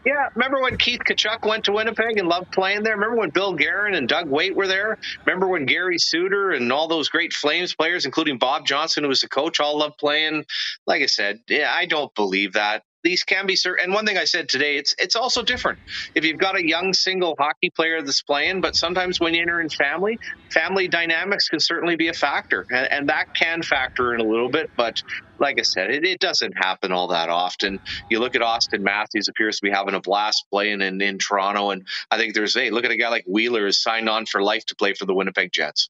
Yeah, 0.05 0.29
remember 0.35 0.61
when 0.61 0.77
Keith 0.77 1.01
Tkachuk 1.03 1.47
went 1.47 1.65
to 1.65 1.71
Winnipeg 1.71 2.19
and 2.19 2.27
loved 2.27 2.51
playing 2.51 2.83
there? 2.83 2.93
Remember 2.93 3.15
when 3.15 3.31
Bill 3.31 3.53
Guerin 3.53 3.95
and 3.95 4.07
Doug 4.07 4.29
Weight 4.29 4.55
were 4.55 4.67
there? 4.67 4.99
Remember 5.25 5.47
when 5.47 5.65
Gary 5.65 5.97
Suter 5.97 6.51
and 6.51 6.71
all 6.71 6.87
those 6.87 7.09
great 7.09 7.33
Flames 7.33 7.73
players, 7.73 8.05
including 8.05 8.37
Bob 8.37 8.67
Johnson, 8.67 9.03
who 9.03 9.09
was 9.09 9.21
the 9.21 9.27
coach, 9.27 9.59
all 9.59 9.79
loved 9.79 9.97
playing? 9.97 10.45
Like 10.85 11.01
I 11.01 11.07
said, 11.07 11.39
yeah, 11.49 11.73
I 11.75 11.87
don't 11.87 12.13
believe 12.13 12.53
that. 12.53 12.83
These 13.05 13.23
can 13.23 13.45
be 13.45 13.55
certain. 13.55 13.85
And 13.85 13.93
one 13.93 14.03
thing 14.03 14.17
I 14.17 14.25
said 14.25 14.49
today, 14.49 14.77
it's 14.77 14.95
it's 14.97 15.15
also 15.15 15.43
different. 15.43 15.77
If 16.15 16.25
you've 16.25 16.39
got 16.39 16.57
a 16.57 16.67
young 16.67 16.91
single 16.91 17.35
hockey 17.37 17.69
player 17.69 18.01
that's 18.01 18.23
playing, 18.23 18.61
but 18.61 18.75
sometimes 18.75 19.19
when 19.19 19.35
you 19.35 19.43
enter 19.43 19.61
in 19.61 19.69
family, 19.69 20.17
family 20.49 20.87
dynamics 20.87 21.47
can 21.47 21.59
certainly 21.59 21.95
be 21.97 22.07
a 22.07 22.13
factor, 22.13 22.65
and, 22.71 22.91
and 22.91 23.09
that 23.09 23.35
can 23.35 23.61
factor 23.61 24.15
in 24.15 24.21
a 24.21 24.23
little 24.23 24.49
bit. 24.49 24.71
But 24.75 25.03
like 25.37 25.59
I 25.59 25.61
said, 25.61 25.91
it, 25.91 26.03
it 26.03 26.19
doesn't 26.19 26.53
happen 26.57 26.91
all 26.91 27.09
that 27.09 27.29
often. 27.29 27.79
You 28.09 28.19
look 28.19 28.35
at 28.35 28.41
Auston 28.41 28.81
Matthews 28.81 29.27
appears 29.27 29.57
to 29.57 29.61
be 29.61 29.69
having 29.69 29.93
a 29.93 30.01
blast 30.01 30.45
playing 30.49 30.81
in, 30.81 30.99
in 30.99 31.19
Toronto, 31.19 31.69
and 31.69 31.85
I 32.09 32.17
think 32.17 32.33
there's 32.33 32.55
hey, 32.55 32.71
look 32.71 32.85
at 32.85 32.91
a 32.91 32.97
guy 32.97 33.09
like 33.09 33.25
Wheeler 33.27 33.67
is 33.67 33.79
signed 33.79 34.09
on 34.09 34.25
for 34.25 34.41
life 34.41 34.65
to 34.65 34.75
play 34.75 34.95
for 34.95 35.05
the 35.05 35.13
Winnipeg 35.13 35.51
Jets. 35.51 35.89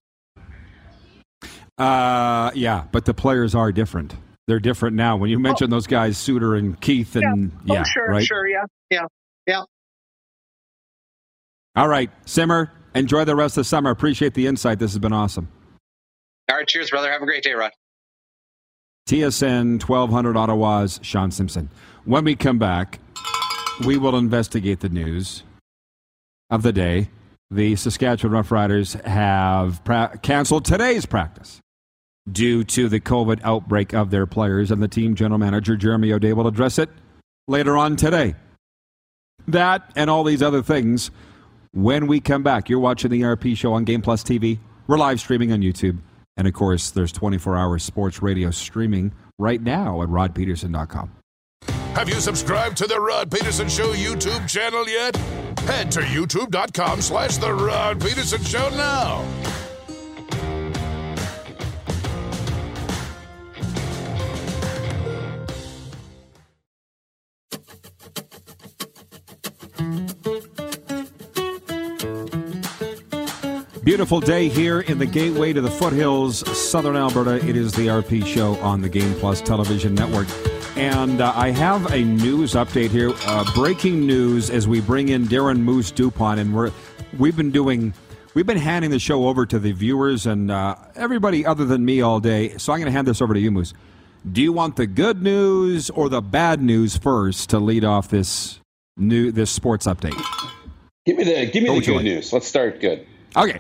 Uh, 1.78 2.52
yeah, 2.56 2.84
but 2.92 3.06
the 3.06 3.14
players 3.14 3.56
are 3.56 3.72
different. 3.72 4.16
They're 4.48 4.60
different 4.60 4.96
now. 4.96 5.18
When 5.18 5.30
you 5.30 5.40
mention 5.40 5.66
oh. 5.72 5.76
those 5.76 5.88
guys, 5.88 6.18
Suter 6.18 6.56
and 6.56 6.80
Keith, 6.80 7.16
and 7.16 7.52
oh, 7.52 7.60
yeah, 7.66 7.74
yeah 7.74 7.82
oh, 7.82 7.84
sure, 7.84 8.08
right? 8.10 8.24
sure, 8.24 8.48
yeah, 8.48 8.66
yeah, 8.92 9.06
yeah. 9.48 9.64
All 11.76 11.88
right, 11.88 12.10
Simmer. 12.26 12.72
Enjoy 12.94 13.26
the 13.26 13.36
rest 13.36 13.58
of 13.58 13.62
the 13.62 13.66
summer. 13.66 13.90
Appreciate 13.90 14.34
the 14.36 14.48
insight. 14.48 14.80
This 14.80 14.92
has 14.92 15.00
been 15.00 15.12
awesome. 15.12 15.50
All 16.50 16.58
right, 16.58 16.68
cheers, 16.68 16.90
brother. 16.90 17.12
Have 17.12 17.22
a 17.22 17.26
great 17.26 17.44
day, 17.44 17.54
Rod. 17.54 17.72
TSN 19.10 19.88
1200 19.88 20.38
Ottawa's 20.38 21.00
Shawn 21.04 21.32
Simpson. 21.32 21.70
When 22.06 22.24
we 22.24 22.36
come 22.36 22.58
back, 22.58 23.00
we 23.86 23.98
will 23.98 24.16
investigate 24.16 24.80
the 24.80 24.90
news 24.90 25.44
of 26.50 26.64
the 26.64 26.72
day. 26.72 27.10
The 27.52 27.76
Saskatchewan 27.76 28.44
Roughriders 28.44 29.00
have 29.04 29.84
pra- 29.84 30.18
canceled 30.24 30.66
today's 30.66 31.06
practice 31.06 31.60
due 32.32 32.64
to 32.64 32.90
the 32.90 33.00
COVID 33.00 33.42
outbreak 33.44 33.94
of 33.94 34.10
their 34.12 34.26
players, 34.26 34.72
and 34.72 34.82
the 34.82 34.88
team 34.88 35.16
general 35.16 35.38
manager, 35.38 35.76
Jeremy 35.76 36.12
O'Day, 36.12 36.34
will 36.34 36.48
address 36.48 36.80
it 36.80 36.90
later 37.48 37.78
on 37.78 37.96
today. 37.96 38.36
That 39.48 39.92
and 39.96 40.10
all 40.10 40.24
these 40.24 40.42
other 40.42 40.64
things 40.64 41.12
when 41.72 42.08
we 42.08 42.20
come 42.20 42.42
back. 42.42 42.70
You're 42.70 42.80
watching 42.80 43.12
the 43.12 43.22
RP 43.22 43.56
show 43.56 43.74
on 43.74 43.84
Game 43.84 44.02
Plus 44.02 44.24
TV. 44.24 44.60
We're 44.88 44.98
live 44.98 45.20
streaming 45.20 45.52
on 45.52 45.62
YouTube. 45.62 46.00
And 46.38 46.48
of 46.48 46.54
course, 46.54 46.92
there's 46.92 47.12
24 47.12 47.56
hour 47.56 47.80
sports 47.80 48.22
radio 48.22 48.52
streaming 48.52 49.14
right 49.38 49.62
now 49.62 50.02
at 50.02 50.10
rodpedersen.com. 50.10 51.12
Have 51.94 52.10
you 52.10 52.16
subscribed 52.16 52.76
to 52.78 52.88
the 52.88 53.00
Rod 53.00 53.32
Pedersen 53.32 53.70
Show 53.70 53.94
YouTube 53.94 54.50
channel 54.50 54.88
yet? 54.88 55.16
Head 55.60 55.92
to 55.94 56.02
youtube.com 56.02 57.02
slash 57.02 57.38
the 57.38 57.54
Rod 57.54 58.02
Pedersen 58.02 58.44
Show 58.44 58.70
now. 58.72 59.26
Beautiful 73.86 74.20
day 74.20 74.50
here 74.50 74.82
in 74.82 74.98
the 74.98 75.06
gateway 75.06 75.54
to 75.54 75.62
the 75.62 75.70
foothills, 75.70 76.40
southern 76.58 76.96
Alberta. 76.96 77.36
It 77.48 77.56
is 77.56 77.72
the 77.72 77.86
RP 77.86 78.26
show 78.26 78.56
on 78.56 78.82
the 78.82 78.90
Game 78.90 79.14
Plus 79.20 79.42
television 79.42 79.94
network. 79.94 80.28
And 80.76 81.22
uh, 81.22 81.32
I 81.36 81.52
have 81.52 81.94
a 81.94 82.04
news 82.04 82.54
update 82.54 82.90
here. 82.90 83.14
Uh, 83.28 83.46
breaking 83.54 84.08
news 84.08 84.50
as 84.50 84.68
we 84.68 84.82
bring 84.82 85.10
in 85.10 85.26
Darren 85.26 85.60
Moose 85.60 85.92
Dupont. 85.92 86.40
And 86.40 86.56
we're, 86.56 86.72
we've 87.20 87.38
been 87.38 87.52
doing, 87.52 87.94
we've 88.34 88.48
been 88.48 88.58
handing 88.58 88.90
the 88.90 88.98
show 88.98 89.28
over 89.28 89.46
to 89.46 89.60
the 89.60 89.72
viewers 89.72 90.26
and 90.26 90.50
uh, 90.50 90.76
everybody 90.96 91.46
other 91.46 91.64
than 91.64 91.86
me 91.86 92.02
all 92.02 92.20
day. 92.20 92.58
So 92.58 92.74
I'm 92.74 92.80
going 92.80 92.88
to 92.88 92.92
hand 92.92 93.08
this 93.08 93.22
over 93.22 93.36
to 93.36 93.40
you, 93.40 93.52
Moose. 93.52 93.76
Do 94.30 94.42
you 94.42 94.52
want 94.52 94.78
the 94.78 94.88
good 94.88 95.22
news 95.22 95.92
or 95.92 96.10
the 96.10 96.22
bad 96.22 96.60
news 96.60 96.98
first 96.98 97.52
to 97.52 97.60
lead 97.60 97.84
off 97.84 98.10
this 98.10 98.60
new 98.98 99.32
this 99.32 99.52
sports 99.52 99.86
update? 99.86 100.20
Give 101.06 101.18
me 101.18 101.24
the 101.24 101.46
give 101.52 101.64
me 101.64 101.70
what 101.70 101.80
the 101.80 101.86
good 101.86 101.96
like? 101.98 102.06
news. 102.06 102.34
Let's 102.34 102.48
start 102.48 102.82
good. 102.82 103.06
Okay. 103.36 103.60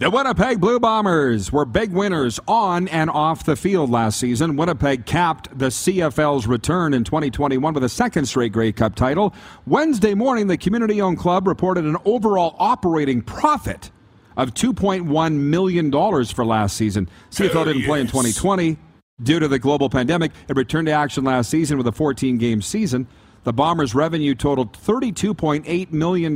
The 0.00 0.08
Winnipeg 0.10 0.60
Blue 0.60 0.78
Bombers 0.78 1.50
were 1.50 1.64
big 1.64 1.90
winners 1.90 2.38
on 2.46 2.86
and 2.86 3.10
off 3.10 3.44
the 3.44 3.56
field 3.56 3.90
last 3.90 4.20
season. 4.20 4.54
Winnipeg 4.54 5.06
capped 5.06 5.58
the 5.58 5.66
CFL's 5.66 6.46
return 6.46 6.94
in 6.94 7.02
2021 7.02 7.74
with 7.74 7.82
a 7.82 7.88
second 7.88 8.26
straight 8.26 8.52
Grey 8.52 8.70
Cup 8.70 8.94
title. 8.94 9.34
Wednesday 9.66 10.14
morning, 10.14 10.46
the 10.46 10.56
community 10.56 11.02
owned 11.02 11.18
club 11.18 11.48
reported 11.48 11.84
an 11.84 11.96
overall 12.04 12.54
operating 12.60 13.22
profit 13.22 13.90
of 14.36 14.54
$2.1 14.54 15.32
million 15.34 15.90
for 16.26 16.44
last 16.44 16.76
season. 16.76 17.08
CFL 17.32 17.64
didn't 17.64 17.78
yes. 17.78 17.88
play 17.88 18.00
in 18.00 18.06
2020 18.06 18.78
due 19.24 19.40
to 19.40 19.48
the 19.48 19.58
global 19.58 19.90
pandemic. 19.90 20.30
It 20.46 20.56
returned 20.56 20.86
to 20.86 20.92
action 20.92 21.24
last 21.24 21.50
season 21.50 21.76
with 21.76 21.88
a 21.88 21.92
14 21.92 22.38
game 22.38 22.62
season. 22.62 23.08
The 23.48 23.54
Bombers' 23.54 23.94
revenue 23.94 24.34
totaled 24.34 24.74
$32.8 24.74 25.90
million 25.90 26.32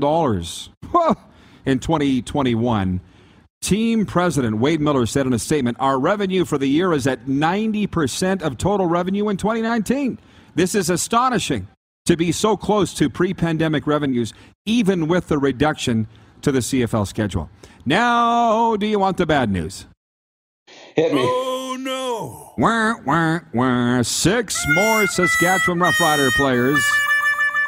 in 1.67 1.79
2021. 1.79 3.01
Team 3.61 4.07
president 4.07 4.57
Wade 4.57 4.81
Miller 4.81 5.05
said 5.05 5.27
in 5.27 5.35
a 5.35 5.39
statement 5.39 5.77
Our 5.79 6.01
revenue 6.01 6.47
for 6.47 6.57
the 6.57 6.67
year 6.67 6.95
is 6.95 7.07
at 7.07 7.27
90% 7.27 8.41
of 8.41 8.57
total 8.57 8.87
revenue 8.87 9.29
in 9.29 9.37
2019. 9.37 10.19
This 10.55 10.75
is 10.75 10.89
astonishing 10.89 11.69
to 12.07 12.17
be 12.17 12.33
so 12.33 12.57
close 12.57 12.95
to 12.95 13.11
pre 13.11 13.35
pandemic 13.35 13.87
revenues, 13.87 14.33
even 14.65 15.07
with 15.07 15.29
the 15.29 15.37
reduction 15.37 16.07
to 16.41 16.51
the 16.51 16.61
CFL 16.61 17.07
schedule. 17.07 17.51
Now, 17.85 18.77
do 18.77 18.87
you 18.87 18.99
want 18.99 19.19
the 19.19 19.27
bad 19.27 19.51
news? 19.51 19.85
Hit 20.97 21.13
me. 21.13 21.21
Oh, 21.23 21.77
no. 21.79 22.41
Wah, 22.59 22.97
wah, 23.07 23.41
wah. 23.55 24.03
Six 24.03 24.63
more 24.75 25.07
Saskatchewan 25.07 25.79
Roughrider 25.79 26.31
players 26.33 26.85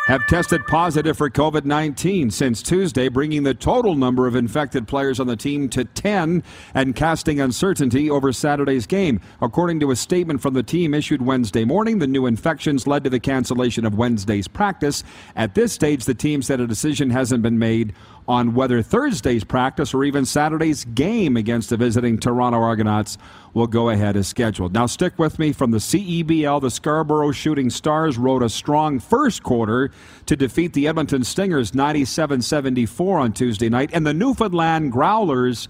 have 0.08 0.26
tested 0.26 0.66
positive 0.66 1.16
for 1.16 1.30
COVID 1.30 1.64
19 1.64 2.30
since 2.30 2.62
Tuesday, 2.62 3.08
bringing 3.08 3.44
the 3.44 3.54
total 3.54 3.94
number 3.94 4.26
of 4.26 4.36
infected 4.36 4.86
players 4.86 5.18
on 5.18 5.26
the 5.26 5.36
team 5.36 5.70
to 5.70 5.86
10 5.86 6.42
and 6.74 6.94
casting 6.94 7.40
uncertainty 7.40 8.10
over 8.10 8.30
Saturday's 8.30 8.86
game. 8.86 9.22
According 9.40 9.80
to 9.80 9.90
a 9.90 9.96
statement 9.96 10.42
from 10.42 10.52
the 10.52 10.62
team 10.62 10.92
issued 10.92 11.22
Wednesday 11.22 11.64
morning, 11.64 11.98
the 11.98 12.06
new 12.06 12.26
infections 12.26 12.86
led 12.86 13.04
to 13.04 13.10
the 13.10 13.20
cancellation 13.20 13.86
of 13.86 13.94
Wednesday's 13.94 14.48
practice. 14.48 15.02
At 15.34 15.54
this 15.54 15.72
stage, 15.72 16.04
the 16.04 16.12
team 16.12 16.42
said 16.42 16.60
a 16.60 16.66
decision 16.66 17.08
hasn't 17.08 17.42
been 17.42 17.58
made 17.58 17.94
on 18.26 18.54
whether 18.54 18.82
Thursday's 18.82 19.44
practice 19.44 19.92
or 19.92 20.04
even 20.04 20.24
Saturday's 20.24 20.84
game 20.84 21.36
against 21.36 21.70
the 21.70 21.76
visiting 21.76 22.18
Toronto 22.18 22.58
Argonauts 22.58 23.18
will 23.52 23.66
go 23.66 23.90
ahead 23.90 24.16
as 24.16 24.26
scheduled. 24.26 24.72
Now, 24.72 24.86
stick 24.86 25.18
with 25.18 25.38
me 25.38 25.52
from 25.52 25.70
the 25.70 25.78
CEBL. 25.78 26.60
The 26.60 26.70
Scarborough 26.70 27.32
Shooting 27.32 27.70
Stars 27.70 28.18
rode 28.18 28.42
a 28.42 28.48
strong 28.48 28.98
first 28.98 29.42
quarter 29.42 29.90
to 30.26 30.36
defeat 30.36 30.72
the 30.72 30.88
Edmonton 30.88 31.24
Stingers 31.24 31.74
97 31.74 32.42
74 32.42 33.18
on 33.18 33.32
Tuesday 33.32 33.68
night, 33.68 33.90
and 33.92 34.06
the 34.06 34.14
Newfoundland 34.14 34.92
Growlers 34.92 35.68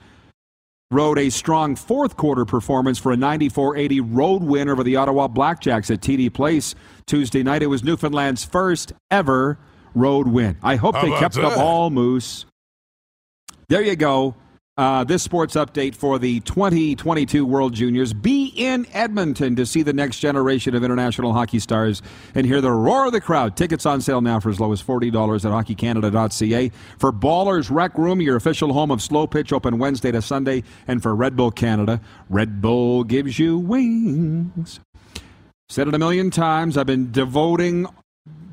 rode 0.90 1.18
a 1.18 1.30
strong 1.30 1.74
fourth 1.74 2.16
quarter 2.16 2.44
performance 2.44 2.98
for 2.98 3.10
a 3.10 3.16
94 3.16 3.76
80 3.76 4.00
road 4.00 4.42
win 4.42 4.68
over 4.68 4.84
the 4.84 4.96
Ottawa 4.96 5.28
Blackjacks 5.28 5.90
at 5.92 6.00
TD 6.00 6.32
Place 6.32 6.74
Tuesday 7.06 7.42
night. 7.42 7.62
It 7.62 7.66
was 7.66 7.82
Newfoundland's 7.82 8.44
first 8.44 8.92
ever 9.10 9.58
road 9.94 10.28
win. 10.28 10.56
I 10.62 10.76
hope 10.76 10.94
How 10.94 11.02
they 11.02 11.18
kept 11.18 11.34
that? 11.36 11.44
up 11.44 11.58
all 11.58 11.90
moose. 11.90 12.46
There 13.68 13.82
you 13.82 13.96
go. 13.96 14.34
Uh, 14.76 15.04
this 15.04 15.22
sports 15.22 15.54
update 15.54 15.94
for 15.94 16.18
the 16.18 16.40
2022 16.40 17.46
World 17.46 17.74
Juniors. 17.74 18.12
Be 18.12 18.52
in 18.56 18.88
Edmonton 18.92 19.54
to 19.54 19.64
see 19.64 19.82
the 19.82 19.92
next 19.92 20.18
generation 20.18 20.74
of 20.74 20.82
international 20.82 21.32
hockey 21.32 21.60
stars 21.60 22.02
and 22.34 22.44
hear 22.44 22.60
the 22.60 22.72
roar 22.72 23.06
of 23.06 23.12
the 23.12 23.20
crowd. 23.20 23.56
Tickets 23.56 23.86
on 23.86 24.00
sale 24.00 24.20
now 24.20 24.40
for 24.40 24.50
as 24.50 24.58
low 24.58 24.72
as 24.72 24.82
$40 24.82 25.06
at 25.44 25.52
hockeycanada.ca. 25.52 26.72
For 26.98 27.12
Ballers 27.12 27.70
Rec 27.70 27.96
Room, 27.96 28.20
your 28.20 28.34
official 28.34 28.72
home 28.72 28.90
of 28.90 29.00
slow 29.00 29.28
pitch, 29.28 29.52
open 29.52 29.78
Wednesday 29.78 30.10
to 30.10 30.20
Sunday. 30.20 30.64
And 30.88 31.00
for 31.00 31.14
Red 31.14 31.36
Bull 31.36 31.52
Canada, 31.52 32.00
Red 32.28 32.60
Bull 32.60 33.04
gives 33.04 33.38
you 33.38 33.58
wings. 33.58 34.80
Said 35.68 35.86
it 35.86 35.94
a 35.94 35.98
million 36.00 36.32
times. 36.32 36.76
I've 36.76 36.86
been 36.86 37.12
devoting 37.12 37.86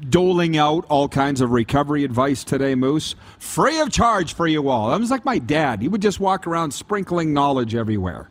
doling 0.09 0.57
out 0.57 0.85
all 0.89 1.07
kinds 1.07 1.41
of 1.41 1.51
recovery 1.51 2.03
advice 2.03 2.43
today, 2.43 2.75
Moose, 2.75 3.15
free 3.39 3.79
of 3.79 3.91
charge 3.91 4.33
for 4.33 4.47
you 4.47 4.69
all. 4.69 4.91
I 4.91 4.97
was 4.97 5.11
like 5.11 5.25
my 5.25 5.39
dad. 5.39 5.81
He 5.81 5.87
would 5.87 6.01
just 6.01 6.19
walk 6.19 6.45
around 6.45 6.71
sprinkling 6.71 7.33
knowledge 7.33 7.75
everywhere. 7.75 8.29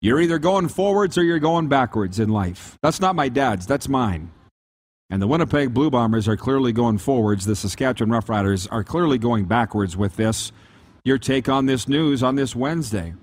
You're 0.00 0.20
either 0.20 0.38
going 0.38 0.68
forwards 0.68 1.18
or 1.18 1.24
you're 1.24 1.38
going 1.38 1.68
backwards 1.68 2.18
in 2.18 2.28
life. 2.28 2.78
That's 2.82 3.00
not 3.00 3.16
my 3.16 3.28
dad's, 3.28 3.66
that's 3.66 3.88
mine. 3.88 4.30
And 5.10 5.22
the 5.22 5.26
Winnipeg 5.26 5.72
Blue 5.72 5.90
Bombers 5.90 6.28
are 6.28 6.36
clearly 6.36 6.72
going 6.72 6.98
forwards. 6.98 7.46
The 7.46 7.56
Saskatchewan 7.56 8.10
Roughriders 8.10 8.68
are 8.70 8.84
clearly 8.84 9.18
going 9.18 9.46
backwards 9.46 9.96
with 9.96 10.16
this. 10.16 10.52
Your 11.04 11.18
take 11.18 11.48
on 11.48 11.66
this 11.66 11.88
news 11.88 12.22
on 12.22 12.34
this 12.34 12.54
Wednesday? 12.54 13.14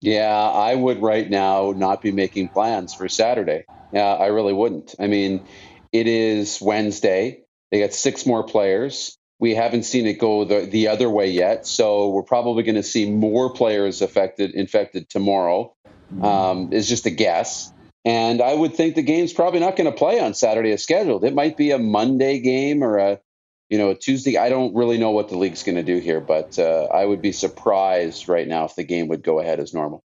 Yeah, 0.00 0.38
I 0.38 0.74
would 0.74 1.00
right 1.00 1.28
now 1.28 1.72
not 1.74 2.02
be 2.02 2.12
making 2.12 2.50
plans 2.50 2.94
for 2.94 3.08
Saturday. 3.08 3.64
Yeah, 3.92 4.14
I 4.14 4.26
really 4.26 4.52
wouldn't. 4.52 4.94
I 5.00 5.06
mean, 5.06 5.44
it 5.92 6.06
is 6.06 6.60
Wednesday. 6.60 7.42
They 7.70 7.80
got 7.80 7.92
six 7.92 8.26
more 8.26 8.44
players. 8.44 9.16
We 9.40 9.54
haven't 9.54 9.84
seen 9.84 10.06
it 10.06 10.18
go 10.18 10.44
the, 10.44 10.66
the 10.66 10.88
other 10.88 11.08
way 11.08 11.30
yet, 11.30 11.66
so 11.66 12.08
we're 12.08 12.22
probably 12.22 12.64
going 12.64 12.74
to 12.74 12.82
see 12.82 13.10
more 13.10 13.52
players 13.52 14.02
affected 14.02 14.52
infected 14.52 15.08
tomorrow. 15.08 15.74
Um, 16.22 16.72
is 16.72 16.88
just 16.88 17.04
a 17.04 17.10
guess. 17.10 17.70
And 18.02 18.40
I 18.40 18.54
would 18.54 18.74
think 18.74 18.94
the 18.94 19.02
game's 19.02 19.34
probably 19.34 19.60
not 19.60 19.76
going 19.76 19.90
to 19.90 19.96
play 19.96 20.18
on 20.18 20.32
Saturday 20.32 20.72
as 20.72 20.82
scheduled. 20.82 21.22
It 21.22 21.34
might 21.34 21.58
be 21.58 21.70
a 21.70 21.78
Monday 21.78 22.40
game 22.40 22.82
or 22.82 22.96
a 22.96 23.20
you 23.68 23.76
know, 23.76 23.90
a 23.90 23.94
Tuesday. 23.94 24.38
I 24.38 24.48
don't 24.48 24.74
really 24.74 24.98
know 24.98 25.10
what 25.10 25.28
the 25.28 25.36
league's 25.36 25.62
going 25.62 25.76
to 25.76 25.82
do 25.82 25.98
here, 25.98 26.20
but 26.20 26.58
uh, 26.58 26.88
I 26.92 27.04
would 27.04 27.20
be 27.20 27.32
surprised 27.32 28.28
right 28.28 28.48
now 28.48 28.64
if 28.64 28.74
the 28.74 28.84
game 28.84 29.08
would 29.08 29.22
go 29.22 29.40
ahead 29.40 29.60
as 29.60 29.74
normal. 29.74 30.02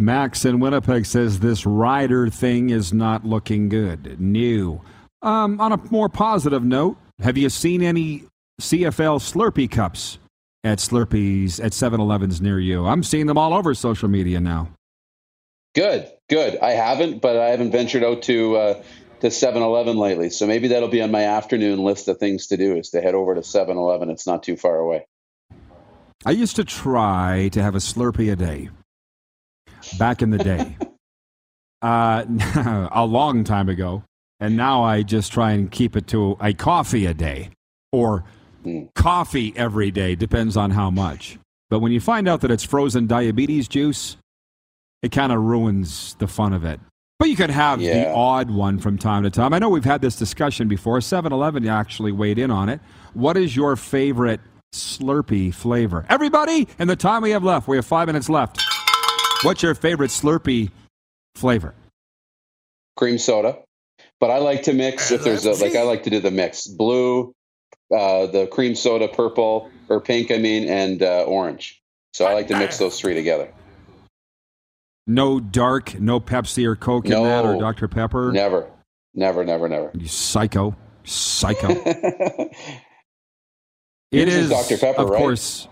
Max 0.00 0.46
in 0.46 0.60
Winnipeg 0.60 1.04
says 1.04 1.40
this 1.40 1.66
rider 1.66 2.30
thing 2.30 2.70
is 2.70 2.90
not 2.90 3.26
looking 3.26 3.68
good. 3.68 4.18
New. 4.18 4.80
Um, 5.20 5.60
on 5.60 5.72
a 5.72 5.76
more 5.90 6.08
positive 6.08 6.64
note, 6.64 6.96
have 7.20 7.36
you 7.36 7.50
seen 7.50 7.82
any 7.82 8.24
CFL 8.62 9.20
Slurpee 9.20 9.70
cups 9.70 10.16
at 10.64 10.78
Slurpees 10.78 11.62
at 11.62 11.74
7 11.74 12.00
Elevens 12.00 12.40
near 12.40 12.58
you? 12.58 12.86
I'm 12.86 13.02
seeing 13.02 13.26
them 13.26 13.36
all 13.36 13.52
over 13.52 13.74
social 13.74 14.08
media 14.08 14.40
now. 14.40 14.70
Good, 15.74 16.10
good. 16.30 16.58
I 16.60 16.70
haven't, 16.70 17.20
but 17.20 17.36
I 17.36 17.50
haven't 17.50 17.70
ventured 17.70 18.02
out 18.02 18.22
to 18.22 18.56
uh, 18.56 18.82
to 19.20 19.26
7-Eleven 19.26 19.98
lately. 19.98 20.30
So 20.30 20.46
maybe 20.46 20.68
that'll 20.68 20.88
be 20.88 21.02
on 21.02 21.10
my 21.10 21.24
afternoon 21.24 21.78
list 21.78 22.08
of 22.08 22.16
things 22.16 22.46
to 22.46 22.56
do 22.56 22.74
is 22.74 22.88
to 22.90 23.02
head 23.02 23.14
over 23.14 23.34
to 23.34 23.42
7-Eleven. 23.42 24.08
It's 24.08 24.26
not 24.26 24.42
too 24.42 24.56
far 24.56 24.76
away. 24.76 25.06
I 26.24 26.30
used 26.30 26.56
to 26.56 26.64
try 26.64 27.50
to 27.52 27.62
have 27.62 27.74
a 27.74 27.78
Slurpee 27.78 28.32
a 28.32 28.36
day 28.36 28.70
back 29.98 30.22
in 30.22 30.30
the 30.30 30.38
day, 30.38 30.76
uh, 31.82 32.24
a 32.92 33.04
long 33.04 33.44
time 33.44 33.68
ago. 33.68 34.02
And 34.40 34.56
now 34.56 34.82
I 34.82 35.02
just 35.02 35.32
try 35.32 35.52
and 35.52 35.70
keep 35.70 35.96
it 35.96 36.06
to 36.08 36.36
a 36.40 36.54
coffee 36.54 37.04
a 37.06 37.12
day 37.12 37.50
or 37.92 38.24
mm. 38.64 38.88
coffee 38.94 39.52
every 39.54 39.90
day, 39.90 40.14
depends 40.14 40.56
on 40.56 40.70
how 40.70 40.90
much. 40.90 41.38
But 41.68 41.80
when 41.80 41.92
you 41.92 42.00
find 42.00 42.26
out 42.26 42.40
that 42.40 42.50
it's 42.50 42.64
frozen 42.64 43.06
diabetes 43.06 43.68
juice, 43.68 44.16
it 45.02 45.12
kind 45.12 45.32
of 45.32 45.40
ruins 45.40 46.16
the 46.18 46.26
fun 46.26 46.52
of 46.52 46.64
it. 46.64 46.80
But 47.18 47.28
you 47.28 47.36
could 47.36 47.50
have 47.50 47.82
yeah. 47.82 48.04
the 48.04 48.10
odd 48.14 48.50
one 48.50 48.78
from 48.78 48.96
time 48.96 49.24
to 49.24 49.30
time. 49.30 49.52
I 49.52 49.58
know 49.58 49.68
we've 49.68 49.84
had 49.84 50.00
this 50.00 50.16
discussion 50.16 50.68
before. 50.68 51.02
7 51.02 51.30
Eleven 51.32 51.66
actually 51.68 52.12
weighed 52.12 52.38
in 52.38 52.50
on 52.50 52.70
it. 52.70 52.80
What 53.12 53.36
is 53.36 53.54
your 53.54 53.76
favorite 53.76 54.40
Slurpee 54.72 55.52
flavor? 55.52 56.06
Everybody, 56.08 56.66
in 56.78 56.88
the 56.88 56.96
time 56.96 57.20
we 57.22 57.30
have 57.32 57.44
left, 57.44 57.68
we 57.68 57.76
have 57.76 57.84
five 57.84 58.06
minutes 58.06 58.30
left. 58.30 58.62
What's 59.42 59.62
your 59.62 59.74
favorite 59.74 60.10
Slurpee 60.10 60.70
flavor? 61.34 61.74
Cream 62.96 63.18
soda. 63.18 63.58
But 64.18 64.30
I 64.30 64.38
like 64.38 64.64
to 64.64 64.74
mix 64.74 65.10
if 65.10 65.22
there's 65.24 65.46
a, 65.46 65.52
like, 65.52 65.74
I 65.74 65.82
like 65.82 66.02
to 66.02 66.10
do 66.10 66.20
the 66.20 66.30
mix 66.30 66.66
blue, 66.66 67.34
uh, 67.90 68.26
the 68.26 68.46
cream 68.50 68.74
soda, 68.74 69.08
purple, 69.08 69.70
or 69.88 70.00
pink, 70.00 70.30
I 70.30 70.36
mean, 70.36 70.68
and 70.68 71.02
uh, 71.02 71.24
orange. 71.24 71.80
So 72.12 72.26
I 72.26 72.34
like 72.34 72.48
to 72.48 72.58
mix 72.58 72.76
those 72.78 73.00
three 73.00 73.14
together. 73.14 73.50
No 75.06 75.40
dark, 75.40 75.98
no 75.98 76.20
Pepsi 76.20 76.66
or 76.66 76.76
Coke 76.76 77.06
no, 77.06 77.18
in 77.18 77.24
that 77.24 77.44
or 77.46 77.58
Dr. 77.58 77.88
Pepper? 77.88 78.30
Never. 78.32 78.70
Never, 79.14 79.44
never, 79.44 79.68
never. 79.68 79.90
You 79.94 80.06
psycho. 80.06 80.76
Psycho. 81.04 81.70
it 84.12 84.28
is, 84.28 84.50
Dr. 84.50 84.76
Pepper, 84.76 85.00
of 85.02 85.10
right? 85.10 85.18
course. 85.18 85.66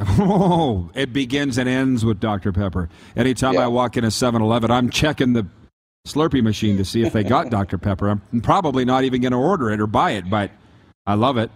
Oh, 0.00 0.90
it 0.94 1.12
begins 1.12 1.58
and 1.58 1.68
ends 1.68 2.04
with 2.04 2.20
Dr. 2.20 2.52
Pepper. 2.52 2.88
Anytime 3.16 3.54
yeah. 3.54 3.64
I 3.64 3.66
walk 3.66 3.96
in 3.96 4.04
a 4.04 4.10
7 4.10 4.40
Eleven, 4.40 4.70
I'm 4.70 4.90
checking 4.90 5.32
the 5.32 5.46
Slurpee 6.06 6.42
machine 6.42 6.76
to 6.76 6.84
see 6.84 7.02
if 7.02 7.12
they 7.12 7.24
got 7.24 7.50
Dr. 7.50 7.78
Pepper. 7.78 8.08
I'm 8.08 8.40
probably 8.40 8.84
not 8.84 9.04
even 9.04 9.20
going 9.20 9.32
to 9.32 9.38
order 9.38 9.70
it 9.70 9.80
or 9.80 9.86
buy 9.86 10.12
it, 10.12 10.30
but 10.30 10.50
I 11.06 11.14
love 11.14 11.36
it. 11.36 11.50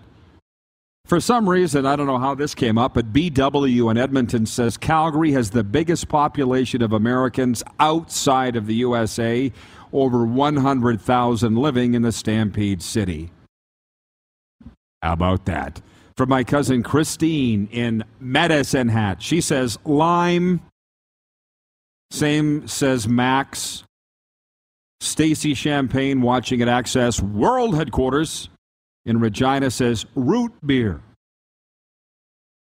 For 1.07 1.21
some 1.21 1.49
reason, 1.49 1.85
I 1.85 1.97
don't 1.97 2.07
know 2.07 2.19
how 2.19 2.35
this 2.35 2.55
came 2.55 2.79
up, 2.79 2.95
but 2.95 3.13
BW 3.13 3.91
in 3.91 3.99
Edmonton 3.99 4.47
says 4.47 4.77
Calgary 4.77 5.33
has 5.33 5.51
the 5.51 5.65
biggest 5.65 6.09
population 6.09 6.81
of 6.81 6.93
Americans 6.93 7.63
outside 7.81 8.57
of 8.57 8.67
the 8.67 8.75
USA, 8.75 9.53
over 9.93 10.25
100,000 10.25 11.57
living 11.57 11.95
in 11.95 12.03
the 12.03 12.13
Stampede 12.13 12.83
City. 12.83 13.31
How 15.03 15.15
about 15.15 15.45
that? 15.47 15.83
From 16.17 16.29
my 16.29 16.45
cousin 16.45 16.83
Christine 16.83 17.69
in 17.73 18.05
Medicine 18.21 18.89
Hat, 18.89 19.23
she 19.23 19.41
says 19.41 19.79
lime. 19.85 20.61
Same 22.11 22.69
says 22.69 23.09
Max. 23.09 23.85
Stacy 25.01 25.55
Champagne 25.55 26.23
watching 26.23 26.63
at 26.63 26.69
Access 26.69 27.21
World 27.21 27.75
Headquarters 27.75 28.51
in 29.05 29.19
Regina 29.19 29.71
says 29.71 30.07
root 30.15 30.53
beer. 30.65 31.03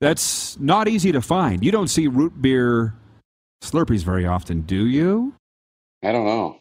That's 0.02 0.60
not 0.60 0.88
easy 0.88 1.12
to 1.12 1.22
find. 1.22 1.64
You 1.64 1.72
don't 1.72 1.90
see 1.90 2.08
root 2.08 2.42
beer 2.42 2.96
Slurpees 3.64 4.04
very 4.04 4.26
often, 4.26 4.62
do 4.62 4.86
you? 4.86 5.34
I 6.04 6.12
don't 6.12 6.26
know. 6.26 6.60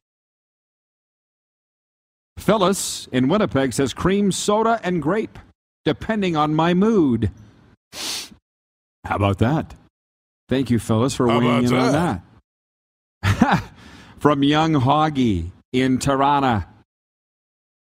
Phyllis 2.38 3.08
in 3.12 3.28
Winnipeg 3.28 3.72
says 3.72 3.92
cream 3.92 4.30
soda 4.30 4.80
and 4.84 5.02
grape, 5.02 5.38
depending 5.84 6.36
on 6.36 6.54
my 6.54 6.74
mood. 6.74 7.30
How 9.04 9.16
about 9.16 9.38
that? 9.38 9.74
Thank 10.48 10.70
you, 10.70 10.78
Phyllis, 10.78 11.14
for 11.14 11.26
weighing 11.26 11.64
in 11.64 11.70
that? 11.70 11.94
on 11.94 12.22
that. 13.22 13.64
From 14.18 14.42
Young 14.42 14.74
Hoggy 14.74 15.50
in 15.72 15.98
Tirana. 15.98 16.68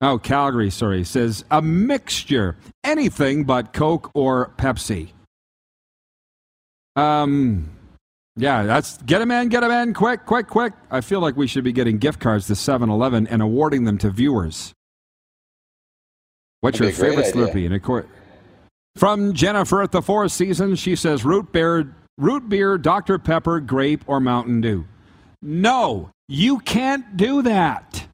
Oh, 0.02 0.18
Calgary, 0.18 0.70
sorry, 0.70 1.04
says 1.04 1.44
a 1.50 1.62
mixture, 1.62 2.56
anything 2.84 3.44
but 3.44 3.72
Coke 3.72 4.10
or 4.14 4.52
Pepsi. 4.58 5.10
Um, 6.96 7.70
yeah, 8.36 8.64
that's 8.64 8.98
get 9.02 9.22
a 9.22 9.26
man, 9.26 9.48
get 9.48 9.62
a 9.62 9.68
man, 9.68 9.94
quick, 9.94 10.26
quick, 10.26 10.48
quick. 10.48 10.74
I 10.90 11.00
feel 11.00 11.20
like 11.20 11.36
we 11.36 11.46
should 11.46 11.64
be 11.64 11.72
getting 11.72 11.96
gift 11.96 12.20
cards 12.20 12.46
to 12.48 12.56
7 12.56 12.90
Eleven 12.90 13.26
and 13.26 13.40
awarding 13.40 13.84
them 13.84 13.96
to 13.98 14.10
viewers. 14.10 14.74
What's 16.60 16.78
That'd 16.78 16.96
your 16.98 17.08
favorite 17.08 17.26
idea. 17.26 17.46
Slurpee? 17.46 17.66
And 17.66 17.74
of 17.74 17.82
course, 17.82 18.06
from 18.96 19.34
Jennifer 19.34 19.82
at 19.82 19.92
the 19.92 20.02
Four 20.02 20.28
Seasons, 20.28 20.78
she 20.78 20.96
says 20.96 21.24
root 21.24 21.52
beer, 21.52 21.94
root 22.18 22.48
beer, 22.48 22.78
Dr. 22.78 23.18
Pepper, 23.18 23.60
grape, 23.60 24.02
or 24.06 24.20
Mountain 24.20 24.62
Dew. 24.62 24.86
No, 25.42 26.10
you 26.28 26.58
can't 26.60 27.16
do 27.16 27.42
that. 27.42 28.06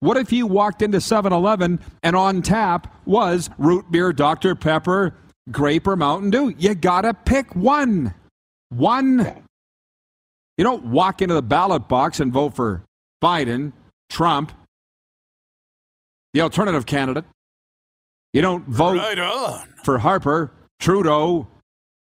What 0.00 0.16
if 0.16 0.30
you 0.30 0.46
walked 0.46 0.82
into 0.82 1.00
7 1.00 1.32
Eleven 1.32 1.80
and 2.04 2.14
on 2.14 2.42
tap 2.42 2.94
was 3.04 3.50
root 3.58 3.90
beer, 3.90 4.12
Dr. 4.12 4.54
Pepper, 4.54 5.16
grape, 5.50 5.88
or 5.88 5.96
Mountain 5.96 6.30
Dew? 6.30 6.54
You 6.56 6.76
gotta 6.76 7.12
pick 7.12 7.56
one. 7.56 8.14
One. 8.68 9.42
You 10.56 10.64
don't 10.64 10.86
walk 10.86 11.22
into 11.22 11.34
the 11.34 11.42
ballot 11.42 11.88
box 11.88 12.20
and 12.20 12.32
vote 12.32 12.54
for 12.54 12.84
Biden, 13.22 13.72
Trump, 14.08 14.52
the 16.32 16.42
alternative 16.42 16.86
candidate. 16.86 17.24
You 18.32 18.42
don't 18.42 18.64
vote 18.66 18.98
right 18.98 19.64
for 19.84 19.98
Harper, 19.98 20.50
Trudeau, 20.78 21.46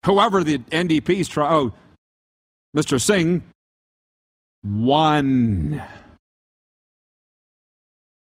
whoever 0.05 0.43
the 0.43 0.59
NDP's 0.59 1.27
try. 1.27 1.53
Oh, 1.53 1.73
Mr. 2.75 2.99
Singh. 2.99 3.43
One. 4.61 5.83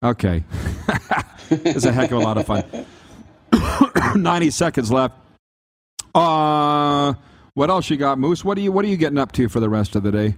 Okay. 0.04 0.44
it's 1.50 1.86
a 1.86 1.92
heck 1.92 2.12
of 2.12 2.20
a 2.20 2.24
lot 2.24 2.38
of 2.38 2.46
fun. 2.46 2.64
90 4.22 4.50
seconds 4.50 4.92
left. 4.92 5.16
Uh, 6.16 7.14
what 7.54 7.70
else 7.70 7.90
you 7.90 7.98
got, 7.98 8.18
Moose? 8.18 8.44
What 8.44 8.58
are 8.58 8.62
you 8.62 8.72
What 8.72 8.86
are 8.86 8.88
you 8.88 8.98
getting 8.98 9.18
up 9.18 9.32
to 9.34 9.50
for 9.50 9.60
the 9.60 9.70
rest 9.70 9.96
of 9.96 10.04
the 10.04 10.12
day? 10.12 10.36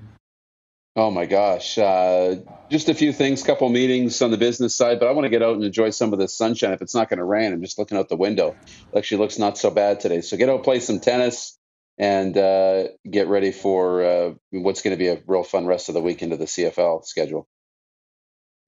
Oh 0.95 1.09
my 1.09 1.25
gosh, 1.25 1.79
uh, 1.79 2.35
just 2.69 2.87
a 2.87 2.93
few 2.93 3.11
things, 3.13 3.41
couple 3.41 3.67
meetings 3.67 4.21
on 4.21 4.29
the 4.29 4.37
business 4.37 4.75
side, 4.75 4.99
but 4.99 5.07
I 5.07 5.11
want 5.11 5.25
to 5.25 5.29
get 5.29 5.41
out 5.41 5.55
and 5.55 5.63
enjoy 5.63 5.89
some 5.89 6.13
of 6.13 6.19
the 6.19 6.27
sunshine. 6.27 6.71
If 6.71 6.83
it's 6.83 6.93
not 6.93 7.09
going 7.09 7.17
to 7.17 7.23
rain, 7.23 7.51
I'm 7.51 7.61
just 7.63 7.79
looking 7.79 7.97
out 7.97 8.09
the 8.09 8.15
window. 8.15 8.55
It 8.91 8.97
actually 8.99 9.17
looks 9.17 9.39
not 9.39 9.57
so 9.57 9.71
bad 9.71 10.01
today. 10.01 10.21
So 10.21 10.37
get 10.37 10.49
out, 10.49 10.63
play 10.63 10.79
some 10.79 10.99
tennis, 10.99 11.57
and 11.97 12.37
uh, 12.37 12.89
get 13.09 13.27
ready 13.27 13.51
for 13.51 14.03
uh, 14.03 14.33
what's 14.51 14.83
going 14.83 14.95
to 14.95 14.97
be 14.97 15.07
a 15.07 15.19
real 15.25 15.43
fun 15.43 15.65
rest 15.65 15.89
of 15.89 15.95
the 15.95 16.01
week 16.01 16.21
into 16.21 16.37
the 16.37 16.45
CFL 16.45 17.03
schedule. 17.05 17.47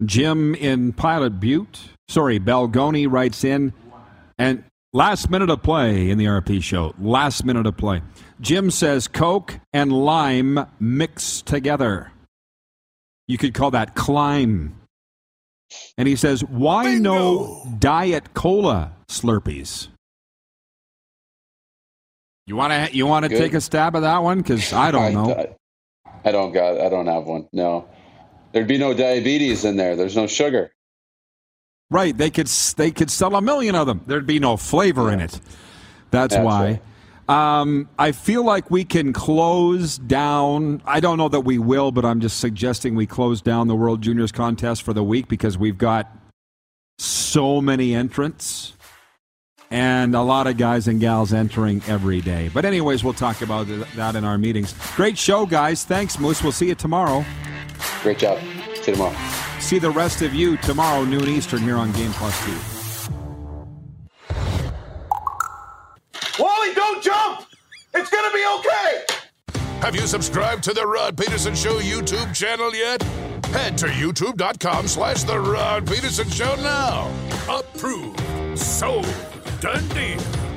Jim 0.03 0.55
in 0.55 0.93
Pilot 0.93 1.39
Butte, 1.39 1.79
sorry, 2.07 2.39
Belgoni 2.39 3.09
writes 3.09 3.43
in, 3.43 3.71
and 4.39 4.63
last 4.93 5.29
minute 5.29 5.51
of 5.51 5.61
play 5.61 6.09
in 6.09 6.17
the 6.17 6.25
RP 6.25 6.63
show. 6.63 6.95
Last 6.99 7.45
minute 7.45 7.67
of 7.67 7.77
play. 7.77 8.01
Jim 8.41 8.71
says 8.71 9.07
Coke 9.07 9.59
and 9.71 9.93
lime 9.93 10.65
mixed 10.79 11.45
together. 11.45 12.11
You 13.27 13.37
could 13.37 13.53
call 13.53 13.71
that 13.71 13.95
climb. 13.95 14.75
And 15.97 16.07
he 16.07 16.15
says, 16.15 16.43
why 16.43 16.83
Bingo. 16.85 17.13
no 17.13 17.77
diet 17.79 18.33
cola 18.33 18.93
Slurpees? 19.07 19.87
You 22.47 22.55
want 22.55 22.73
to 22.73 22.95
you 22.95 23.07
want 23.07 23.25
to 23.25 23.29
take 23.29 23.55
a 23.55 23.61
stab 23.61 23.95
at 23.95 24.01
that 24.01 24.21
one 24.21 24.37
because 24.37 24.71
I 24.71 24.91
don't 24.91 25.13
know. 25.15 25.33
I, 25.33 26.29
I 26.29 26.31
don't 26.31 26.51
got 26.51 26.79
I 26.79 26.89
don't 26.89 27.07
have 27.07 27.23
one. 27.23 27.47
No. 27.51 27.87
There'd 28.51 28.67
be 28.67 28.77
no 28.77 28.93
diabetes 28.93 29.65
in 29.65 29.77
there. 29.77 29.95
There's 29.95 30.15
no 30.15 30.27
sugar. 30.27 30.71
Right. 31.89 32.15
They 32.15 32.29
could 32.29 32.47
they 32.77 32.91
could 32.91 33.09
sell 33.09 33.35
a 33.35 33.41
million 33.41 33.73
of 33.75 33.87
them. 33.87 34.01
There'd 34.05 34.27
be 34.27 34.39
no 34.39 34.57
flavor 34.57 35.07
yeah. 35.07 35.13
in 35.13 35.19
it. 35.21 35.39
That's, 36.11 36.35
That's 36.35 36.45
why. 36.45 36.63
Right. 36.63 36.81
Um, 37.27 37.89
I 37.97 38.11
feel 38.11 38.43
like 38.43 38.69
we 38.69 38.83
can 38.85 39.11
close 39.11 39.97
down. 39.97 40.81
I 40.85 40.99
don't 40.99 41.17
know 41.17 41.29
that 41.29 41.41
we 41.41 41.57
will, 41.57 41.91
but 41.91 42.05
I'm 42.05 42.19
just 42.19 42.39
suggesting 42.39 42.95
we 42.95 43.07
close 43.07 43.41
down 43.41 43.67
the 43.67 43.75
World 43.75 44.01
Juniors 44.01 44.31
contest 44.31 44.83
for 44.83 44.93
the 44.93 45.03
week 45.03 45.27
because 45.27 45.57
we've 45.57 45.77
got 45.77 46.11
so 46.99 47.61
many 47.61 47.95
entrants 47.95 48.73
and 49.71 50.15
a 50.15 50.21
lot 50.21 50.45
of 50.45 50.57
guys 50.57 50.87
and 50.87 50.99
gals 50.99 51.33
entering 51.33 51.81
every 51.87 52.21
day. 52.21 52.51
But, 52.53 52.65
anyways, 52.65 53.03
we'll 53.03 53.13
talk 53.13 53.41
about 53.41 53.67
that 53.95 54.15
in 54.15 54.23
our 54.23 54.37
meetings. 54.37 54.75
Great 54.95 55.17
show, 55.17 55.47
guys. 55.47 55.83
Thanks, 55.83 56.19
Moose. 56.19 56.43
We'll 56.43 56.51
see 56.51 56.67
you 56.67 56.75
tomorrow. 56.75 57.25
Great 58.01 58.19
job. 58.19 58.39
See 58.83 58.91
you 58.91 58.93
tomorrow. 58.93 59.17
See 59.59 59.79
the 59.79 59.89
rest 59.89 60.21
of 60.21 60.35
you 60.35 60.57
tomorrow, 60.57 61.03
noon 61.03 61.27
Eastern, 61.27 61.61
here 61.61 61.77
on 61.77 61.91
Game 61.93 62.11
Plus 62.11 62.45
2. 62.45 62.74
Wally, 66.39 66.73
don't 66.73 67.03
jump! 67.03 67.45
It's 67.93 68.09
gonna 68.09 68.33
be 68.33 68.45
okay! 68.59 69.03
Have 69.81 69.95
you 69.95 70.07
subscribed 70.07 70.63
to 70.63 70.73
the 70.73 70.85
Rod 70.85 71.15
Pedersen 71.17 71.55
Show 71.55 71.79
YouTube 71.79 72.33
channel 72.33 72.73
yet? 72.73 73.01
Head 73.47 73.77
to 73.77 73.87
youtube.com 73.87 74.87
slash 74.87 75.23
The 75.23 75.39
Rod 75.39 75.85
Pedersen 75.85 76.29
Show 76.29 76.55
now. 76.55 77.09
Approved. 77.49 78.19
Sold. 78.57 79.07
Done. 79.61 79.83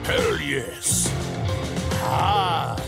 Hell 0.04 0.40
yes. 0.40 1.12
Hot. 2.00 2.87